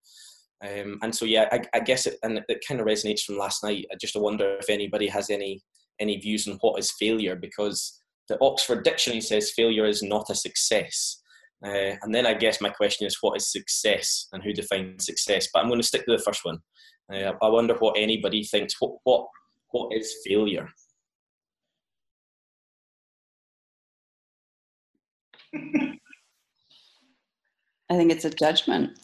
Um, 0.63 0.99
and 1.01 1.15
so 1.15 1.25
yeah 1.25 1.47
I, 1.51 1.61
I, 1.73 1.79
guess 1.79 2.05
it 2.05 2.17
and 2.21 2.41
it 2.49 2.63
kind 2.67 2.81
of 2.81 2.85
resonates 2.87 3.21
from 3.21 3.37
last 3.37 3.63
night. 3.63 3.85
I 3.91 3.95
just 3.99 4.15
wonder 4.15 4.57
if 4.59 4.69
anybody 4.69 5.07
has 5.07 5.29
any 5.29 5.61
any 5.99 6.17
views 6.17 6.47
on 6.47 6.57
what 6.61 6.79
is 6.79 6.93
failure 6.99 7.35
because 7.35 8.01
the 8.27 8.37
Oxford 8.41 8.83
Dictionary 8.83 9.21
says 9.21 9.51
failure 9.51 9.85
is 9.85 10.03
not 10.03 10.29
a 10.29 10.35
success 10.35 11.18
uh, 11.65 11.95
and 12.01 12.15
then 12.15 12.25
I 12.25 12.33
guess 12.33 12.61
my 12.61 12.69
question 12.69 13.05
is 13.05 13.17
what 13.21 13.37
is 13.37 13.51
success 13.51 14.27
and 14.31 14.43
who 14.43 14.53
defines 14.53 15.05
success 15.05 15.47
but 15.53 15.59
I'm 15.59 15.69
going 15.69 15.81
to 15.81 15.87
stick 15.87 16.05
to 16.05 16.11
the 16.11 16.23
first 16.23 16.45
one 16.45 16.59
uh, 17.11 17.33
I 17.41 17.47
wonder 17.47 17.73
what 17.75 17.97
anybody 17.97 18.43
thinks. 18.43 18.75
What 18.79 18.97
what 19.03 19.27
what 19.71 19.95
is 19.95 20.13
failure? 20.25 20.69
I 27.91 27.97
think 27.97 28.11
it's 28.11 28.25
a 28.25 28.29
judgment. 28.29 28.99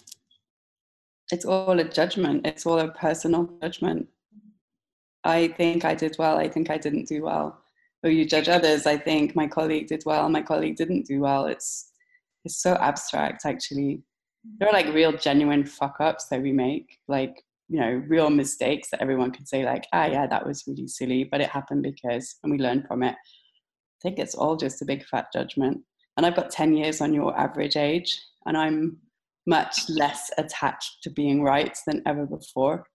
It's 1.32 1.46
all 1.46 1.80
a 1.80 1.84
judgment. 1.84 2.46
It's 2.46 2.68
all 2.68 2.78
a 2.78 2.92
personal 2.92 3.50
judgment. 3.62 4.08
I 5.24 5.48
think 5.48 5.84
I 5.84 5.96
did 5.96 6.16
well. 6.20 6.38
I 6.38 6.48
think 6.48 6.70
I 6.70 6.78
didn't 6.78 7.08
do 7.08 7.24
well. 7.24 7.60
Or 8.04 8.12
you 8.12 8.26
judge 8.26 8.48
others. 8.48 8.86
I 8.86 8.98
think 8.98 9.36
my 9.36 9.48
colleague 9.48 9.88
did 9.88 10.04
well. 10.06 10.30
My 10.30 10.44
colleague 10.44 10.76
didn't 10.76 11.08
do 11.08 11.22
well. 11.22 11.48
It's 11.48 11.92
it's 12.46 12.62
so 12.62 12.74
abstract. 12.76 13.46
Actually, 13.46 14.02
there 14.60 14.70
are 14.70 14.74
like 14.74 14.94
real 14.94 15.12
genuine 15.12 15.66
fuck 15.66 15.98
ups 16.00 16.28
that 16.28 16.42
we 16.42 16.52
make. 16.52 17.00
Like 17.08 17.44
you 17.68 17.80
know 17.80 18.04
real 18.08 18.30
mistakes 18.30 18.90
that 18.90 19.02
everyone 19.02 19.32
can 19.32 19.46
say 19.46 19.66
like 19.66 19.88
ah 19.94 20.06
yeah 20.06 20.28
that 20.28 20.46
was 20.46 20.64
really 20.68 20.88
silly 20.88 21.24
but 21.24 21.42
it 21.42 21.50
happened 21.50 21.82
because 21.82 22.38
and 22.44 22.52
we 22.52 22.60
learned 22.60 22.86
from 22.88 23.04
it 23.04 23.16
i 23.16 24.00
think 24.02 24.20
it's 24.20 24.36
all 24.36 24.56
just 24.56 24.82
a 24.82 24.86
big 24.86 25.04
fat 25.06 25.28
judgment 25.34 25.80
and 26.18 26.26
i've 26.26 26.36
got 26.36 26.52
10 26.52 26.76
years 26.76 27.02
on 27.02 27.14
your 27.14 27.38
average 27.40 27.76
age 27.76 28.20
and 28.46 28.58
i'm 28.58 28.98
much 29.48 29.90
less 29.90 30.32
attached 30.38 30.98
to 31.04 31.10
being 31.10 31.42
right 31.42 31.78
than 31.88 32.02
ever 32.06 32.26
before 32.26 32.86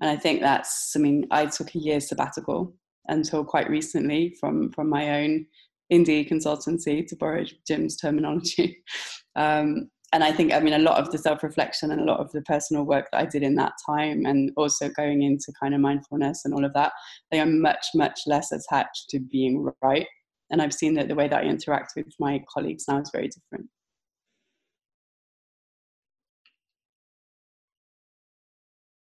and 0.00 0.10
i 0.10 0.16
think 0.16 0.40
that's 0.40 0.92
i 0.94 0.98
mean 0.98 1.26
i 1.30 1.46
took 1.46 1.74
a 1.74 1.78
year 1.78 2.00
sabbatical 2.00 2.74
until 3.08 3.44
quite 3.44 3.68
recently 3.68 4.34
from 4.38 4.70
from 4.72 4.88
my 4.88 5.22
own 5.22 5.46
indie 5.92 6.28
consultancy 6.28 7.06
to 7.06 7.14
borrow 7.16 7.44
jim's 7.66 7.96
terminology 7.96 8.82
um, 9.36 9.90
and 10.12 10.22
I 10.22 10.30
think, 10.30 10.52
I 10.52 10.60
mean, 10.60 10.74
a 10.74 10.78
lot 10.78 10.98
of 10.98 11.10
the 11.10 11.16
self 11.16 11.42
reflection 11.42 11.90
and 11.90 12.00
a 12.00 12.04
lot 12.04 12.20
of 12.20 12.30
the 12.32 12.42
personal 12.42 12.84
work 12.84 13.08
that 13.10 13.18
I 13.18 13.24
did 13.24 13.42
in 13.42 13.54
that 13.54 13.72
time, 13.84 14.26
and 14.26 14.52
also 14.56 14.90
going 14.90 15.22
into 15.22 15.52
kind 15.58 15.74
of 15.74 15.80
mindfulness 15.80 16.44
and 16.44 16.52
all 16.52 16.66
of 16.66 16.74
that, 16.74 16.92
they 17.30 17.40
are 17.40 17.46
much, 17.46 17.86
much 17.94 18.20
less 18.26 18.52
attached 18.52 19.08
to 19.10 19.20
being 19.20 19.70
right. 19.80 20.06
And 20.50 20.60
I've 20.60 20.74
seen 20.74 20.92
that 20.94 21.08
the 21.08 21.14
way 21.14 21.28
that 21.28 21.42
I 21.42 21.46
interact 21.46 21.94
with 21.96 22.12
my 22.20 22.44
colleagues 22.52 22.84
now 22.88 23.00
is 23.00 23.10
very 23.10 23.28
different. 23.28 23.70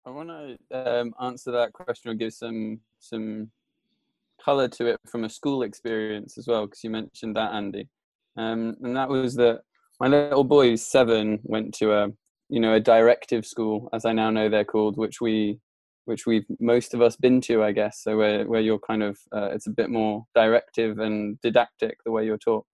I 0.06 0.10
want 0.12 0.30
to 0.30 1.00
um, 1.00 1.14
answer 1.22 1.52
that 1.52 1.74
question 1.74 2.10
or 2.10 2.14
give 2.16 2.34
some 2.34 2.80
some 3.00 3.52
color 4.44 4.68
to 4.68 4.88
it 4.88 5.00
from 5.10 5.24
a 5.24 5.30
school 5.30 5.64
experience 5.64 6.38
as 6.38 6.48
well, 6.48 6.66
because 6.66 6.84
you 6.84 6.90
mentioned 6.90 7.36
that, 7.36 7.54
Andy. 7.54 7.88
Um, 8.38 8.76
and 8.82 8.96
that 8.96 9.10
was 9.10 9.36
that 9.36 9.62
my 10.00 10.08
little 10.08 10.44
boy 10.44 10.76
seven 10.76 11.40
went 11.44 11.74
to 11.76 11.94
a 11.94 12.08
you 12.50 12.60
know 12.60 12.74
a 12.74 12.80
directive 12.80 13.46
school 13.46 13.90
as 13.94 14.04
i 14.06 14.12
now 14.12 14.30
know 14.30 14.50
they're 14.50 14.66
called 14.66 14.98
which 14.98 15.22
we 15.22 15.60
which 16.06 16.26
we've 16.26 16.46
most 16.60 16.94
of 16.94 17.02
us 17.02 17.16
been 17.16 17.40
to 17.40 17.64
i 17.64 17.72
guess. 17.72 18.02
So 18.04 18.18
where, 18.18 18.46
where 18.46 18.62
you're 18.62 18.80
kind 18.80 19.04
of 19.04 19.18
uh, 19.34 19.50
it's 19.52 19.68
a 19.68 19.72
bit 19.72 19.90
more 19.90 20.26
directive 20.34 21.00
and 21.00 21.40
didactic 21.42 21.98
the 22.04 22.12
way 22.12 22.26
you're 22.26 22.38
taught. 22.38 22.66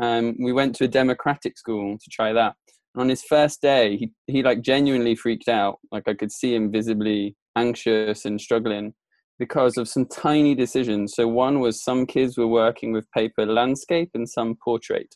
Um, 0.00 0.36
we 0.40 0.52
went 0.52 0.76
to 0.76 0.84
a 0.84 0.88
democratic 0.88 1.58
school 1.58 1.98
to 1.98 2.10
try 2.10 2.32
that. 2.32 2.54
And 2.94 3.02
on 3.02 3.08
his 3.08 3.24
first 3.24 3.60
day 3.60 3.96
he, 3.96 4.12
he 4.26 4.42
like 4.42 4.62
genuinely 4.62 5.16
freaked 5.16 5.48
out. 5.48 5.78
Like 5.90 6.04
i 6.06 6.14
could 6.14 6.32
see 6.32 6.54
him 6.54 6.70
visibly 6.70 7.36
anxious 7.56 8.24
and 8.24 8.40
struggling 8.40 8.94
because 9.38 9.76
of 9.76 9.88
some 9.88 10.06
tiny 10.06 10.54
decisions. 10.54 11.14
So 11.14 11.28
one 11.28 11.60
was 11.60 11.82
some 11.82 12.06
kids 12.06 12.36
were 12.36 12.46
working 12.46 12.92
with 12.92 13.10
paper 13.12 13.46
landscape 13.46 14.10
and 14.14 14.28
some 14.28 14.56
portrait. 14.62 15.14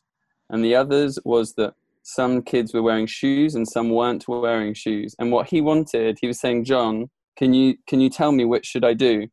And 0.50 0.64
the 0.64 0.74
others 0.74 1.18
was 1.24 1.54
that 1.54 1.74
some 2.02 2.42
kids 2.42 2.74
were 2.74 2.82
wearing 2.82 3.06
shoes 3.06 3.54
and 3.54 3.66
some 3.66 3.90
weren't 3.90 4.26
wearing 4.28 4.74
shoes. 4.74 5.14
And 5.18 5.32
what 5.32 5.48
he 5.48 5.60
wanted 5.60 6.18
he 6.20 6.26
was 6.26 6.40
saying 6.40 6.64
john 6.64 7.08
can 7.36 7.54
you 7.54 7.76
can 7.86 8.00
you 8.00 8.10
tell 8.10 8.32
me 8.32 8.44
which 8.44 8.66
should 8.66 8.84
i 8.84 8.92
do? 8.92 9.26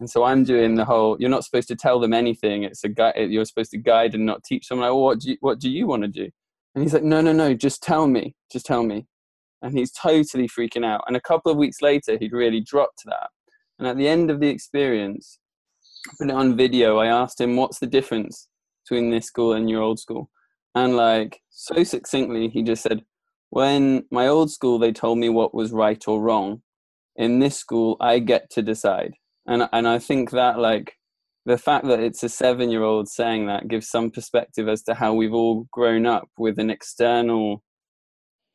And 0.00 0.08
so 0.08 0.24
i'm 0.24 0.44
doing 0.44 0.74
the 0.74 0.84
whole 0.84 1.16
you're 1.18 1.30
not 1.30 1.44
supposed 1.44 1.68
to 1.68 1.76
tell 1.76 2.00
them 2.00 2.12
anything. 2.12 2.64
It's 2.64 2.84
a 2.84 2.88
guide 2.88 3.14
you're 3.16 3.44
supposed 3.44 3.70
to 3.72 3.78
guide 3.78 4.14
and 4.14 4.26
not 4.26 4.44
teach 4.44 4.68
them. 4.68 4.80
Like 4.80 4.90
well, 4.90 5.02
what 5.02 5.20
do 5.20 5.30
you, 5.30 5.36
what 5.40 5.58
do 5.60 5.70
you 5.70 5.86
want 5.86 6.02
to 6.02 6.08
do? 6.08 6.28
And 6.74 6.82
he's 6.82 6.94
like 6.94 7.04
no 7.04 7.20
no 7.20 7.32
no 7.32 7.54
just 7.54 7.82
tell 7.82 8.06
me 8.06 8.34
just 8.52 8.66
tell 8.66 8.82
me. 8.82 9.06
And 9.62 9.76
he's 9.76 9.92
totally 9.92 10.48
freaking 10.48 10.86
out. 10.86 11.04
And 11.06 11.16
a 11.16 11.20
couple 11.20 11.52
of 11.52 11.58
weeks 11.58 11.82
later 11.82 12.16
he'd 12.18 12.32
really 12.32 12.60
dropped 12.60 13.02
that 13.04 13.28
and 13.80 13.88
at 13.88 13.96
the 13.96 14.06
end 14.06 14.30
of 14.30 14.38
the 14.38 14.48
experience 14.48 15.40
I 16.06 16.12
put 16.18 16.30
it 16.30 16.34
on 16.34 16.56
video 16.56 16.98
i 16.98 17.06
asked 17.06 17.40
him 17.40 17.56
what's 17.56 17.80
the 17.80 17.86
difference 17.88 18.48
between 18.84 19.10
this 19.10 19.26
school 19.26 19.54
and 19.54 19.68
your 19.68 19.82
old 19.82 19.98
school 19.98 20.30
and 20.74 20.96
like 20.96 21.40
so 21.50 21.84
succinctly, 21.84 22.48
he 22.48 22.62
just 22.62 22.82
said, 22.82 23.04
When 23.50 24.04
my 24.10 24.28
old 24.28 24.50
school, 24.50 24.78
they 24.78 24.92
told 24.92 25.18
me 25.18 25.28
what 25.28 25.54
was 25.54 25.72
right 25.72 26.02
or 26.08 26.20
wrong. 26.20 26.62
In 27.16 27.38
this 27.38 27.56
school, 27.56 27.96
I 28.00 28.18
get 28.18 28.50
to 28.50 28.62
decide. 28.62 29.14
and 29.46 29.68
and 29.72 29.86
I 29.88 29.98
think 29.98 30.30
that 30.30 30.58
like 30.58 30.94
the 31.46 31.58
fact 31.58 31.86
that 31.86 32.00
it's 32.00 32.22
a 32.22 32.28
seven 32.28 32.70
year 32.70 32.82
old 32.82 33.08
saying 33.08 33.46
that 33.46 33.68
gives 33.68 33.88
some 33.88 34.10
perspective 34.10 34.68
as 34.68 34.82
to 34.84 34.94
how 34.94 35.14
we've 35.14 35.34
all 35.34 35.66
grown 35.72 36.06
up 36.06 36.28
with 36.38 36.58
an 36.58 36.70
external 36.70 37.62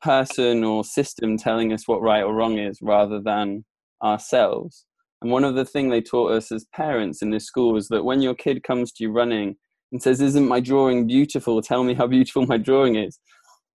person 0.01 0.63
or 0.63 0.83
system 0.83 1.37
telling 1.37 1.73
us 1.73 1.87
what 1.87 2.01
right 2.01 2.23
or 2.23 2.33
wrong 2.33 2.57
is 2.59 2.79
rather 2.81 3.19
than 3.19 3.65
ourselves. 4.03 4.85
And 5.25 5.31
one 5.31 5.43
of 5.43 5.55
the 5.55 5.65
things 5.65 5.89
they 5.89 6.01
taught 6.01 6.33
us 6.33 6.51
as 6.51 6.65
parents 6.65 7.23
in 7.23 7.31
this 7.31 7.47
school 7.47 7.75
is 7.77 7.87
that 7.87 8.05
when 8.05 8.21
your 8.21 8.35
kid 8.35 8.61
comes 8.61 8.91
to 8.91 9.03
you 9.03 9.11
running 9.11 9.55
and 9.91 9.99
says, 9.99 10.21
Isn't 10.21 10.47
my 10.47 10.59
drawing 10.59 11.07
beautiful? 11.07 11.63
Tell 11.63 11.83
me 11.83 11.95
how 11.95 12.05
beautiful 12.15 12.45
my 12.45 12.59
drawing 12.59 12.95
is. 12.95 13.17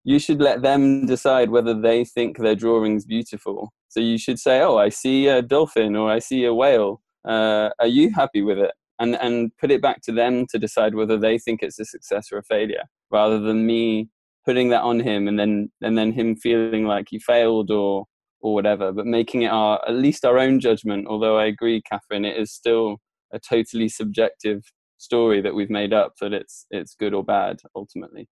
You 0.02 0.18
should 0.18 0.40
let 0.40 0.62
them 0.62 1.06
decide 1.06 1.50
whether 1.50 1.72
they 1.72 2.04
think 2.04 2.36
their 2.36 2.56
drawing's 2.56 3.06
beautiful. 3.06 3.72
So 3.90 4.00
you 4.00 4.18
should 4.18 4.40
say, 4.40 4.60
Oh, 4.60 4.76
I 4.76 4.88
see 4.88 5.28
a 5.28 5.40
dolphin 5.40 5.94
or 5.94 6.10
I 6.10 6.18
see 6.18 6.44
a 6.44 6.52
whale. 6.52 7.00
Uh, 7.24 7.70
are 7.78 7.86
you 7.86 8.10
happy 8.12 8.42
with 8.42 8.58
it? 8.58 8.72
And, 8.98 9.14
and 9.14 9.52
put 9.60 9.70
it 9.70 9.80
back 9.80 10.02
to 10.06 10.12
them 10.12 10.46
to 10.50 10.58
decide 10.58 10.96
whether 10.96 11.16
they 11.16 11.38
think 11.38 11.62
it's 11.62 11.78
a 11.78 11.84
success 11.84 12.26
or 12.32 12.38
a 12.38 12.42
failure 12.42 12.86
rather 13.12 13.38
than 13.38 13.66
me 13.66 14.08
putting 14.44 14.70
that 14.70 14.82
on 14.82 14.98
him 14.98 15.28
and 15.28 15.38
then 15.38 15.70
and 15.80 15.96
then 15.96 16.10
him 16.10 16.34
feeling 16.34 16.86
like 16.86 17.06
he 17.10 17.20
failed 17.20 17.70
or 17.70 18.06
or 18.46 18.54
whatever 18.54 18.92
but 18.92 19.06
making 19.06 19.42
it 19.42 19.48
our 19.48 19.80
at 19.88 19.94
least 19.94 20.24
our 20.24 20.38
own 20.38 20.60
judgment 20.60 21.04
although 21.08 21.36
i 21.36 21.46
agree 21.46 21.82
catherine 21.82 22.24
it 22.24 22.36
is 22.36 22.52
still 22.52 22.98
a 23.32 23.40
totally 23.40 23.88
subjective 23.88 24.62
story 24.98 25.40
that 25.40 25.52
we've 25.52 25.68
made 25.68 25.92
up 25.92 26.12
that 26.20 26.32
it's 26.32 26.64
it's 26.70 26.94
good 26.94 27.12
or 27.12 27.24
bad 27.24 27.58
ultimately. 27.74 28.28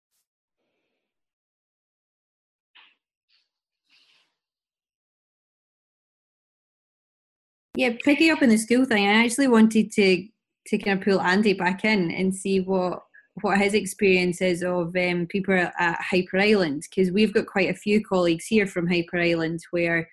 Yeah 7.74 7.94
picking 8.04 8.30
up 8.30 8.42
on 8.42 8.50
the 8.50 8.58
school 8.58 8.84
thing 8.84 9.08
i 9.08 9.24
actually 9.24 9.48
wanted 9.48 9.90
to 9.92 10.28
to 10.66 10.78
kind 10.78 10.98
of 10.98 11.04
pull 11.04 11.22
andy 11.22 11.54
back 11.54 11.86
in 11.86 12.10
and 12.10 12.34
see 12.34 12.60
what 12.60 13.00
what 13.41 13.59
his 13.59 13.74
experience 13.74 14.43
is 14.43 14.62
of 14.62 14.95
um, 14.97 15.26
people 15.26 15.55
at 15.55 16.01
Hyper 16.01 16.39
Island 16.39 16.83
because 16.89 17.11
we've 17.11 17.33
got 17.33 17.47
quite 17.47 17.70
a 17.70 17.74
few 17.74 18.05
colleagues 18.05 18.47
here 18.47 18.66
from 18.66 18.87
Hyper 18.87 19.18
Island 19.18 19.61
where 19.70 20.09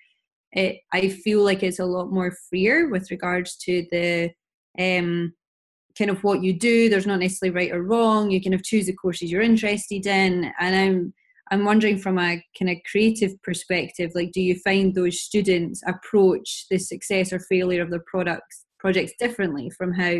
it, 0.52 0.78
I 0.92 1.10
feel 1.10 1.44
like 1.44 1.62
it's 1.62 1.78
a 1.78 1.84
lot 1.84 2.10
more 2.10 2.32
freer 2.48 2.88
with 2.88 3.10
regards 3.10 3.56
to 3.58 3.86
the 3.90 4.30
um, 4.78 5.34
kind 5.96 6.10
of 6.10 6.24
what 6.24 6.42
you 6.42 6.58
do. 6.58 6.88
There's 6.88 7.06
not 7.06 7.20
necessarily 7.20 7.54
right 7.54 7.72
or 7.72 7.82
wrong. 7.82 8.30
You 8.30 8.42
kind 8.42 8.54
of 8.54 8.64
choose 8.64 8.86
the 8.86 8.94
courses 8.94 9.30
you're 9.30 9.42
interested 9.42 10.06
in, 10.06 10.50
and 10.58 10.74
I'm 10.76 11.14
I'm 11.52 11.64
wondering 11.64 11.98
from 11.98 12.18
a 12.18 12.42
kind 12.58 12.70
of 12.70 12.76
creative 12.90 13.32
perspective, 13.42 14.12
like 14.14 14.30
do 14.32 14.40
you 14.40 14.54
find 14.60 14.94
those 14.94 15.20
students 15.20 15.82
approach 15.86 16.66
the 16.70 16.78
success 16.78 17.32
or 17.32 17.40
failure 17.40 17.82
of 17.82 17.90
their 17.90 18.04
products 18.06 18.64
projects 18.78 19.12
differently 19.18 19.68
from 19.76 19.92
how 19.92 20.14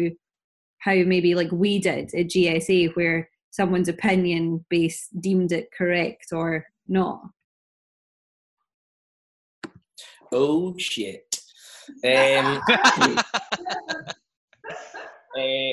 how 0.81 0.95
maybe 0.95 1.35
like 1.35 1.53
we 1.53 1.79
did 1.79 2.13
at 2.15 2.27
GSA, 2.27 2.95
where 2.97 3.31
someone's 3.51 3.89
opinion 3.89 4.65
base 4.69 5.09
deemed 5.21 5.53
it 5.53 5.71
correct 5.77 6.27
or 6.33 6.67
not. 6.89 7.23
Oh 10.33 10.77
shit. 10.79 11.41
Um, 12.05 12.61
uh, 15.37 15.73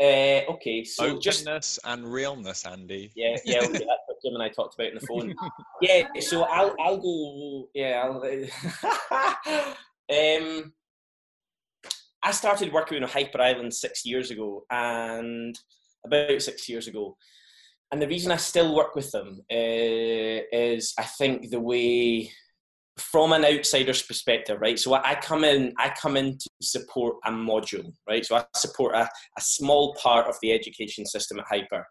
uh, 0.00 0.42
okay, 0.48 0.84
so 0.84 1.16
openness 1.16 1.78
and 1.84 2.10
realness, 2.10 2.64
Andy. 2.64 3.10
Yeah, 3.14 3.36
yeah, 3.44 3.58
okay, 3.58 3.72
that's 3.72 3.84
what 4.06 4.22
Jim 4.24 4.34
and 4.34 4.42
I 4.42 4.48
talked 4.48 4.74
about 4.74 4.88
on 4.88 4.94
the 4.94 5.06
phone. 5.06 5.34
yeah, 5.82 6.04
so 6.20 6.44
I'll 6.44 6.74
I'll 6.80 6.96
go. 6.98 7.68
Yeah, 7.74 8.02
I'll, 8.04 8.22
um, 10.10 10.72
I 12.22 12.32
started 12.32 12.72
working 12.72 13.02
on 13.02 13.08
Hyper 13.08 13.40
Island 13.40 13.72
six 13.74 14.04
years 14.04 14.30
ago, 14.30 14.64
and 14.70 15.58
about 16.04 16.42
six 16.42 16.68
years 16.68 16.88
ago. 16.88 17.16
And 17.92 18.00
the 18.00 18.08
reason 18.08 18.30
I 18.30 18.36
still 18.36 18.74
work 18.74 18.94
with 18.94 19.10
them 19.10 19.40
uh, 19.50 20.40
is 20.52 20.94
I 20.98 21.02
think 21.02 21.50
the 21.50 21.58
way, 21.58 22.30
from 22.96 23.32
an 23.32 23.44
outsider's 23.44 24.02
perspective, 24.02 24.58
right? 24.60 24.78
So 24.78 24.94
I 24.94 25.16
come 25.16 25.42
in, 25.42 25.72
I 25.78 25.92
come 26.00 26.16
in 26.16 26.38
to 26.38 26.48
support 26.62 27.16
a 27.24 27.32
module, 27.32 27.92
right? 28.08 28.24
So 28.24 28.36
I 28.36 28.44
support 28.54 28.94
a, 28.94 29.08
a 29.36 29.40
small 29.40 29.94
part 29.94 30.28
of 30.28 30.36
the 30.40 30.52
education 30.52 31.04
system 31.04 31.40
at 31.40 31.46
Hyper. 31.48 31.86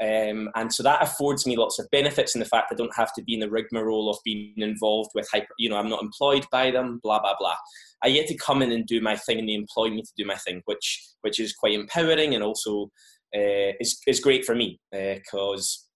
Um, 0.00 0.48
and 0.54 0.72
so 0.72 0.82
that 0.82 1.02
affords 1.02 1.46
me 1.46 1.56
lots 1.56 1.78
of 1.78 1.90
benefits 1.90 2.34
in 2.34 2.38
the 2.38 2.46
fact 2.46 2.72
I 2.72 2.74
don't 2.74 2.96
have 2.96 3.12
to 3.14 3.22
be 3.22 3.34
in 3.34 3.40
the 3.40 3.50
rigmarole 3.50 4.08
of 4.08 4.16
being 4.24 4.54
involved 4.56 5.10
with 5.14 5.28
hyper, 5.30 5.52
you 5.58 5.68
know, 5.68 5.76
I'm 5.76 5.90
not 5.90 6.02
employed 6.02 6.46
by 6.50 6.70
them, 6.70 7.00
blah, 7.02 7.20
blah, 7.20 7.34
blah. 7.38 7.56
I 8.02 8.10
get 8.10 8.26
to 8.28 8.36
come 8.36 8.62
in 8.62 8.72
and 8.72 8.86
do 8.86 9.02
my 9.02 9.16
thing 9.16 9.38
and 9.38 9.48
they 9.48 9.52
employ 9.52 9.90
me 9.90 10.00
to 10.00 10.12
do 10.16 10.24
my 10.24 10.36
thing, 10.36 10.62
which, 10.64 11.04
which 11.20 11.38
is 11.38 11.52
quite 11.52 11.74
empowering 11.74 12.34
and 12.34 12.42
also 12.42 12.90
uh, 13.36 13.76
is, 13.78 14.00
is 14.06 14.20
great 14.20 14.46
for 14.46 14.54
me 14.54 14.80
because 14.90 15.86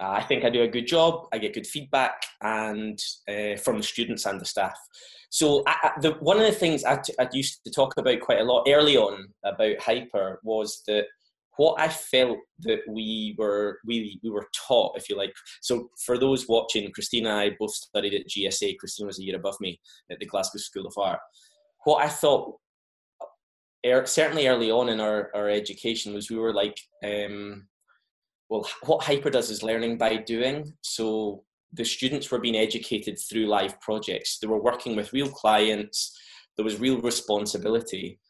uh, 0.00 0.10
I 0.10 0.22
think 0.22 0.44
I 0.44 0.50
do 0.50 0.62
a 0.62 0.68
good 0.68 0.86
job, 0.86 1.26
I 1.32 1.38
get 1.38 1.54
good 1.54 1.66
feedback 1.66 2.22
and 2.42 2.98
uh, 3.28 3.56
from 3.56 3.78
the 3.78 3.82
students 3.82 4.26
and 4.26 4.38
the 4.38 4.44
staff. 4.44 4.78
So 5.30 5.62
I, 5.66 5.92
the, 6.00 6.12
one 6.20 6.38
of 6.38 6.44
the 6.44 6.52
things 6.52 6.84
I, 6.84 6.96
t- 6.96 7.14
I 7.18 7.28
used 7.32 7.60
to 7.64 7.70
talk 7.70 7.94
about 7.96 8.20
quite 8.20 8.40
a 8.40 8.44
lot 8.44 8.66
early 8.68 8.96
on 8.96 9.28
about 9.44 9.80
hyper 9.80 10.40
was 10.42 10.82
that 10.86 11.06
what 11.58 11.80
I 11.80 11.88
felt 11.88 12.38
that 12.60 12.78
we 12.88 13.34
were 13.36 13.80
we 13.84 14.20
we 14.22 14.30
were 14.30 14.46
taught, 14.54 14.96
if 14.96 15.10
you 15.10 15.16
like. 15.16 15.34
So 15.60 15.90
for 16.06 16.16
those 16.16 16.48
watching, 16.48 16.90
Christina 16.92 17.30
and 17.30 17.38
I 17.38 17.56
both 17.58 17.74
studied 17.74 18.14
at 18.14 18.28
GSA. 18.28 18.78
Christina 18.78 19.08
was 19.08 19.18
a 19.18 19.24
year 19.24 19.36
above 19.36 19.56
me 19.60 19.80
at 20.10 20.20
the 20.20 20.26
Glasgow 20.26 20.58
School 20.58 20.86
of 20.86 20.94
Art. 20.96 21.18
What 21.84 22.04
I 22.04 22.08
thought, 22.08 22.54
er, 23.84 24.06
certainly 24.06 24.46
early 24.46 24.70
on 24.70 24.88
in 24.88 25.00
our, 25.00 25.32
our 25.34 25.48
education, 25.48 26.14
was 26.14 26.30
we 26.30 26.38
were 26.38 26.54
like, 26.54 26.78
um, 27.04 27.66
well, 28.48 28.68
what 28.86 29.02
Hyper 29.02 29.30
does 29.30 29.50
is 29.50 29.64
learning 29.64 29.98
by 29.98 30.16
doing. 30.16 30.72
So 30.82 31.42
the 31.72 31.84
students 31.84 32.30
were 32.30 32.38
being 32.38 32.56
educated 32.56 33.18
through 33.18 33.46
live 33.46 33.80
projects. 33.80 34.38
They 34.38 34.46
were 34.46 34.62
working 34.62 34.94
with 34.94 35.12
real 35.12 35.28
clients. 35.28 36.16
There 36.56 36.64
was 36.64 36.78
real 36.78 37.00
responsibility 37.00 38.20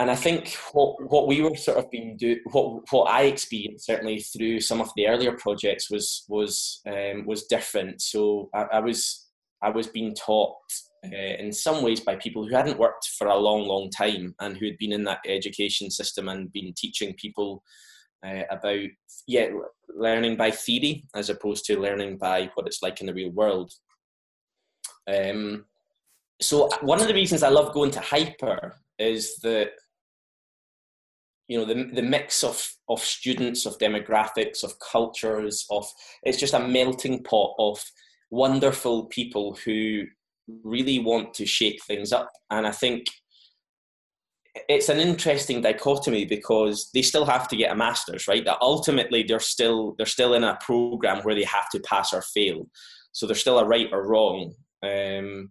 and 0.00 0.10
I 0.10 0.14
think 0.14 0.56
what 0.72 0.94
what 1.10 1.26
we 1.26 1.42
were 1.42 1.54
sort 1.54 1.76
of 1.76 1.90
being 1.90 2.16
do 2.16 2.38
what 2.52 2.90
what 2.90 3.10
I 3.10 3.24
experienced 3.24 3.84
certainly 3.84 4.20
through 4.20 4.60
some 4.60 4.80
of 4.80 4.90
the 4.96 5.06
earlier 5.06 5.32
projects 5.32 5.90
was 5.90 6.24
was 6.26 6.80
um, 6.88 7.26
was 7.26 7.44
different. 7.44 8.00
So 8.00 8.48
I, 8.54 8.62
I, 8.72 8.80
was 8.80 9.28
I 9.62 9.68
was 9.68 9.88
being 9.88 10.14
taught 10.14 10.56
uh, 11.04 11.34
in 11.38 11.52
some 11.52 11.84
ways 11.84 12.00
by 12.00 12.16
people 12.16 12.48
who 12.48 12.54
hadn't 12.54 12.78
worked 12.78 13.10
for 13.18 13.26
a 13.26 13.36
long 13.36 13.66
long 13.66 13.90
time 13.90 14.34
and 14.40 14.56
who 14.56 14.64
had 14.64 14.78
been 14.78 14.94
in 14.94 15.04
that 15.04 15.20
education 15.26 15.90
system 15.90 16.30
and 16.30 16.50
been 16.50 16.72
teaching 16.74 17.14
people 17.18 17.62
uh, 18.26 18.44
about 18.50 18.88
yeah 19.26 19.48
learning 19.94 20.34
by 20.34 20.50
theory 20.50 21.04
as 21.14 21.28
opposed 21.28 21.66
to 21.66 21.78
learning 21.78 22.16
by 22.16 22.48
what 22.54 22.66
it's 22.66 22.82
like 22.82 23.02
in 23.02 23.06
the 23.06 23.14
real 23.14 23.32
world. 23.32 23.70
Um, 25.06 25.66
so 26.40 26.70
one 26.80 27.02
of 27.02 27.06
the 27.06 27.14
reasons 27.14 27.42
I 27.42 27.50
love 27.50 27.74
going 27.74 27.90
to 27.90 28.00
Hyper 28.00 28.76
is 28.98 29.36
that 29.42 29.72
you 31.50 31.58
know 31.58 31.64
the, 31.64 31.90
the 31.92 32.02
mix 32.02 32.44
of 32.44 32.64
of 32.88 33.00
students 33.00 33.66
of 33.66 33.76
demographics 33.78 34.62
of 34.62 34.78
cultures 34.78 35.66
of 35.68 35.84
it's 36.22 36.38
just 36.38 36.54
a 36.54 36.60
melting 36.60 37.24
pot 37.24 37.54
of 37.58 37.82
wonderful 38.30 39.06
people 39.06 39.58
who 39.64 40.04
really 40.62 41.00
want 41.00 41.34
to 41.34 41.44
shake 41.44 41.82
things 41.84 42.12
up. 42.12 42.30
And 42.50 42.66
i 42.66 42.70
think 42.70 43.06
it's 44.68 44.88
an 44.88 44.98
interesting 44.98 45.60
dichotomy 45.60 46.24
because 46.24 46.90
they 46.94 47.02
still 47.02 47.24
have 47.24 47.48
to 47.48 47.56
get 47.56 47.72
a 47.72 47.76
master's 47.76 48.28
right? 48.28 48.44
That 48.44 48.58
ultimately 48.60 49.24
they're 49.24 49.40
still 49.40 49.94
they're 49.96 50.06
still 50.06 50.34
in 50.34 50.44
a 50.44 50.58
program 50.60 51.18
where 51.22 51.34
they 51.34 51.44
have 51.44 51.68
to 51.70 51.80
pass 51.80 52.12
or 52.12 52.22
fail. 52.22 52.68
So 53.12 53.26
there's 53.26 53.40
still 53.40 53.58
a 53.58 53.66
right 53.66 53.88
or 53.92 54.06
wrong. 54.08 54.54
Um, 54.84 55.50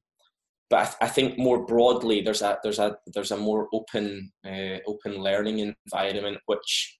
but 0.69 0.79
I, 0.79 0.83
th- 0.83 0.97
I, 1.01 1.07
think 1.07 1.37
more 1.37 1.65
broadly, 1.65 2.21
there's 2.21 2.41
a 2.41 2.59
there's 2.63 2.79
a 2.79 2.97
there's 3.07 3.31
a 3.31 3.37
more 3.37 3.67
open 3.73 4.31
uh, 4.45 4.77
open 4.87 5.17
learning 5.17 5.59
environment 5.85 6.37
which 6.45 6.99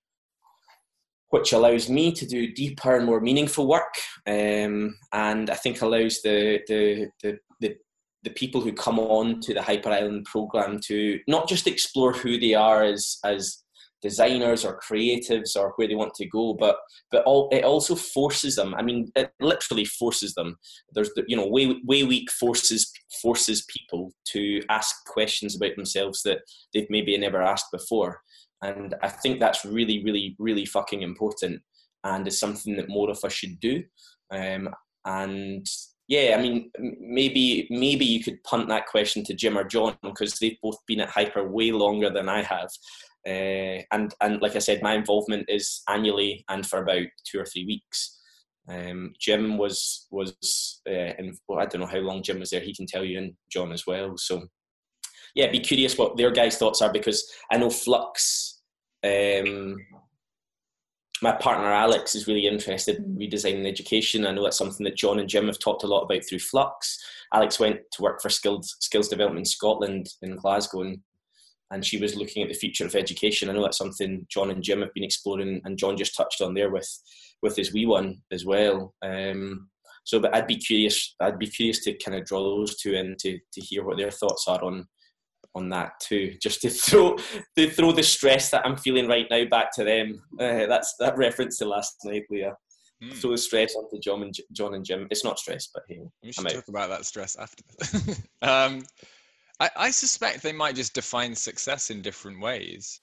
which 1.29 1.53
allows 1.53 1.89
me 1.89 2.11
to 2.11 2.25
do 2.25 2.51
deeper 2.53 2.95
and 2.95 3.05
more 3.05 3.21
meaningful 3.21 3.67
work, 3.67 3.93
um, 4.25 4.97
and 5.13 5.49
I 5.49 5.55
think 5.55 5.81
allows 5.81 6.21
the, 6.21 6.61
the 6.67 7.09
the, 7.21 7.37
the 7.59 7.75
the 8.23 8.31
people 8.31 8.61
who 8.61 8.73
come 8.73 8.99
on 8.99 9.39
to 9.41 9.53
the 9.53 9.61
Hyper 9.61 9.89
Island 9.89 10.25
program 10.25 10.79
to 10.87 11.19
not 11.27 11.47
just 11.47 11.67
explore 11.67 12.13
who 12.13 12.39
they 12.39 12.55
are 12.55 12.83
as 12.83 13.17
as 13.23 13.63
designers 14.01 14.63
or 14.63 14.79
creatives 14.79 15.55
or 15.55 15.73
where 15.75 15.87
they 15.87 15.95
want 15.95 16.13
to 16.13 16.25
go 16.27 16.53
but 16.53 16.77
but 17.11 17.23
all, 17.25 17.49
it 17.51 17.63
also 17.63 17.95
forces 17.95 18.55
them 18.55 18.73
i 18.75 18.81
mean 18.81 19.11
it 19.15 19.31
literally 19.39 19.85
forces 19.85 20.33
them. 20.33 20.57
There's 20.93 21.11
the 21.15 21.23
you 21.27 21.35
know 21.35 21.47
way 21.47 21.79
way 21.85 22.03
week 22.03 22.31
forces 22.31 22.91
forces 23.21 23.65
people 23.67 24.11
to 24.33 24.61
ask 24.69 25.05
questions 25.05 25.55
about 25.55 25.75
themselves 25.75 26.23
that 26.23 26.39
they've 26.73 26.89
maybe 26.89 27.17
never 27.17 27.41
asked 27.41 27.71
before. 27.71 28.21
And 28.61 28.95
i 29.01 29.09
think 29.09 29.39
that's 29.39 29.65
really 29.65 30.03
really 30.03 30.35
really 30.39 30.65
fucking 30.65 31.01
important 31.01 31.61
and 32.03 32.27
is 32.27 32.39
something 32.39 32.75
that 32.77 32.89
more 32.89 33.09
of 33.09 33.23
us 33.23 33.33
should 33.33 33.59
do. 33.59 33.83
Um, 34.31 34.69
and 35.05 35.65
yeah, 36.07 36.35
I 36.37 36.41
mean, 36.41 36.71
maybe 36.99 37.67
maybe 37.69 38.05
you 38.05 38.23
could 38.23 38.43
punt 38.43 38.67
that 38.69 38.87
question 38.87 39.23
to 39.25 39.33
Jim 39.33 39.57
or 39.57 39.63
John 39.63 39.97
because 40.01 40.39
they've 40.39 40.57
both 40.63 40.77
been 40.87 41.01
at 41.01 41.09
Hyper 41.09 41.47
way 41.47 41.71
longer 41.71 42.09
than 42.09 42.29
I 42.29 42.41
have, 42.41 42.69
uh, 43.27 43.83
and 43.91 44.13
and 44.21 44.41
like 44.41 44.55
I 44.55 44.59
said, 44.59 44.81
my 44.81 44.93
involvement 44.93 45.45
is 45.49 45.81
annually 45.89 46.45
and 46.49 46.65
for 46.65 46.81
about 46.81 47.07
two 47.25 47.39
or 47.39 47.45
three 47.45 47.65
weeks. 47.65 48.17
Um, 48.69 49.13
Jim 49.19 49.57
was 49.57 50.07
was 50.11 50.81
uh, 50.87 51.13
in, 51.17 51.35
well, 51.47 51.59
I 51.59 51.65
don't 51.65 51.81
know 51.81 51.87
how 51.87 51.99
long 51.99 52.23
Jim 52.23 52.39
was 52.39 52.51
there. 52.51 52.61
He 52.61 52.75
can 52.75 52.85
tell 52.85 53.03
you, 53.03 53.17
and 53.17 53.33
John 53.51 53.71
as 53.71 53.85
well. 53.87 54.15
So 54.17 54.43
yeah, 55.35 55.51
be 55.51 55.59
curious 55.59 55.97
what 55.97 56.17
their 56.17 56.31
guys' 56.31 56.57
thoughts 56.57 56.81
are 56.81 56.91
because 56.91 57.29
I 57.51 57.57
know 57.57 57.69
Flux. 57.69 58.61
Um, 59.03 59.77
my 61.21 61.33
partner 61.33 61.67
Alex 61.67 62.15
is 62.15 62.27
really 62.27 62.47
interested 62.47 62.97
in 62.97 63.17
redesigning 63.17 63.67
education. 63.67 64.25
I 64.25 64.31
know 64.31 64.43
that's 64.43 64.57
something 64.57 64.83
that 64.85 64.95
John 64.95 65.19
and 65.19 65.27
Jim 65.27 65.47
have 65.47 65.59
talked 65.59 65.83
a 65.83 65.87
lot 65.87 66.03
about 66.03 66.21
through 66.27 66.39
Flux. 66.39 66.97
Alex 67.33 67.59
went 67.59 67.79
to 67.93 68.01
work 68.01 68.21
for 68.21 68.29
Skills 68.29 68.77
Skills 68.79 69.09
Development 69.09 69.47
Scotland 69.47 70.09
in 70.21 70.35
Glasgow, 70.37 70.81
and, 70.81 70.99
and 71.71 71.85
she 71.85 71.97
was 71.97 72.15
looking 72.15 72.43
at 72.43 72.49
the 72.49 72.55
future 72.55 72.85
of 72.85 72.95
education. 72.95 73.49
I 73.49 73.53
know 73.53 73.61
that's 73.61 73.77
something 73.77 74.25
John 74.29 74.51
and 74.51 74.63
Jim 74.63 74.81
have 74.81 74.93
been 74.93 75.03
exploring, 75.03 75.61
and 75.65 75.77
John 75.77 75.97
just 75.97 76.15
touched 76.15 76.41
on 76.41 76.53
there 76.53 76.69
with 76.69 76.89
with 77.41 77.55
his 77.55 77.73
wee 77.73 77.85
one 77.85 78.21
as 78.31 78.45
well. 78.45 78.93
Um, 79.03 79.69
so, 80.03 80.19
but 80.19 80.35
I'd 80.35 80.47
be 80.47 80.57
curious. 80.57 81.15
I'd 81.19 81.39
be 81.39 81.47
curious 81.47 81.83
to 81.83 81.93
kind 81.97 82.17
of 82.17 82.25
draw 82.25 82.43
those 82.43 82.77
two 82.77 82.93
in 82.93 83.15
to 83.19 83.37
to 83.37 83.61
hear 83.61 83.83
what 83.83 83.97
their 83.97 84.11
thoughts 84.11 84.45
are 84.47 84.63
on 84.63 84.87
on 85.55 85.69
that 85.69 85.91
too, 86.01 86.35
just 86.41 86.61
to 86.61 86.69
throw 86.69 87.17
to 87.57 87.69
throw 87.69 87.91
the 87.91 88.03
stress 88.03 88.49
that 88.51 88.65
I'm 88.65 88.77
feeling 88.77 89.07
right 89.07 89.27
now 89.29 89.45
back 89.45 89.73
to 89.75 89.83
them. 89.83 90.21
Uh, 90.39 90.65
that's 90.65 90.95
that 90.99 91.17
reference 91.17 91.57
to 91.57 91.65
last 91.65 91.95
night, 92.05 92.23
Leah. 92.29 92.55
Mm. 93.03 93.13
Throw 93.13 93.31
the 93.31 93.37
stress 93.37 93.75
onto 93.75 93.97
John 93.99 94.23
and 94.23 94.35
John 94.51 94.73
and 94.73 94.83
Jim. 94.83 95.07
It's 95.09 95.23
not 95.23 95.39
stress, 95.39 95.69
but 95.73 95.83
hey, 95.87 96.01
we 96.21 96.31
should 96.31 96.49
talk 96.49 96.67
about 96.67 96.89
that 96.89 97.05
stress 97.05 97.37
after. 97.37 97.63
um, 98.41 98.83
I, 99.59 99.69
I 99.75 99.91
suspect 99.91 100.41
they 100.41 100.53
might 100.53 100.75
just 100.75 100.93
define 100.93 101.35
success 101.35 101.89
in 101.89 102.01
different 102.01 102.41
ways. 102.41 103.01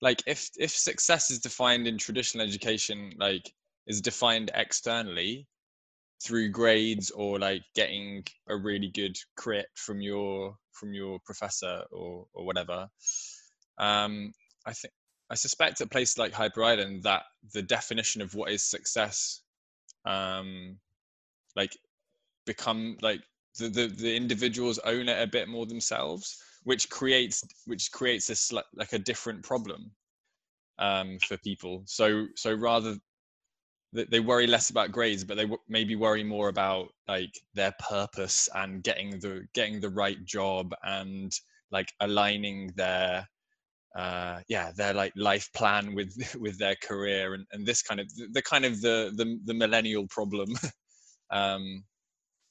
Like 0.00 0.22
if 0.26 0.50
if 0.58 0.70
success 0.70 1.30
is 1.30 1.38
defined 1.38 1.86
in 1.86 1.98
traditional 1.98 2.46
education, 2.46 3.12
like 3.18 3.52
is 3.86 4.00
defined 4.00 4.50
externally, 4.54 5.46
through 6.22 6.48
grades 6.48 7.10
or 7.10 7.38
like 7.38 7.62
getting 7.74 8.24
a 8.48 8.56
really 8.56 8.88
good 8.88 9.16
crit 9.36 9.66
from 9.74 10.00
your 10.00 10.56
from 10.72 10.94
your 10.94 11.18
professor 11.24 11.82
or 11.92 12.26
or 12.32 12.46
whatever 12.46 12.88
um 13.78 14.32
i 14.66 14.72
think 14.72 14.92
i 15.30 15.34
suspect 15.34 15.80
at 15.80 15.90
places 15.90 16.18
like 16.18 16.32
hyper 16.32 16.64
island 16.64 17.02
that 17.02 17.22
the 17.52 17.62
definition 17.62 18.22
of 18.22 18.34
what 18.34 18.50
is 18.50 18.62
success 18.62 19.42
um 20.06 20.76
like 21.56 21.76
become 22.46 22.96
like 23.02 23.20
the, 23.58 23.68
the 23.68 23.86
the 23.86 24.16
individuals 24.16 24.78
own 24.80 25.08
it 25.08 25.22
a 25.22 25.26
bit 25.26 25.48
more 25.48 25.66
themselves 25.66 26.38
which 26.64 26.88
creates 26.88 27.44
which 27.66 27.92
creates 27.92 28.26
this 28.26 28.52
like 28.52 28.92
a 28.92 28.98
different 28.98 29.42
problem 29.42 29.90
um 30.78 31.18
for 31.28 31.36
people. 31.38 31.82
So 31.86 32.26
so 32.36 32.54
rather 32.54 32.96
they 33.92 34.18
worry 34.18 34.48
less 34.48 34.70
about 34.70 34.90
grades 34.90 35.22
but 35.22 35.36
they 35.36 35.48
maybe 35.68 35.94
worry 35.94 36.24
more 36.24 36.48
about 36.48 36.88
like 37.06 37.32
their 37.54 37.72
purpose 37.78 38.48
and 38.56 38.82
getting 38.82 39.10
the 39.20 39.46
getting 39.54 39.78
the 39.80 39.88
right 39.88 40.24
job 40.24 40.74
and 40.82 41.32
like 41.70 41.92
aligning 42.00 42.72
their 42.74 43.24
uh 43.96 44.40
yeah 44.48 44.72
their 44.76 44.92
like 44.92 45.12
life 45.14 45.48
plan 45.54 45.94
with 45.94 46.12
with 46.40 46.58
their 46.58 46.74
career 46.82 47.34
and, 47.34 47.46
and 47.52 47.64
this 47.64 47.82
kind 47.82 48.00
of 48.00 48.08
the 48.32 48.42
kind 48.42 48.64
of 48.64 48.80
the 48.80 49.12
the, 49.16 49.38
the 49.44 49.54
millennial 49.54 50.06
problem. 50.08 50.48
Um 51.30 51.84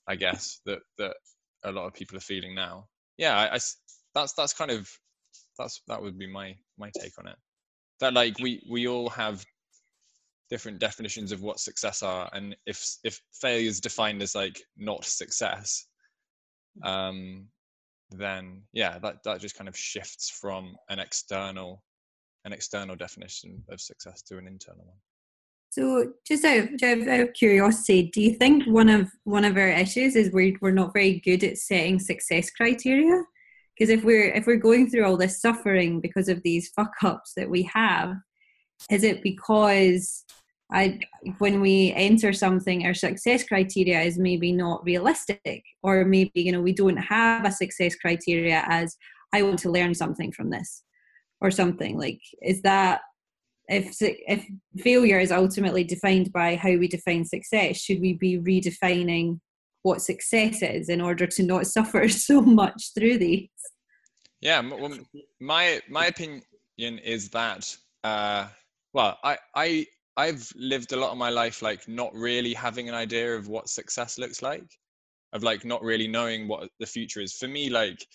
i 0.07 0.15
guess 0.15 0.59
that 0.65 0.79
that 0.97 1.15
a 1.63 1.71
lot 1.71 1.87
of 1.87 1.93
people 1.93 2.17
are 2.17 2.21
feeling 2.21 2.55
now. 2.55 2.87
Yeah 3.17 3.37
I, 3.37 3.55
I 3.55 3.59
that's 4.13 4.33
that's 4.33 4.53
kind 4.53 4.71
of 4.71 4.89
that's 5.57 5.81
that 5.87 6.01
would 6.01 6.17
be 6.17 6.31
my 6.31 6.55
my 6.77 6.91
take 6.99 7.17
on 7.19 7.27
it. 7.27 7.35
That 7.99 8.13
like 8.13 8.37
we 8.39 8.61
we 8.69 8.87
all 8.87 9.09
have 9.09 9.45
different 10.49 10.79
definitions 10.79 11.31
of 11.31 11.41
what 11.41 11.59
success 11.59 12.03
are 12.03 12.29
and 12.33 12.55
if 12.65 12.97
if 13.03 13.19
failure 13.33 13.67
is 13.67 13.79
defined 13.79 14.21
as 14.21 14.35
like 14.35 14.61
not 14.77 15.03
success 15.03 15.87
um 16.83 17.47
then 18.11 18.61
yeah 18.71 18.99
that 18.99 19.15
that 19.23 19.39
just 19.39 19.57
kind 19.57 19.67
of 19.67 19.75
shifts 19.75 20.29
from 20.29 20.75
an 20.89 20.99
external 20.99 21.81
an 22.45 22.53
external 22.53 22.95
definition 22.95 23.63
of 23.69 23.81
success 23.81 24.21
to 24.21 24.37
an 24.37 24.45
internal 24.45 24.85
one 24.85 24.97
so 25.73 26.13
just 26.27 26.45
out 26.45 26.69
of, 26.83 27.07
out 27.07 27.19
of 27.19 27.33
curiosity 27.33 28.11
do 28.13 28.21
you 28.21 28.35
think 28.35 28.63
one 28.65 28.89
of 28.89 29.09
one 29.23 29.43
of 29.43 29.57
our 29.57 29.69
issues 29.69 30.15
is 30.15 30.31
we're, 30.31 30.55
we're 30.61 30.69
not 30.69 30.93
very 30.93 31.19
good 31.21 31.43
at 31.43 31.57
setting 31.57 31.99
success 31.99 32.51
criteria? 32.51 33.23
Because 33.75 33.89
if 33.89 34.03
we're 34.03 34.31
if 34.33 34.45
we're 34.45 34.57
going 34.57 34.87
through 34.87 35.03
all 35.03 35.17
this 35.17 35.41
suffering 35.41 35.99
because 35.99 36.29
of 36.29 36.43
these 36.43 36.69
fuck 36.75 36.91
ups 37.03 37.33
that 37.35 37.49
we 37.49 37.63
have 37.63 38.15
is 38.91 39.03
it 39.03 39.23
because 39.23 40.25
I, 40.71 40.99
when 41.37 41.61
we 41.61 41.91
enter 41.95 42.33
something, 42.33 42.85
our 42.85 42.93
success 42.93 43.43
criteria 43.43 44.01
is 44.01 44.17
maybe 44.17 44.51
not 44.51 44.83
realistic, 44.83 45.63
or 45.83 46.05
maybe 46.05 46.31
you 46.35 46.51
know 46.51 46.61
we 46.61 46.73
don't 46.73 46.97
have 46.97 47.45
a 47.45 47.51
success 47.51 47.95
criteria 47.95 48.63
as 48.67 48.95
I 49.33 49.41
want 49.41 49.59
to 49.59 49.71
learn 49.71 49.93
something 49.93 50.31
from 50.31 50.49
this, 50.51 50.83
or 51.41 51.49
something? 51.51 51.97
Like 51.97 52.21
is 52.41 52.61
that 52.61 53.01
if 53.69 53.95
if 54.01 54.45
failure 54.77 55.19
is 55.19 55.31
ultimately 55.31 55.83
defined 55.83 56.31
by 56.31 56.55
how 56.55 56.75
we 56.75 56.87
define 56.87 57.25
success, 57.25 57.77
should 57.77 58.01
we 58.01 58.13
be 58.13 58.39
redefining 58.39 59.39
what 59.83 60.01
success 60.01 60.61
is 60.61 60.89
in 60.89 61.01
order 61.01 61.27
to 61.27 61.43
not 61.43 61.67
suffer 61.75 62.07
so 62.09 62.41
much 62.41 62.91
through 62.93 63.17
these? 63.17 63.49
Yeah, 64.41 64.61
my 65.39 65.81
my 65.89 66.07
opinion 66.07 66.41
is 66.77 67.29
that 67.29 67.75
uh, 68.03 68.47
well, 68.93 69.17
I 69.23 69.37
I 69.55 69.85
I've 70.17 70.51
lived 70.55 70.91
a 70.91 70.97
lot 70.97 71.11
of 71.11 71.17
my 71.17 71.29
life 71.29 71.61
like 71.61 71.87
not 71.87 72.13
really 72.13 72.53
having 72.53 72.89
an 72.89 72.95
idea 72.95 73.35
of 73.35 73.47
what 73.47 73.69
success 73.69 74.17
looks 74.17 74.41
like, 74.41 74.69
of 75.31 75.43
like 75.43 75.65
not 75.65 75.81
really 75.81 76.07
knowing 76.07 76.47
what 76.47 76.69
the 76.79 76.85
future 76.85 77.21
is. 77.21 77.33
For 77.33 77.47
me, 77.47 77.69
like 77.69 78.05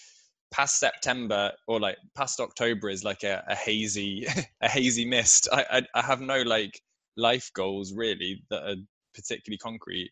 past 0.50 0.78
September 0.78 1.52
or 1.66 1.80
like 1.80 1.96
past 2.16 2.40
October 2.40 2.88
is 2.88 3.04
like 3.04 3.22
a, 3.22 3.44
a 3.48 3.54
hazy 3.54 4.26
a 4.60 4.68
hazy 4.68 5.04
mist. 5.04 5.48
I, 5.52 5.64
I 5.70 5.82
I 5.94 6.02
have 6.02 6.20
no 6.20 6.42
like 6.42 6.80
life 7.16 7.50
goals 7.54 7.92
really 7.94 8.42
that 8.50 8.62
are 8.62 8.76
particularly 9.14 9.58
concrete, 9.58 10.10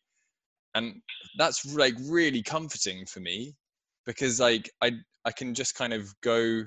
and 0.75 1.01
that's 1.39 1.65
like 1.75 1.95
really 2.09 2.43
comforting 2.43 3.07
for 3.07 3.21
me 3.21 3.55
because 4.05 4.41
like 4.41 4.71
I 4.83 4.93
I 5.25 5.33
can 5.33 5.55
just 5.55 5.75
kind 5.75 5.93
of 5.93 6.13
go 6.23 6.65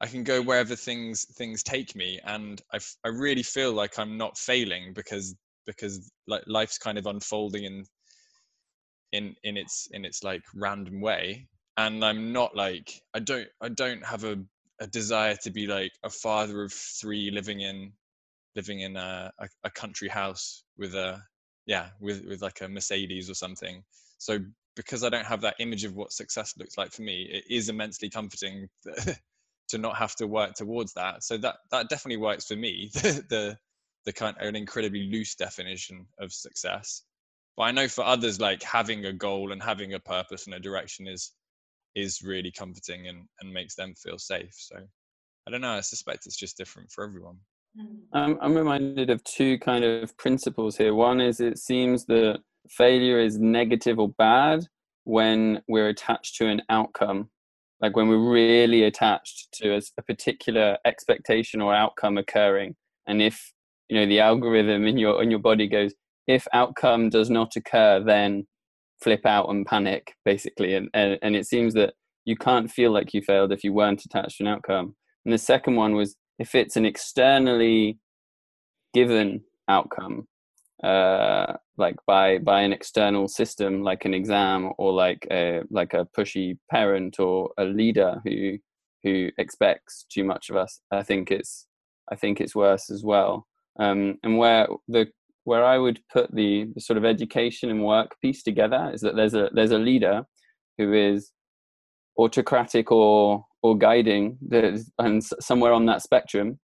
I 0.00 0.06
can 0.06 0.24
go 0.24 0.40
wherever 0.40 0.76
things 0.76 1.26
things 1.36 1.62
take 1.62 1.94
me, 1.94 2.20
and 2.24 2.60
I, 2.72 2.78
I 3.04 3.08
really 3.08 3.42
feel 3.42 3.72
like 3.72 3.98
I'm 3.98 4.16
not 4.16 4.38
failing 4.38 4.92
because 4.94 5.34
because 5.66 6.10
like 6.26 6.42
life's 6.46 6.78
kind 6.78 6.98
of 6.98 7.06
unfolding 7.06 7.64
in 7.64 7.84
in 9.12 9.34
in 9.44 9.56
its 9.56 9.88
in 9.92 10.04
its 10.04 10.22
like 10.24 10.42
random 10.54 11.00
way, 11.00 11.46
and 11.76 12.04
I'm 12.04 12.32
not 12.32 12.56
like 12.56 13.02
I 13.14 13.20
don't 13.20 13.48
I 13.60 13.68
don't 13.68 14.04
have 14.04 14.24
a 14.24 14.38
a 14.80 14.86
desire 14.86 15.36
to 15.36 15.50
be 15.50 15.66
like 15.66 15.92
a 16.02 16.10
father 16.10 16.62
of 16.62 16.72
three 16.72 17.30
living 17.30 17.60
in 17.60 17.92
living 18.56 18.80
in 18.80 18.96
a, 18.96 19.32
a, 19.38 19.48
a 19.64 19.70
country 19.70 20.08
house 20.08 20.64
with 20.78 20.94
a 20.94 21.22
yeah 21.66 21.88
with 22.00 22.24
with 22.26 22.42
like 22.42 22.60
a 22.62 22.68
Mercedes 22.68 23.30
or 23.30 23.34
something. 23.34 23.82
So 24.18 24.38
because 24.76 25.04
I 25.04 25.08
don't 25.08 25.26
have 25.26 25.42
that 25.42 25.56
image 25.58 25.84
of 25.84 25.94
what 25.94 26.12
success 26.12 26.54
looks 26.56 26.78
like 26.78 26.92
for 26.92 27.02
me, 27.02 27.28
it 27.30 27.44
is 27.50 27.68
immensely 27.68 28.08
comforting 28.08 28.68
to 29.68 29.78
not 29.78 29.96
have 29.96 30.14
to 30.16 30.26
work 30.26 30.54
towards 30.54 30.94
that. 30.94 31.22
So 31.22 31.36
that 31.38 31.56
that 31.70 31.88
definitely 31.88 32.18
works 32.18 32.46
for 32.46 32.56
me. 32.56 32.90
the 32.94 33.24
the, 33.28 33.58
the 34.06 34.12
kind 34.12 34.36
of 34.40 34.48
an 34.48 34.56
incredibly 34.56 35.04
loose 35.04 35.34
definition 35.34 36.06
of 36.18 36.32
success. 36.32 37.02
But 37.56 37.64
I 37.64 37.70
know 37.72 37.88
for 37.88 38.04
others, 38.04 38.40
like 38.40 38.62
having 38.62 39.04
a 39.04 39.12
goal 39.12 39.52
and 39.52 39.62
having 39.62 39.94
a 39.94 40.00
purpose 40.00 40.46
and 40.46 40.54
a 40.54 40.60
direction 40.60 41.06
is 41.06 41.32
is 41.94 42.22
really 42.22 42.52
comforting 42.52 43.08
and, 43.08 43.26
and 43.40 43.52
makes 43.52 43.74
them 43.74 43.94
feel 43.94 44.18
safe. 44.18 44.54
So 44.54 44.76
I 45.46 45.50
don't 45.50 45.60
know. 45.60 45.72
I 45.72 45.80
suspect 45.80 46.26
it's 46.26 46.38
just 46.38 46.56
different 46.56 46.90
for 46.90 47.04
everyone. 47.04 47.36
Um, 48.12 48.38
I'm 48.40 48.54
reminded 48.54 49.10
of 49.10 49.22
two 49.24 49.58
kind 49.58 49.84
of 49.84 50.16
principles 50.16 50.76
here. 50.76 50.94
One 50.94 51.20
is 51.20 51.40
it 51.40 51.58
seems 51.58 52.04
that 52.06 52.40
failure 52.68 53.20
is 53.20 53.38
negative 53.38 53.98
or 53.98 54.08
bad 54.18 54.66
when 55.04 55.62
we're 55.68 55.88
attached 55.88 56.36
to 56.36 56.46
an 56.46 56.62
outcome 56.68 57.30
like 57.80 57.96
when 57.96 58.08
we're 58.08 58.30
really 58.30 58.82
attached 58.82 59.48
to 59.52 59.74
a, 59.74 59.80
a 59.98 60.02
particular 60.02 60.76
expectation 60.84 61.60
or 61.60 61.74
outcome 61.74 62.18
occurring 62.18 62.76
and 63.06 63.22
if 63.22 63.52
you 63.88 63.98
know 63.98 64.06
the 64.06 64.20
algorithm 64.20 64.86
in 64.86 64.98
your 64.98 65.22
in 65.22 65.30
your 65.30 65.40
body 65.40 65.66
goes 65.66 65.94
if 66.26 66.46
outcome 66.52 67.08
does 67.08 67.30
not 67.30 67.56
occur 67.56 68.02
then 68.04 68.46
flip 69.02 69.24
out 69.26 69.48
and 69.48 69.66
panic 69.66 70.14
basically. 70.24 70.74
And, 70.74 70.88
and 70.94 71.18
and 71.22 71.36
it 71.36 71.46
seems 71.46 71.74
that 71.74 71.94
you 72.24 72.36
can't 72.36 72.70
feel 72.70 72.92
like 72.92 73.14
you 73.14 73.22
failed 73.22 73.52
if 73.52 73.64
you 73.64 73.72
weren't 73.72 74.04
attached 74.04 74.38
to 74.38 74.44
an 74.44 74.48
outcome. 74.48 74.94
And 75.24 75.32
the 75.32 75.38
second 75.38 75.76
one 75.76 75.94
was 75.94 76.16
if 76.38 76.54
it's 76.54 76.76
an 76.76 76.86
externally 76.86 77.98
given 78.94 79.42
outcome 79.68 80.26
uh, 80.82 81.54
like 81.76 81.96
by 82.06 82.38
by 82.38 82.62
an 82.62 82.72
external 82.72 83.28
system 83.28 83.82
like 83.82 84.04
an 84.04 84.14
exam 84.14 84.72
or 84.78 84.92
like 84.92 85.26
a 85.30 85.60
like 85.70 85.92
a 85.92 86.06
pushy 86.16 86.56
parent 86.70 87.20
or 87.20 87.50
a 87.58 87.64
leader 87.64 88.20
who 88.24 88.56
who 89.02 89.28
expects 89.38 90.06
too 90.10 90.24
much 90.24 90.50
of 90.50 90.56
us 90.56 90.80
i 90.90 91.02
think 91.02 91.30
it's 91.30 91.66
i 92.10 92.16
think 92.16 92.40
it's 92.40 92.54
worse 92.54 92.90
as 92.90 93.02
well. 93.04 93.46
Um, 93.78 94.18
and 94.22 94.36
where 94.36 94.66
the 94.88 95.06
where 95.50 95.64
i 95.64 95.76
would 95.76 96.00
put 96.12 96.32
the, 96.34 96.66
the 96.74 96.80
sort 96.80 96.96
of 96.96 97.04
education 97.04 97.70
and 97.70 97.84
work 97.84 98.10
piece 98.22 98.42
together 98.42 98.90
is 98.94 99.00
that 99.00 99.16
there's 99.16 99.34
a 99.34 99.50
there's 99.52 99.76
a 99.78 99.78
leader 99.90 100.16
who 100.78 100.92
is 100.92 101.32
autocratic 102.18 102.92
or 102.92 103.44
or 103.62 103.76
guiding 103.76 104.38
and 104.98 105.22
somewhere 105.22 105.72
on 105.72 105.86
that 105.86 106.02
spectrum. 106.02 106.58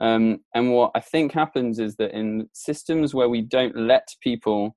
Um, 0.00 0.40
and 0.54 0.72
what 0.72 0.90
I 0.94 1.00
think 1.00 1.32
happens 1.32 1.78
is 1.78 1.96
that 1.96 2.12
in 2.12 2.48
systems 2.54 3.14
where 3.14 3.28
we 3.28 3.42
don't 3.42 3.76
let 3.76 4.08
people 4.22 4.74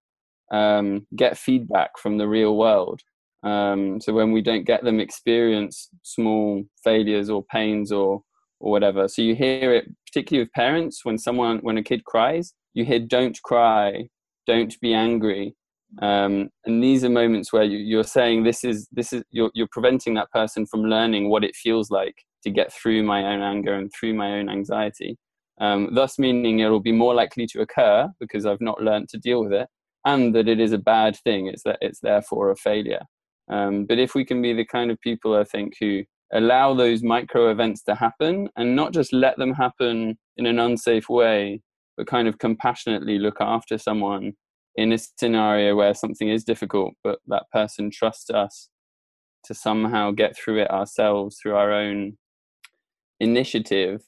um, 0.52 1.08
get 1.16 1.38
feedback 1.38 1.98
from 1.98 2.18
the 2.18 2.28
real 2.28 2.58
world, 2.58 3.02
um, 3.44 4.00
so 4.02 4.14
when 4.14 4.32
we 4.32 4.42
don't 4.42 4.66
get 4.66 4.84
them 4.84 5.00
experience 5.00 5.90
small 6.04 6.64
failures 6.84 7.30
or 7.30 7.44
pains 7.46 7.92
or 7.92 8.22
or 8.60 8.72
whatever, 8.72 9.08
so 9.08 9.22
you 9.22 9.36
hear 9.36 9.74
it 9.74 9.86
particularly 10.08 10.46
with 10.46 10.54
parents 10.54 11.04
when 11.04 11.18
someone 11.18 11.60
when 11.60 11.78
a 11.78 11.84
kid 11.84 12.04
cries, 12.06 12.54
you 12.74 12.86
hear 12.86 13.00
"don't 13.00 13.40
cry," 13.44 14.08
"don't 14.48 14.80
be 14.82 14.94
angry," 14.94 15.56
um, 16.02 16.50
and 16.66 16.84
these 16.84 17.04
are 17.04 17.10
moments 17.10 17.54
where 17.54 17.64
you, 17.64 18.00
are 18.00 18.04
saying 18.04 18.44
this 18.44 18.64
is 18.64 18.88
this 18.92 19.14
is 19.14 19.24
you're, 19.30 19.52
you're 19.54 19.68
preventing 19.72 20.16
that 20.16 20.32
person 20.32 20.66
from 20.66 20.84
learning 20.84 21.30
what 21.30 21.44
it 21.44 21.56
feels 21.56 21.92
like 21.92 22.16
to 22.44 22.50
get 22.50 22.74
through 22.74 23.04
my 23.04 23.24
own 23.26 23.42
anger 23.42 23.74
and 23.74 23.92
through 23.94 24.14
my 24.14 24.34
own 24.34 24.50
anxiety. 24.50 25.18
Um, 25.62 25.90
thus, 25.94 26.18
meaning 26.18 26.60
it 26.60 26.70
will 26.70 26.80
be 26.80 26.92
more 26.92 27.14
likely 27.14 27.46
to 27.48 27.62
occur 27.62 28.10
because 28.20 28.46
I've 28.46 28.62
not 28.62 28.82
learned 28.82 29.10
to 29.10 29.18
deal 29.18 29.44
with 29.44 29.54
it, 29.54 29.68
and 30.06 30.34
that 30.36 30.48
it 30.48 30.60
is 30.60 30.72
a 30.72 30.80
bad 30.80 31.16
thing. 31.18 31.48
It's 31.48 31.64
that 31.64 31.78
it's 31.82 32.00
therefore 32.00 32.50
a 32.50 32.56
failure. 32.56 33.02
Um, 33.50 33.86
but 33.86 34.00
if 34.00 34.16
we 34.16 34.26
can 34.26 34.42
be 34.42 34.54
the 34.54 34.66
kind 34.66 34.90
of 34.90 35.00
people, 35.02 35.36
I 35.36 35.44
think, 35.44 35.74
who 35.80 36.04
allow 36.34 36.74
those 36.74 37.04
micro 37.04 37.52
events 37.52 37.84
to 37.84 37.94
happen 37.94 38.50
and 38.56 38.76
not 38.76 38.94
just 38.94 39.14
let 39.14 39.38
them 39.38 39.54
happen 39.54 40.18
in 40.38 40.48
an 40.48 40.58
unsafe 40.58 41.08
way, 41.08 41.62
but 41.98 42.08
kind 42.08 42.28
of 42.28 42.40
compassionately 42.40 43.20
look 43.20 43.38
after 43.40 43.78
someone 43.78 44.34
in 44.76 44.92
a 44.92 44.98
scenario 44.98 45.76
where 45.76 45.94
something 45.94 46.30
is 46.30 46.44
difficult, 46.44 46.94
but 47.04 47.20
that 47.28 47.44
person 47.52 47.92
trusts 47.92 48.30
us 48.30 48.70
to 49.46 49.54
somehow 49.54 50.12
get 50.12 50.36
through 50.36 50.62
it 50.62 50.72
ourselves 50.72 51.38
through 51.42 51.56
our 51.56 51.72
own 51.72 52.18
initiative 53.20 54.02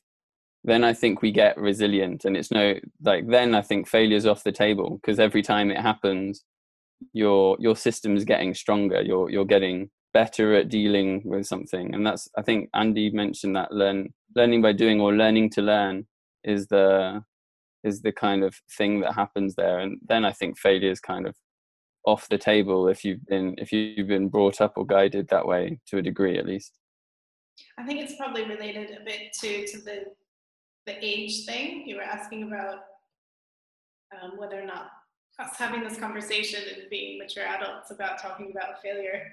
then 0.66 0.84
i 0.84 0.94
think 0.94 1.22
we 1.22 1.32
get 1.32 1.58
resilient. 1.58 2.26
And 2.26 2.36
it's 2.36 2.52
no 2.52 2.74
like 3.04 3.28
then 3.28 3.56
i 3.56 3.62
think 3.62 3.88
failure's 3.88 4.26
off 4.26 4.44
the 4.44 4.52
table 4.52 5.00
because 5.00 5.20
every 5.20 5.42
time 5.42 5.72
it 5.72 5.80
happens 5.80 6.44
your 7.14 7.56
your 7.60 7.76
system's 7.76 8.26
getting 8.26 8.54
stronger. 8.54 9.02
You're 9.02 9.30
you're 9.30 9.46
getting 9.46 9.90
better 10.14 10.56
at 10.56 10.70
dealing 10.70 11.22
with 11.24 11.46
something. 11.46 11.94
And 11.94 12.06
that's 12.06 12.28
i 12.38 12.42
think 12.42 12.70
andy 12.74 13.12
mentioned 13.12 13.56
that 13.56 13.72
learn 13.72 14.14
learning 14.36 14.62
by 14.62 14.74
doing 14.74 15.00
or 15.00 15.14
learning 15.14 15.52
to 15.52 15.62
learn 15.62 16.08
is 16.44 16.68
the 16.68 17.24
is 17.86 18.02
the 18.02 18.12
kind 18.12 18.44
of 18.44 18.56
thing 18.78 19.00
that 19.00 19.14
happens 19.14 19.56
there 19.56 19.80
and 19.80 19.98
then 20.08 20.26
i 20.26 20.32
think 20.32 20.58
failure 20.58 20.92
is 20.92 21.00
kind 21.00 21.28
of 21.28 21.36
off 22.06 22.28
the 22.30 22.38
table 22.38 22.88
if 22.88 23.04
you've 23.04 23.26
been 23.26 23.56
if 23.58 23.72
you've 23.72 24.08
been 24.08 24.28
brought 24.28 24.62
up 24.62 24.74
or 24.78 24.86
guided 24.86 25.28
that 25.28 25.48
way 25.48 25.80
to 25.88 25.98
a 25.98 26.02
degree 26.02 26.38
at 26.38 26.46
least 26.46 26.78
I 27.78 27.84
think 27.84 28.02
it's 28.02 28.16
probably 28.16 28.44
related 28.44 28.98
a 29.00 29.04
bit 29.04 29.34
to 29.42 29.68
to 29.68 29.78
the 29.82 30.06
the 30.86 31.04
age 31.04 31.46
thing. 31.46 31.88
You 31.88 31.98
were 31.98 32.04
asking 32.04 32.44
about 32.44 32.84
um, 34.22 34.38
whether 34.38 34.62
or 34.62 34.66
not 34.66 34.90
us 35.40 35.58
having 35.58 35.84
this 35.84 35.98
conversation 35.98 36.62
and 36.74 36.90
being 36.90 37.18
mature 37.18 37.46
adults 37.46 37.92
about 37.92 38.22
talking 38.22 38.52
about 38.52 38.82
failure 38.82 39.24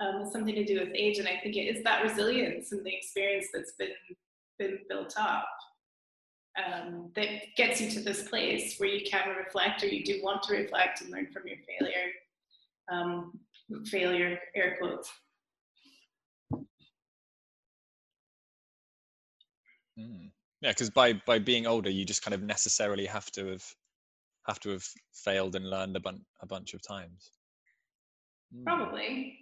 um, 0.00 0.20
has 0.20 0.32
something 0.32 0.54
to 0.54 0.64
do 0.64 0.80
with 0.80 0.90
age, 0.94 1.18
and 1.18 1.28
I 1.28 1.38
think 1.42 1.56
it 1.56 1.76
is 1.76 1.84
that 1.84 2.02
resilience 2.02 2.72
and 2.72 2.84
the 2.84 2.94
experience 2.94 3.48
that's 3.52 3.72
been 3.78 3.90
been 4.58 4.78
built 4.88 5.14
up 5.18 5.48
um, 6.56 7.10
that 7.16 7.28
gets 7.56 7.80
you 7.80 7.90
to 7.90 8.00
this 8.00 8.28
place 8.28 8.78
where 8.78 8.88
you 8.88 9.04
can 9.08 9.36
reflect 9.36 9.82
or 9.82 9.88
you 9.88 10.04
do 10.04 10.20
want 10.22 10.42
to 10.44 10.54
reflect 10.54 11.00
and 11.00 11.10
learn 11.10 11.28
from 11.32 11.42
your 11.46 11.56
failure. 11.66 12.10
Um, 12.90 13.38
failure, 13.86 14.38
air 14.54 14.76
quotes. 14.78 15.10
Mm. 19.98 20.30
Yeah, 20.60 20.70
because 20.70 20.90
by 20.90 21.14
by 21.26 21.38
being 21.38 21.66
older, 21.66 21.90
you 21.90 22.04
just 22.04 22.22
kind 22.22 22.34
of 22.34 22.42
necessarily 22.42 23.06
have 23.06 23.30
to 23.32 23.46
have 23.46 23.64
have 24.46 24.60
to 24.60 24.70
have 24.70 24.84
failed 25.12 25.54
and 25.56 25.68
learned 25.70 25.96
a, 25.96 26.00
bun- 26.00 26.24
a 26.40 26.46
bunch 26.46 26.74
of 26.74 26.82
times. 26.82 27.30
Mm. 28.54 28.64
Probably. 28.64 29.38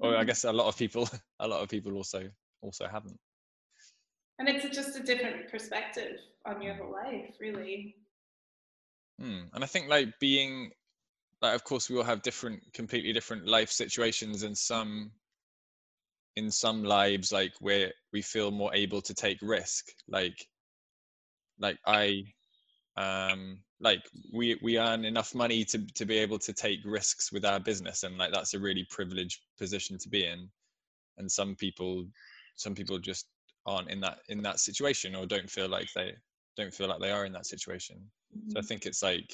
or 0.00 0.16
I 0.16 0.24
guess 0.28 0.44
a 0.44 0.52
lot 0.52 0.68
of 0.68 0.76
people, 0.76 1.08
a 1.40 1.48
lot 1.48 1.62
of 1.62 1.68
people 1.68 1.94
also 1.94 2.28
also 2.60 2.86
haven't. 2.86 3.18
And 4.38 4.48
it's 4.48 4.74
just 4.74 4.96
a 4.96 5.02
different 5.02 5.50
perspective 5.50 6.18
on 6.46 6.62
your 6.62 6.74
whole 6.74 6.92
life, 6.92 7.34
really. 7.40 7.96
Mm. 9.20 9.48
And 9.52 9.64
I 9.64 9.66
think 9.66 9.88
like 9.88 10.08
being, 10.20 10.70
like 11.42 11.54
of 11.54 11.64
course 11.64 11.90
we 11.90 11.96
all 11.96 12.04
have 12.04 12.22
different, 12.22 12.60
completely 12.72 13.12
different 13.12 13.46
life 13.46 13.70
situations, 13.70 14.44
and 14.44 14.56
some 14.56 15.10
in 16.38 16.52
some 16.52 16.84
lives 16.84 17.32
like 17.32 17.52
where 17.58 17.92
we 18.12 18.22
feel 18.22 18.52
more 18.52 18.72
able 18.72 19.02
to 19.02 19.12
take 19.12 19.38
risk 19.42 19.86
like 20.06 20.46
like 21.58 21.76
i 21.84 22.22
um 22.96 23.58
like 23.80 24.02
we 24.32 24.56
we 24.62 24.78
earn 24.78 25.04
enough 25.04 25.34
money 25.34 25.64
to 25.64 25.84
to 25.94 26.04
be 26.04 26.16
able 26.16 26.38
to 26.38 26.52
take 26.52 26.78
risks 26.84 27.32
with 27.32 27.44
our 27.44 27.58
business 27.58 28.04
and 28.04 28.16
like 28.18 28.32
that's 28.32 28.54
a 28.54 28.58
really 28.58 28.86
privileged 28.88 29.40
position 29.58 29.98
to 29.98 30.08
be 30.08 30.24
in 30.24 30.48
and 31.16 31.28
some 31.28 31.56
people 31.56 32.06
some 32.54 32.72
people 32.72 33.00
just 33.00 33.26
aren't 33.68 33.90
in 33.90 34.00
that 34.00 34.18
in 34.28 34.42
that 34.42 34.58
situation 34.58 35.14
or 35.14 35.26
don't 35.26 35.50
feel 35.50 35.68
like 35.68 35.88
they 35.94 36.12
don't 36.56 36.74
feel 36.74 36.88
like 36.88 37.00
they 37.00 37.12
are 37.12 37.26
in 37.26 37.32
that 37.32 37.46
situation. 37.46 37.96
Mm-hmm. 37.96 38.50
so 38.50 38.58
i 38.58 38.60
mm-hmm. 38.60 38.66
think 38.68 38.86
it's 38.86 39.02
like 39.02 39.30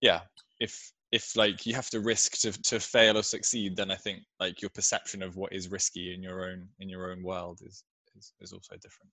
yeah 0.00 0.20
if 0.60 0.92
if 1.12 1.36
like 1.36 1.66
you 1.66 1.74
have 1.74 1.90
to 1.90 2.00
risk 2.00 2.38
to, 2.42 2.50
to 2.62 2.80
fail 2.80 3.16
or 3.16 3.22
succeed 3.22 3.76
then 3.76 3.90
i 3.90 3.94
think 3.94 4.18
like 4.40 4.60
your 4.60 4.70
perception 4.70 5.22
of 5.22 5.36
what 5.36 5.52
is 5.52 5.70
risky 5.70 6.14
in 6.14 6.22
your 6.22 6.38
own 6.48 6.66
in 6.80 6.88
your 6.88 7.12
own 7.12 7.22
world 7.22 7.60
is 7.64 7.84
is, 8.16 8.32
is 8.40 8.52
also 8.52 8.74
different. 8.76 9.10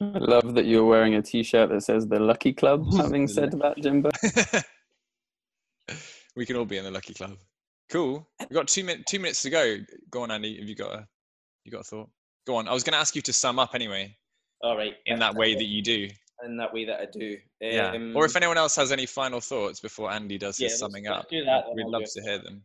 I 0.00 0.18
love 0.18 0.54
that 0.54 0.66
you're 0.66 0.84
wearing 0.84 1.14
a 1.14 1.22
t-shirt 1.22 1.70
that 1.70 1.82
says 1.82 2.06
the 2.06 2.20
lucky 2.20 2.52
club 2.52 2.84
having 2.96 3.26
said 3.28 3.54
about 3.54 3.80
jimbo. 3.80 4.10
We 6.36 6.44
can 6.44 6.56
all 6.56 6.66
be 6.66 6.76
in 6.76 6.84
the 6.84 6.90
lucky 6.90 7.14
club. 7.14 7.38
Cool. 7.90 8.28
We've 8.40 8.50
got 8.50 8.68
two 8.68 8.84
minutes 8.84 9.10
two 9.10 9.18
minutes 9.18 9.40
to 9.42 9.50
go. 9.50 9.78
Go 10.10 10.22
on 10.22 10.30
andy. 10.30 10.58
Have 10.58 10.68
you 10.68 10.74
got 10.74 10.92
a 10.92 11.06
you 11.64 11.72
got 11.72 11.80
a 11.80 11.84
thought 11.84 12.10
go 12.46 12.56
on 12.56 12.68
i 12.68 12.72
was 12.72 12.82
going 12.82 12.92
to 12.92 12.98
ask 12.98 13.14
you 13.16 13.22
to 13.22 13.32
sum 13.32 13.58
up 13.58 13.74
anyway 13.74 14.14
all 14.62 14.76
right 14.76 14.94
in 15.06 15.18
that 15.18 15.34
way 15.34 15.54
that 15.54 15.64
you 15.64 15.82
do 15.82 16.08
in 16.44 16.56
that 16.56 16.72
way 16.72 16.84
that 16.84 17.00
I 17.00 17.06
do. 17.06 17.36
Yeah. 17.60 17.92
Um, 17.92 18.14
or 18.16 18.24
if 18.24 18.36
anyone 18.36 18.58
else 18.58 18.76
has 18.76 18.92
any 18.92 19.06
final 19.06 19.40
thoughts 19.40 19.80
before 19.80 20.10
Andy 20.10 20.38
does 20.38 20.58
his 20.58 20.78
summing 20.78 21.06
up, 21.06 21.28
do 21.28 21.44
that, 21.44 21.64
we'd 21.74 21.86
love 21.86 22.04
to 22.04 22.22
hear 22.22 22.38
them. 22.38 22.62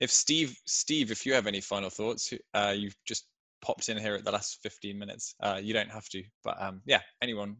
If 0.00 0.10
Steve, 0.10 0.56
Steve, 0.66 1.12
if 1.12 1.24
you 1.24 1.32
have 1.32 1.46
any 1.46 1.60
final 1.60 1.88
thoughts, 1.88 2.32
uh, 2.54 2.74
you've 2.76 2.96
just 3.06 3.26
popped 3.64 3.88
in 3.88 3.96
here 3.96 4.14
at 4.14 4.24
the 4.24 4.32
last 4.32 4.58
15 4.62 4.98
minutes. 4.98 5.36
Uh, 5.40 5.60
you 5.62 5.72
don't 5.72 5.90
have 5.90 6.08
to, 6.08 6.24
but 6.42 6.60
um, 6.60 6.80
yeah, 6.86 7.00
anyone 7.22 7.56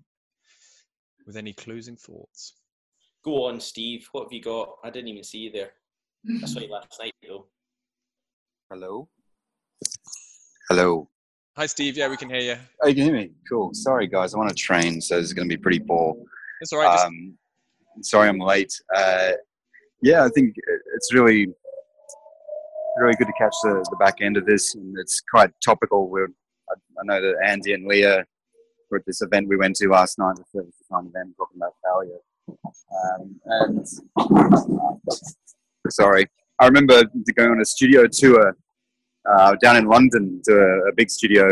with 1.25 1.37
any 1.37 1.53
closing 1.53 1.97
thoughts? 1.97 2.55
Go 3.25 3.45
on, 3.45 3.61
Steve. 3.61 4.09
What 4.11 4.25
have 4.25 4.33
you 4.33 4.43
got? 4.43 4.71
I 4.83 4.91
didn't 4.91 5.09
even 5.09 5.23
see 5.23 5.39
you 5.39 5.53
there. 5.53 5.71
I 6.43 6.47
saw 6.47 6.59
you 6.59 6.69
last 6.69 6.99
night, 7.01 7.15
though. 7.23 7.47
Hello. 8.71 9.09
Hello. 10.69 11.09
Hi, 11.57 11.67
Steve. 11.67 11.97
Yeah, 11.97 12.09
we 12.09 12.17
can 12.17 12.31
hear 12.31 12.41
you. 12.41 12.57
Oh, 12.83 12.89
you 12.89 12.95
can 12.95 13.05
hear 13.05 13.15
me. 13.15 13.33
Cool. 13.49 13.71
Sorry, 13.75 14.07
guys. 14.07 14.33
I'm 14.33 14.41
on 14.41 14.51
a 14.51 14.55
train, 14.55 15.01
so 15.01 15.19
it's 15.19 15.33
going 15.33 15.49
to 15.49 15.55
be 15.55 15.61
pretty 15.61 15.81
poor. 15.81 16.15
That's 16.61 16.73
all 16.73 16.79
right. 16.79 17.01
Um, 17.01 17.37
sorry, 18.01 18.29
I'm 18.29 18.39
late. 18.39 18.73
Uh, 18.95 19.33
yeah, 20.03 20.25
I 20.25 20.29
think 20.29 20.55
it's 20.95 21.13
really, 21.13 21.49
really 22.97 23.15
good 23.17 23.27
to 23.27 23.33
catch 23.37 23.55
the, 23.65 23.85
the 23.91 23.97
back 23.99 24.23
end 24.23 24.37
of 24.37 24.47
this, 24.47 24.77
and 24.77 24.97
it's 24.99 25.21
quite 25.31 25.51
topical. 25.65 26.09
We're, 26.09 26.29
I, 26.71 26.75
I 26.75 27.05
know 27.05 27.21
that 27.21 27.35
Andy 27.45 27.73
and 27.73 27.87
Leah 27.87 28.25
were 28.91 28.99
at 28.99 29.07
this 29.07 29.21
event 29.21 29.49
we 29.49 29.57
went 29.57 29.75
to 29.77 29.89
last 29.89 30.19
night, 30.19 30.37
the 30.37 30.45
service 30.55 30.77
design 30.81 31.09
event, 31.09 31.35
talking 31.37 31.57
about 31.57 31.75
failure. 31.85 32.19
Um, 33.19 33.41
and 33.47 33.87
sorry, 35.91 36.27
I 36.61 36.67
remember 36.67 37.03
going 37.37 37.51
on 37.51 37.61
a 37.61 37.65
studio 37.65 38.07
tour 38.07 38.57
uh, 39.31 39.57
down 39.57 39.77
in 39.77 39.87
London 39.87 40.41
to 40.45 40.53
a, 40.53 40.89
a 40.89 40.93
big 40.97 41.11
studio, 41.11 41.51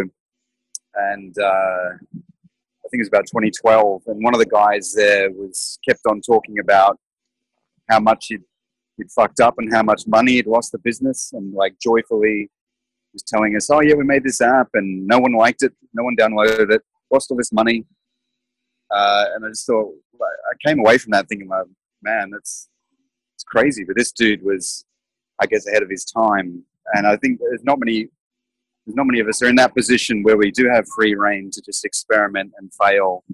and 0.95 1.35
uh, 1.39 1.91
I 1.95 2.89
think 2.91 2.95
it 2.95 2.99
was 3.01 3.09
about 3.09 3.27
2012. 3.27 4.03
And 4.07 4.23
one 4.25 4.35
of 4.35 4.41
the 4.41 4.47
guys 4.47 4.93
there 4.95 5.31
was 5.31 5.79
kept 5.87 6.01
on 6.09 6.21
talking 6.21 6.59
about 6.59 6.99
how 7.89 8.01
much 8.01 8.27
he'd, 8.29 8.43
he'd 8.97 9.11
fucked 9.11 9.41
up 9.41 9.55
and 9.59 9.73
how 9.73 9.83
much 9.83 10.03
money 10.07 10.33
he'd 10.33 10.47
lost 10.47 10.73
the 10.73 10.79
business, 10.79 11.33
and 11.33 11.55
like 11.55 11.75
joyfully 11.83 12.51
was 13.13 13.23
telling 13.23 13.57
us, 13.57 13.69
"Oh 13.71 13.81
yeah, 13.81 13.95
we 13.95 14.05
made 14.05 14.25
this 14.25 14.41
app, 14.41 14.69
and 14.75 15.07
no 15.07 15.19
one 15.19 15.33
liked 15.33 15.63
it, 15.63 15.73
no 15.95 16.05
one 16.05 16.17
downloaded 16.17 16.73
it, 16.73 16.83
lost 17.11 17.31
all 17.31 17.37
this 17.37 17.53
money." 17.53 17.85
uh, 18.91 19.25
and 19.35 19.45
I 19.45 19.49
just 19.49 19.67
thought 19.67 19.93
I 20.21 20.69
came 20.69 20.81
away 20.81 20.99
from 20.99 21.13
that 21.13 21.29
thinking, 21.29 21.49
man, 22.03 22.31
that's 22.31 22.69
it's 23.35 23.45
crazy. 23.45 23.85
But 23.85 23.97
this 23.97 24.13
dude 24.13 24.43
was, 24.43 24.85
I 25.41 25.47
guess, 25.47 25.67
ahead 25.67 25.83
of 25.83 25.91
his 25.91 26.05
time, 26.05 26.65
and 26.95 27.07
I 27.07 27.17
think 27.17 27.41
there's 27.41 27.65
not 27.65 27.79
many. 27.79 28.09
There's 28.87 28.97
not 28.97 29.07
many 29.07 29.21
of 29.21 29.29
us 29.29 29.43
are 29.43 29.49
in 29.49 29.57
that 29.57 29.75
position 29.75 30.23
where 30.23 30.37
we 30.37 30.51
do 30.51 30.69
have 30.69 30.87
free 30.89 31.15
reign 31.15 31.51
to 31.53 31.61
just 31.61 31.85
experiment 31.85 32.53
and 32.59 32.73
fail. 32.75 33.25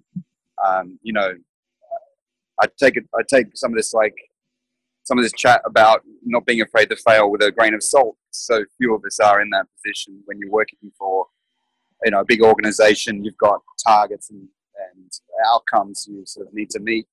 Um, 0.64 0.98
you 1.02 1.12
know, 1.12 1.32
I 2.60 2.66
take 2.78 2.96
it. 2.96 3.04
I 3.14 3.22
take 3.28 3.46
some 3.54 3.72
of 3.72 3.76
this 3.76 3.94
like 3.94 4.14
some 5.04 5.18
of 5.18 5.24
this 5.24 5.32
chat 5.32 5.62
about 5.64 6.02
not 6.24 6.44
being 6.46 6.60
afraid 6.60 6.90
to 6.90 6.96
fail 6.96 7.30
with 7.30 7.42
a 7.42 7.52
grain 7.52 7.74
of 7.74 7.82
salt. 7.82 8.16
So 8.32 8.64
few 8.76 8.94
of 8.94 9.04
us 9.04 9.20
are 9.20 9.40
in 9.40 9.50
that 9.50 9.66
position 9.76 10.20
when 10.24 10.38
you're 10.38 10.50
working 10.50 10.90
for, 10.98 11.26
you 12.04 12.10
know, 12.10 12.20
a 12.20 12.24
big 12.24 12.42
organization. 12.42 13.24
You've 13.24 13.38
got 13.38 13.60
targets 13.86 14.30
and, 14.30 14.48
and 14.92 15.10
outcomes 15.46 16.06
you 16.10 16.24
sort 16.26 16.48
of 16.48 16.54
need 16.54 16.70
to 16.70 16.80
meet, 16.80 17.06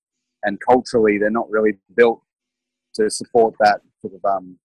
and 0.43 0.59
culturally 0.59 1.19
they're 1.19 1.29
not 1.29 1.49
really 1.51 1.73
built 1.95 2.21
to 2.95 3.09
support 3.09 3.53
that 3.59 3.81
sort 4.01 4.13
of 4.13 4.25
um, 4.25 4.57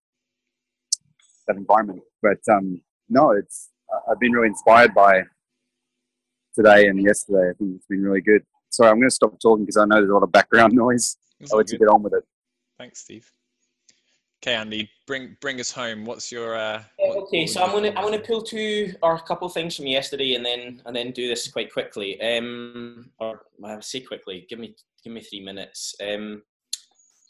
that 1.48 1.56
environment. 1.56 2.02
But 2.22 2.38
um, 2.50 2.80
no, 3.08 3.32
it's 3.32 3.70
I've 4.10 4.20
been 4.20 4.32
really 4.32 4.48
inspired 4.48 4.94
by 4.94 5.22
today 6.54 6.86
and 6.86 7.02
yesterday. 7.02 7.50
I 7.50 7.52
think 7.58 7.76
it's 7.76 7.86
been 7.86 8.02
really 8.02 8.20
good. 8.20 8.42
Sorry, 8.70 8.90
I'm 8.90 8.98
going 8.98 9.08
to 9.08 9.14
stop 9.14 9.38
talking 9.40 9.64
because 9.64 9.76
I 9.76 9.84
know 9.84 9.96
there's 9.96 10.10
a 10.10 10.14
lot 10.14 10.22
of 10.22 10.32
background 10.32 10.72
noise. 10.74 11.16
I'll 11.50 11.58
let 11.58 11.70
you 11.70 11.78
get 11.78 11.88
on 11.88 12.02
with 12.02 12.14
it. 12.14 12.24
Thanks, 12.78 13.00
Steve. 13.00 13.30
Okay, 14.42 14.54
Andy, 14.54 14.88
bring 15.04 15.36
bring 15.40 15.58
us 15.58 15.72
home. 15.72 16.04
What's 16.04 16.30
your? 16.30 16.56
Uh, 16.56 16.82
what, 16.96 17.18
okay, 17.24 17.40
what 17.40 17.50
so 17.50 17.64
I'm 17.64 17.72
gonna 17.72 17.88
I'm 17.88 18.04
gonna 18.04 18.20
pull 18.20 18.40
two 18.40 18.94
or 19.02 19.14
a 19.16 19.20
couple 19.20 19.48
things 19.48 19.74
from 19.74 19.88
yesterday, 19.88 20.34
and 20.34 20.46
then 20.46 20.80
and 20.86 20.94
then 20.94 21.10
do 21.10 21.26
this 21.26 21.48
quite 21.50 21.72
quickly. 21.72 22.20
Um, 22.20 23.10
or 23.18 23.46
I 23.64 23.80
say 23.80 23.98
quickly. 24.00 24.46
Give 24.48 24.60
me 24.60 24.76
give 25.02 25.12
me 25.12 25.22
three 25.22 25.40
minutes. 25.40 25.96
Um, 26.00 26.42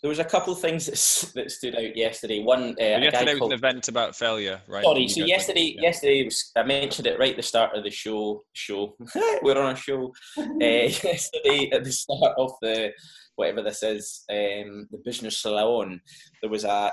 there 0.03 0.09
was 0.09 0.21
a 0.21 0.25
couple 0.25 0.53
of 0.53 0.61
things 0.61 0.87
that, 0.87 1.33
that 1.35 1.51
stood 1.51 1.75
out 1.75 1.97
yesterday. 1.97 2.43
One, 2.43 2.77
uh, 2.81 2.85
yesterday 2.85 3.33
was 3.33 3.39
called, 3.39 3.53
an 3.53 3.59
event 3.59 3.89
about 3.89 4.15
failure, 4.15 4.61
right? 4.69 4.85
Sorry, 4.85 5.09
so 5.09 5.25
yesterday, 5.25 5.75
yeah. 5.75 5.83
yesterday 5.83 6.25
was, 6.25 6.53
I 6.57 6.63
mentioned 6.63 7.09
it 7.09 7.19
right 7.19 7.31
at 7.31 7.37
the 7.37 7.43
start 7.43 7.77
of 7.77 7.83
the 7.83 7.91
show. 7.91 8.45
Show, 8.53 8.95
we're 9.43 9.59
on 9.59 9.73
a 9.73 9.77
show. 9.77 10.13
uh, 10.39 10.45
yesterday 10.61 11.71
at 11.73 11.83
the 11.83 11.93
start 11.93 12.35
of 12.39 12.53
the 12.63 12.93
whatever 13.35 13.63
this 13.63 13.83
is, 13.83 14.25
um, 14.31 14.89
the 14.91 15.01
business 15.05 15.39
salon, 15.39 16.01
there 16.43 16.51
was 16.51 16.65
a 16.65 16.93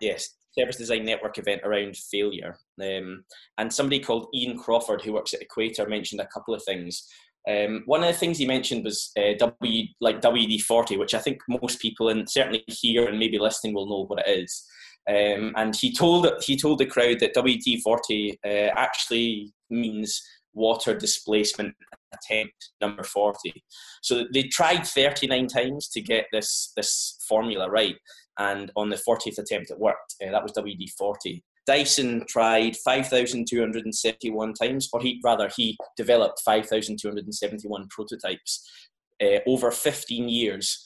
yes 0.00 0.36
service 0.58 0.76
design 0.76 1.04
network 1.04 1.38
event 1.38 1.62
around 1.64 1.96
failure, 1.96 2.56
um, 2.82 3.24
and 3.58 3.72
somebody 3.72 4.00
called 4.00 4.28
Ian 4.34 4.58
Crawford 4.58 5.02
who 5.02 5.12
works 5.12 5.34
at 5.34 5.42
Equator 5.42 5.86
mentioned 5.88 6.20
a 6.20 6.26
couple 6.26 6.54
of 6.54 6.62
things. 6.64 7.06
Um, 7.48 7.82
one 7.86 8.02
of 8.02 8.08
the 8.08 8.18
things 8.18 8.38
he 8.38 8.46
mentioned 8.46 8.84
was 8.84 9.12
uh, 9.18 9.32
W 9.38 9.84
like 10.00 10.20
WD 10.20 10.62
forty, 10.62 10.96
which 10.96 11.14
I 11.14 11.18
think 11.18 11.40
most 11.48 11.80
people 11.80 12.08
and 12.10 12.28
certainly 12.28 12.64
here 12.66 13.08
and 13.08 13.18
maybe 13.18 13.38
listening 13.38 13.74
will 13.74 13.88
know 13.88 14.04
what 14.06 14.26
it 14.26 14.38
is. 14.38 14.64
Um, 15.08 15.54
and 15.56 15.74
he 15.74 15.92
told 15.92 16.28
he 16.42 16.56
told 16.56 16.78
the 16.78 16.86
crowd 16.86 17.20
that 17.20 17.34
WD 17.34 17.80
forty 17.82 18.38
uh, 18.44 18.70
actually 18.76 19.52
means 19.70 20.22
water 20.52 20.96
displacement 20.96 21.74
attempt 22.12 22.70
number 22.80 23.02
40. 23.02 23.62
So 24.02 24.24
they 24.32 24.44
tried 24.44 24.86
39 24.86 25.46
times 25.46 25.88
to 25.88 26.00
get 26.00 26.26
this, 26.32 26.72
this 26.76 27.18
formula 27.28 27.70
right, 27.70 27.96
and 28.38 28.70
on 28.76 28.90
the 28.90 29.00
40th 29.08 29.38
attempt 29.38 29.70
it 29.70 29.78
worked. 29.78 30.16
Uh, 30.22 30.30
that 30.32 30.42
was 30.42 30.52
WD 30.52 30.90
40. 30.98 31.42
Dyson 31.70 32.24
tried 32.26 32.76
5,271 32.78 34.54
times, 34.54 34.88
or 34.92 35.00
he 35.00 35.20
rather 35.22 35.48
he 35.56 35.78
developed 35.96 36.42
5,271 36.44 37.86
prototypes 37.90 38.68
uh, 39.22 39.38
over 39.46 39.70
15 39.70 40.28
years 40.28 40.84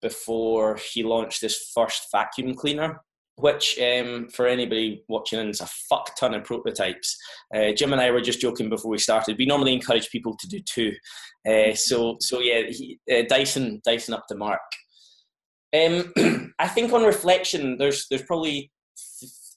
before 0.00 0.76
he 0.76 1.02
launched 1.02 1.42
this 1.42 1.70
first 1.74 2.06
vacuum 2.10 2.54
cleaner 2.54 3.02
which 3.36 3.78
um, 3.80 4.28
for 4.28 4.46
anybody 4.46 5.02
watching 5.08 5.38
is 5.48 5.60
a 5.60 5.66
fuck 5.88 6.14
ton 6.18 6.34
of 6.34 6.44
prototypes. 6.44 7.16
Uh, 7.54 7.72
Jim 7.72 7.92
and 7.92 8.00
I 8.00 8.10
were 8.10 8.20
just 8.20 8.40
joking 8.40 8.68
before 8.68 8.90
we 8.90 8.98
started. 8.98 9.38
We 9.38 9.46
normally 9.46 9.72
encourage 9.72 10.10
people 10.10 10.36
to 10.38 10.46
do 10.48 10.60
two. 10.60 10.92
Uh, 11.48 11.74
so 11.74 12.16
so 12.20 12.40
yeah, 12.40 12.62
he, 12.68 12.98
uh, 13.10 13.22
Dyson 13.28 13.80
Dyson 13.84 14.14
up 14.14 14.24
the 14.28 14.36
mark. 14.36 14.60
Um, 15.74 16.12
I 16.58 16.68
think 16.68 16.92
on 16.92 17.04
reflection, 17.04 17.78
there's 17.78 18.06
there's 18.10 18.22
probably 18.22 18.70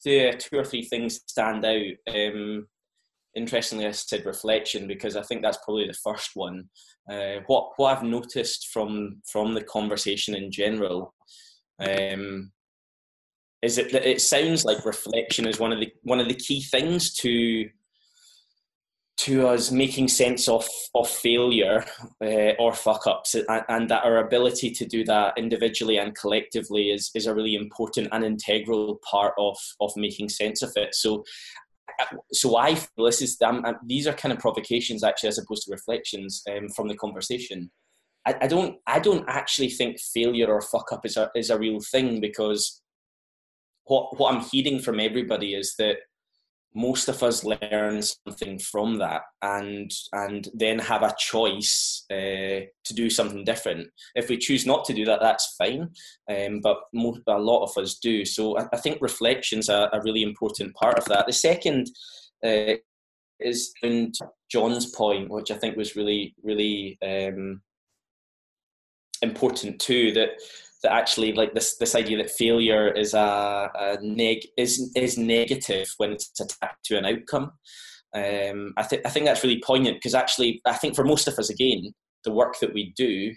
th- 0.06 0.38
two 0.38 0.58
or 0.58 0.64
three 0.64 0.84
things 0.84 1.20
stand 1.28 1.66
out. 1.66 1.93
Um, 2.08 2.68
interestingly, 3.36 3.86
I 3.86 3.91
said 3.91 4.26
reflection 4.26 4.88
because 4.88 5.16
I 5.16 5.24
think 5.24 5.41
that's 5.41 5.60
probably 5.66 5.88
the 5.88 5.99
first 6.03 6.32
one. 6.36 6.70
Uh, 7.12 7.38
what 7.47 7.72
what 7.78 7.97
I've 7.97 8.03
noticed 8.03 8.70
from 8.72 9.22
from 9.30 9.53
the 9.53 9.64
conversation 9.64 10.36
in 10.36 10.51
general. 10.51 11.14
Um, 11.80 12.51
is 13.62 13.78
that 13.78 13.93
it 14.08 14.22
sounds 14.22 14.64
like 14.64 14.86
reflection 14.86 15.47
is 15.47 15.60
one 15.60 15.72
of 15.74 15.80
the 15.80 15.91
one 16.03 16.20
of 16.20 16.28
the 16.28 16.36
key 16.36 16.62
things 16.62 17.14
to 17.16 17.68
to 19.18 19.47
us 19.47 19.72
making 19.72 20.07
sense 20.07 20.47
of 20.49 20.68
of 20.93 21.09
failure 21.09 21.86
uh, 22.22 22.51
or 22.59 22.74
fuck 22.74 23.07
ups 23.07 23.34
and, 23.34 23.63
and, 23.70 23.89
that 23.89 24.03
our 24.03 24.18
ability 24.18 24.70
to 24.70 24.86
do 24.86 25.05
that 25.05 25.34
individually 25.38 25.97
and 25.97 26.18
collectively 26.18 26.89
is 26.89 27.11
is 27.16 27.26
a 27.26 27.34
really 27.34 27.55
important 27.55 28.09
and 28.11 28.26
integral 28.26 28.99
part 29.09 29.34
of 29.38 29.57
of 29.80 29.91
making 29.95 30.28
sense 30.28 30.61
of 30.61 30.72
it 30.76 30.93
so 30.93 31.24
so 32.32 32.57
I 32.57 32.76
feel 32.76 33.05
this 33.05 33.22
is 33.22 33.38
um, 33.41 33.63
these 33.86 34.07
are 34.07 34.13
kind 34.13 34.34
of 34.34 34.39
provocations 34.39 35.03
actually 35.03 35.30
as 35.30 35.38
opposed 35.38 35.63
to 35.63 35.72
reflections 35.72 36.43
um, 36.49 36.70
from 36.70 36.88
the 36.88 36.95
conversation. 36.95 37.72
I, 38.26 38.36
I, 38.41 38.47
don't 38.47 38.78
I 38.88 38.99
don't 38.99 39.26
actually 39.28 39.70
think 39.70 39.99
failure 39.99 40.47
or 40.47 40.61
fuck 40.61 40.91
up 40.91 41.05
is 41.05 41.18
a 41.18 41.30
is 41.36 41.49
a 41.49 41.59
real 41.59 41.80
thing 41.80 42.20
because 42.20 42.82
what 43.86 44.18
what 44.20 44.34
I'm 44.34 44.41
hearing 44.41 44.80
from 44.80 44.99
everybody 44.99 45.53
is 45.53 45.76
that 45.78 45.97
most 46.76 47.07
of 47.07 47.23
us 47.23 47.43
learn 47.43 48.01
something 48.01 48.59
from 48.59 48.97
that 48.97 49.21
and 49.41 49.91
and 50.13 50.49
then 50.53 50.78
have 50.78 51.03
a 51.03 51.15
choice 51.17 52.05
uh, 52.11 52.61
to 52.84 52.93
do 52.93 53.09
something 53.09 53.43
different. 53.43 53.88
If 54.15 54.30
we 54.30 54.38
choose 54.38 54.65
not 54.65 54.86
to 54.86 54.93
do 54.93 55.05
that 55.05 55.21
that's 55.21 55.55
fine 55.57 55.89
um, 56.30 56.59
but 56.61 56.78
most, 56.93 57.21
a 57.28 57.39
lot 57.39 57.63
of 57.63 57.78
us 57.82 57.95
do. 57.95 58.26
So 58.26 58.57
i, 58.57 58.67
I 58.73 58.78
think 58.78 59.01
reflection's 59.01 59.69
a, 59.69 59.89
a 59.93 60.01
really 60.03 60.23
important 60.23 60.76
part 60.76 60.97
of 60.97 61.05
that. 61.05 61.26
The 61.26 61.34
second 61.34 61.89
uh, 62.45 62.76
is 63.39 63.73
john's 64.49 64.91
point 64.91 65.30
which 65.30 65.51
i 65.51 65.55
think 65.55 65.76
was 65.76 65.97
really 65.97 66.34
really 66.41 66.97
um, 67.05 67.61
important 69.21 69.80
too 69.80 70.11
that 70.13 70.30
that 70.84 70.91
actually 70.91 71.34
like 71.34 71.53
this 71.53 71.78
this 71.78 71.95
idea 71.95 72.17
that 72.17 72.30
failure 72.32 72.91
is 72.91 73.13
a, 73.13 73.71
a 73.76 73.97
neg 74.01 74.39
is 74.57 74.91
is 74.95 75.17
negative 75.17 75.88
when 75.97 76.11
it's 76.11 76.39
attached 76.39 76.84
to 76.86 76.97
an 76.97 77.05
outcome. 77.05 77.51
Um, 78.13 78.73
I 78.78 78.84
think 78.84 79.01
I 79.05 79.09
think 79.09 79.26
that's 79.26 79.43
really 79.43 79.61
poignant 79.65 79.97
because 79.97 80.15
actually 80.15 80.61
I 80.65 80.73
think 80.73 80.95
for 80.95 81.03
most 81.03 81.28
of 81.28 81.38
us 81.38 81.49
again 81.49 81.93
the 82.23 82.32
work 82.32 82.59
that 82.59 82.73
we 82.73 82.93
do 82.95 83.34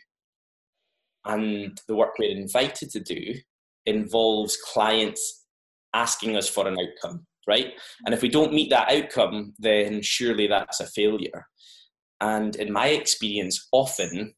and 1.25 1.81
the 1.89 1.97
work 1.97 2.15
we're 2.19 2.31
invited 2.31 2.91
to 2.91 3.01
do 3.01 3.35
involves 3.87 4.57
clients 4.57 5.45
asking 5.95 6.37
us 6.37 6.49
for 6.49 6.67
an 6.67 6.77
outcome, 6.79 7.27
right? 7.47 7.73
And 8.05 8.15
if 8.15 8.23
we 8.23 8.29
don't 8.29 8.53
meet 8.53 8.71
that 8.71 8.91
outcome, 8.91 9.55
then 9.59 10.03
surely 10.03 10.47
that's 10.47 10.81
a 10.81 10.87
failure. 10.87 11.47
And 12.21 12.57
in 12.57 12.73
my 12.73 12.89
experience, 12.89 13.69
often 13.73 14.35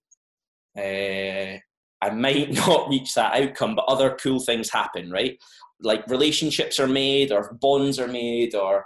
uh, 0.77 1.59
I 2.03 2.11
might 2.11 2.53
not 2.67 2.89
reach 2.89 3.15
that 3.15 3.41
outcome, 3.41 3.75
but 3.75 3.85
other 3.87 4.17
cool 4.23 4.41
things 4.41 4.71
happen, 4.71 5.11
right? 5.11 5.37
Like 5.83 6.07
relationships 6.09 6.79
are 6.79 6.89
made, 6.89 7.33
or 7.33 7.57
bonds 7.61 7.99
are 7.99 8.09
made, 8.09 8.55
or 8.55 8.85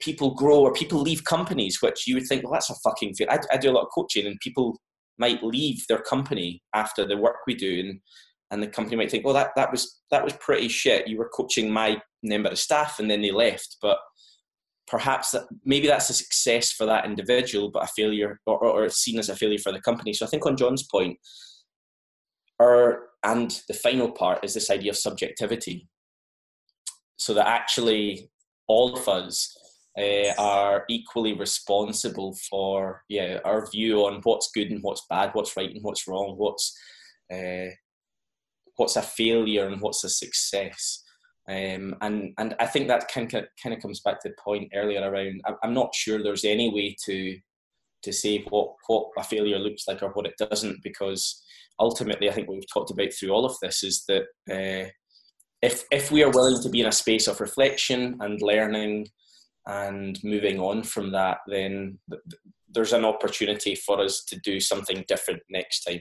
people 0.00 0.34
grow, 0.34 0.60
or 0.60 0.72
people 0.72 1.00
leave 1.00 1.24
companies, 1.24 1.80
which 1.80 2.06
you 2.06 2.14
would 2.14 2.26
think, 2.26 2.42
well, 2.42 2.52
that's 2.52 2.70
a 2.70 2.74
fucking. 2.84 3.14
Fail. 3.14 3.28
I, 3.30 3.38
I 3.52 3.56
do 3.56 3.70
a 3.70 3.72
lot 3.72 3.84
of 3.84 3.92
coaching, 3.94 4.26
and 4.26 4.38
people 4.40 4.78
might 5.18 5.42
leave 5.42 5.84
their 5.88 6.00
company 6.00 6.62
after 6.74 7.06
the 7.06 7.16
work 7.16 7.36
we 7.46 7.54
do, 7.54 7.80
and 7.80 8.00
and 8.52 8.62
the 8.62 8.68
company 8.68 8.96
might 8.96 9.10
think, 9.10 9.24
well, 9.24 9.34
that 9.34 9.50
that 9.56 9.70
was 9.70 10.00
that 10.10 10.24
was 10.24 10.34
pretty 10.34 10.68
shit. 10.68 11.08
You 11.08 11.18
were 11.18 11.30
coaching 11.34 11.70
my 11.70 12.00
member 12.22 12.50
of 12.50 12.58
staff, 12.58 12.98
and 12.98 13.10
then 13.10 13.22
they 13.22 13.32
left, 13.32 13.76
but 13.80 13.98
perhaps 14.86 15.32
that 15.32 15.42
maybe 15.64 15.88
that's 15.88 16.10
a 16.10 16.14
success 16.14 16.70
for 16.72 16.86
that 16.86 17.04
individual, 17.06 17.70
but 17.70 17.84
a 17.84 17.88
failure, 17.88 18.40
or, 18.46 18.58
or, 18.58 18.84
or 18.84 18.88
seen 18.88 19.18
as 19.18 19.28
a 19.28 19.34
failure 19.34 19.58
for 19.58 19.72
the 19.72 19.80
company. 19.80 20.12
So 20.12 20.24
I 20.24 20.28
think 20.28 20.46
on 20.46 20.56
John's 20.56 20.84
point 20.84 21.18
or 22.58 23.08
and 23.22 23.60
the 23.68 23.74
final 23.74 24.10
part 24.10 24.44
is 24.44 24.54
this 24.54 24.70
idea 24.70 24.90
of 24.90 24.96
subjectivity. 24.96 25.88
So 27.16 27.34
that 27.34 27.46
actually 27.46 28.30
all 28.68 28.96
of 28.96 29.08
us 29.08 29.56
uh, 29.98 30.32
are 30.38 30.84
equally 30.88 31.32
responsible 31.32 32.36
for 32.50 33.02
yeah 33.08 33.38
our 33.44 33.70
view 33.70 34.00
on 34.00 34.20
what's 34.24 34.50
good 34.52 34.70
and 34.70 34.82
what's 34.82 35.06
bad 35.08 35.30
what's 35.32 35.56
right 35.56 35.70
and 35.70 35.82
what's 35.82 36.06
wrong 36.06 36.34
what's 36.36 36.76
uh, 37.32 37.70
what's 38.76 38.96
a 38.96 39.02
failure 39.02 39.66
and 39.66 39.80
what's 39.80 40.04
a 40.04 40.08
success. 40.08 41.02
Um, 41.48 41.94
and 42.00 42.34
and 42.38 42.56
I 42.58 42.66
think 42.66 42.88
that 42.88 43.08
kind 43.08 43.32
of 43.34 43.44
kind 43.62 43.74
of 43.74 43.80
comes 43.80 44.00
back 44.00 44.20
to 44.20 44.28
the 44.28 44.34
point 44.42 44.70
earlier 44.74 45.00
around 45.00 45.42
I'm 45.62 45.74
not 45.74 45.94
sure 45.94 46.22
there's 46.22 46.44
any 46.44 46.72
way 46.72 46.96
to 47.04 47.38
to 48.02 48.12
say 48.12 48.44
what 48.48 48.74
what 48.88 49.10
a 49.16 49.22
failure 49.22 49.58
looks 49.58 49.86
like 49.86 50.02
or 50.02 50.10
what 50.10 50.26
it 50.26 50.34
doesn't, 50.38 50.82
because 50.82 51.42
ultimately, 51.78 52.28
I 52.28 52.32
think 52.32 52.48
what 52.48 52.54
we've 52.54 52.72
talked 52.72 52.90
about 52.90 53.12
through 53.12 53.30
all 53.30 53.44
of 53.44 53.56
this 53.60 53.82
is 53.82 54.04
that 54.08 54.22
uh, 54.50 54.88
if 55.62 55.84
if 55.90 56.10
we 56.10 56.22
are 56.22 56.30
willing 56.30 56.62
to 56.62 56.68
be 56.68 56.80
in 56.80 56.86
a 56.86 56.92
space 56.92 57.26
of 57.26 57.40
reflection 57.40 58.16
and 58.20 58.40
learning 58.42 59.08
and 59.66 60.18
moving 60.22 60.60
on 60.60 60.82
from 60.82 61.12
that, 61.12 61.38
then 61.46 61.98
th- 62.10 62.22
there's 62.68 62.92
an 62.92 63.04
opportunity 63.04 63.74
for 63.74 64.00
us 64.00 64.24
to 64.24 64.38
do 64.40 64.60
something 64.60 65.04
different 65.08 65.42
next 65.50 65.82
time. 65.82 66.00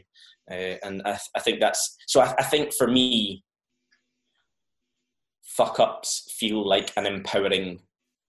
Uh, 0.51 0.77
and 0.83 1.01
I, 1.05 1.11
th- 1.11 1.29
I, 1.35 1.39
think 1.39 1.59
that's 1.59 1.97
so. 2.05 2.21
I, 2.21 2.35
I, 2.37 2.43
think 2.43 2.73
for 2.73 2.87
me, 2.87 3.43
fuck 5.43 5.79
ups 5.79 6.31
feel 6.37 6.67
like 6.67 6.91
an 6.97 7.05
empowering 7.05 7.79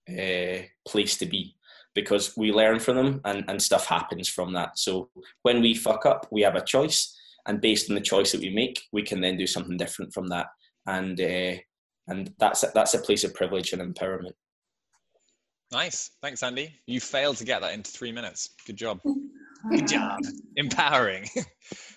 uh, 0.09 0.63
place 0.87 1.17
to 1.17 1.25
be 1.25 1.55
because 1.93 2.37
we 2.37 2.51
learn 2.51 2.79
from 2.79 2.95
them 2.95 3.21
and, 3.25 3.43
and 3.47 3.61
stuff 3.61 3.87
happens 3.87 4.29
from 4.29 4.53
that. 4.53 4.77
So 4.77 5.09
when 5.41 5.61
we 5.61 5.73
fuck 5.73 6.05
up, 6.05 6.27
we 6.31 6.41
have 6.41 6.55
a 6.55 6.63
choice, 6.63 7.16
and 7.47 7.61
based 7.61 7.89
on 7.89 7.95
the 7.95 8.01
choice 8.01 8.31
that 8.31 8.41
we 8.41 8.49
make, 8.49 8.81
we 8.91 9.01
can 9.01 9.21
then 9.21 9.37
do 9.37 9.47
something 9.47 9.77
different 9.77 10.13
from 10.13 10.27
that. 10.27 10.47
And 10.85 11.19
uh, 11.19 11.57
and 12.07 12.33
that's 12.39 12.63
a, 12.63 12.71
that's 12.73 12.93
a 12.93 12.99
place 12.99 13.23
of 13.23 13.33
privilege 13.33 13.73
and 13.73 13.81
empowerment. 13.81 14.33
Nice. 15.71 16.11
Thanks, 16.21 16.43
Andy. 16.43 16.73
You 16.85 17.01
failed 17.01 17.37
to 17.37 17.45
get 17.45 17.61
that 17.61 17.73
into 17.73 17.91
three 17.91 18.11
minutes. 18.11 18.49
Good 18.65 18.77
job. 18.77 18.99
Good 19.69 19.87
job. 19.87 20.19
Empowering. 20.55 21.27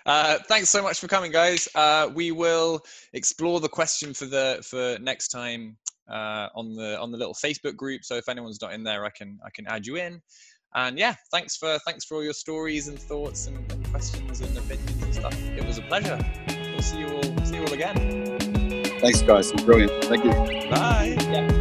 Uh, 0.07 0.39
thanks 0.49 0.71
so 0.71 0.83
much 0.83 0.99
for 0.99 1.07
coming, 1.07 1.31
guys. 1.31 1.69
Uh, 1.75 2.09
we 2.13 2.33
will 2.33 2.81
explore 3.13 3.61
the 3.61 3.69
question 3.69 4.15
for 4.15 4.25
the 4.25 4.59
for 4.65 4.97
next 5.01 5.29
time 5.29 5.77
uh, 6.11 6.49
on 6.57 6.75
the 6.75 6.99
on 6.99 7.13
the 7.13 7.19
little 7.19 7.35
Facebook 7.35 7.77
group. 7.77 8.03
So 8.03 8.17
if 8.17 8.29
anyone's 8.29 8.61
not 8.63 8.73
in 8.73 8.83
there, 8.83 9.05
I 9.05 9.11
can 9.11 9.39
I 9.45 9.51
can 9.51 9.67
add 9.69 9.87
you 9.87 9.97
in. 9.97 10.21
And 10.75 10.99
yeah, 10.99 11.15
thanks 11.31 11.57
for 11.57 11.79
thanks 11.87 12.07
for 12.07 12.17
all 12.17 12.25
your 12.25 12.33
stories 12.33 12.89
and 12.89 12.99
thoughts 12.99 13.47
and, 13.47 13.59
and 13.71 13.91
questions 13.91 14.41
and 14.41 14.57
opinions 14.57 14.90
and 14.90 14.90
stuff. 15.21 15.37
It 15.57 15.65
was 15.67 15.79
a 15.79 15.83
pleasure. 15.83 16.19
We'll 16.73 16.83
see 16.83 17.01
you 17.01 17.09
all 17.09 17.45
see 17.45 17.57
you 17.57 17.65
all 17.65 17.73
again. 17.73 18.39
Thanks, 19.01 19.23
guys. 19.23 19.53
Brilliant. 19.53 20.05
Thank 20.05 20.25
you. 20.25 20.31
Bye. 20.71 21.17
Yeah. 21.21 21.60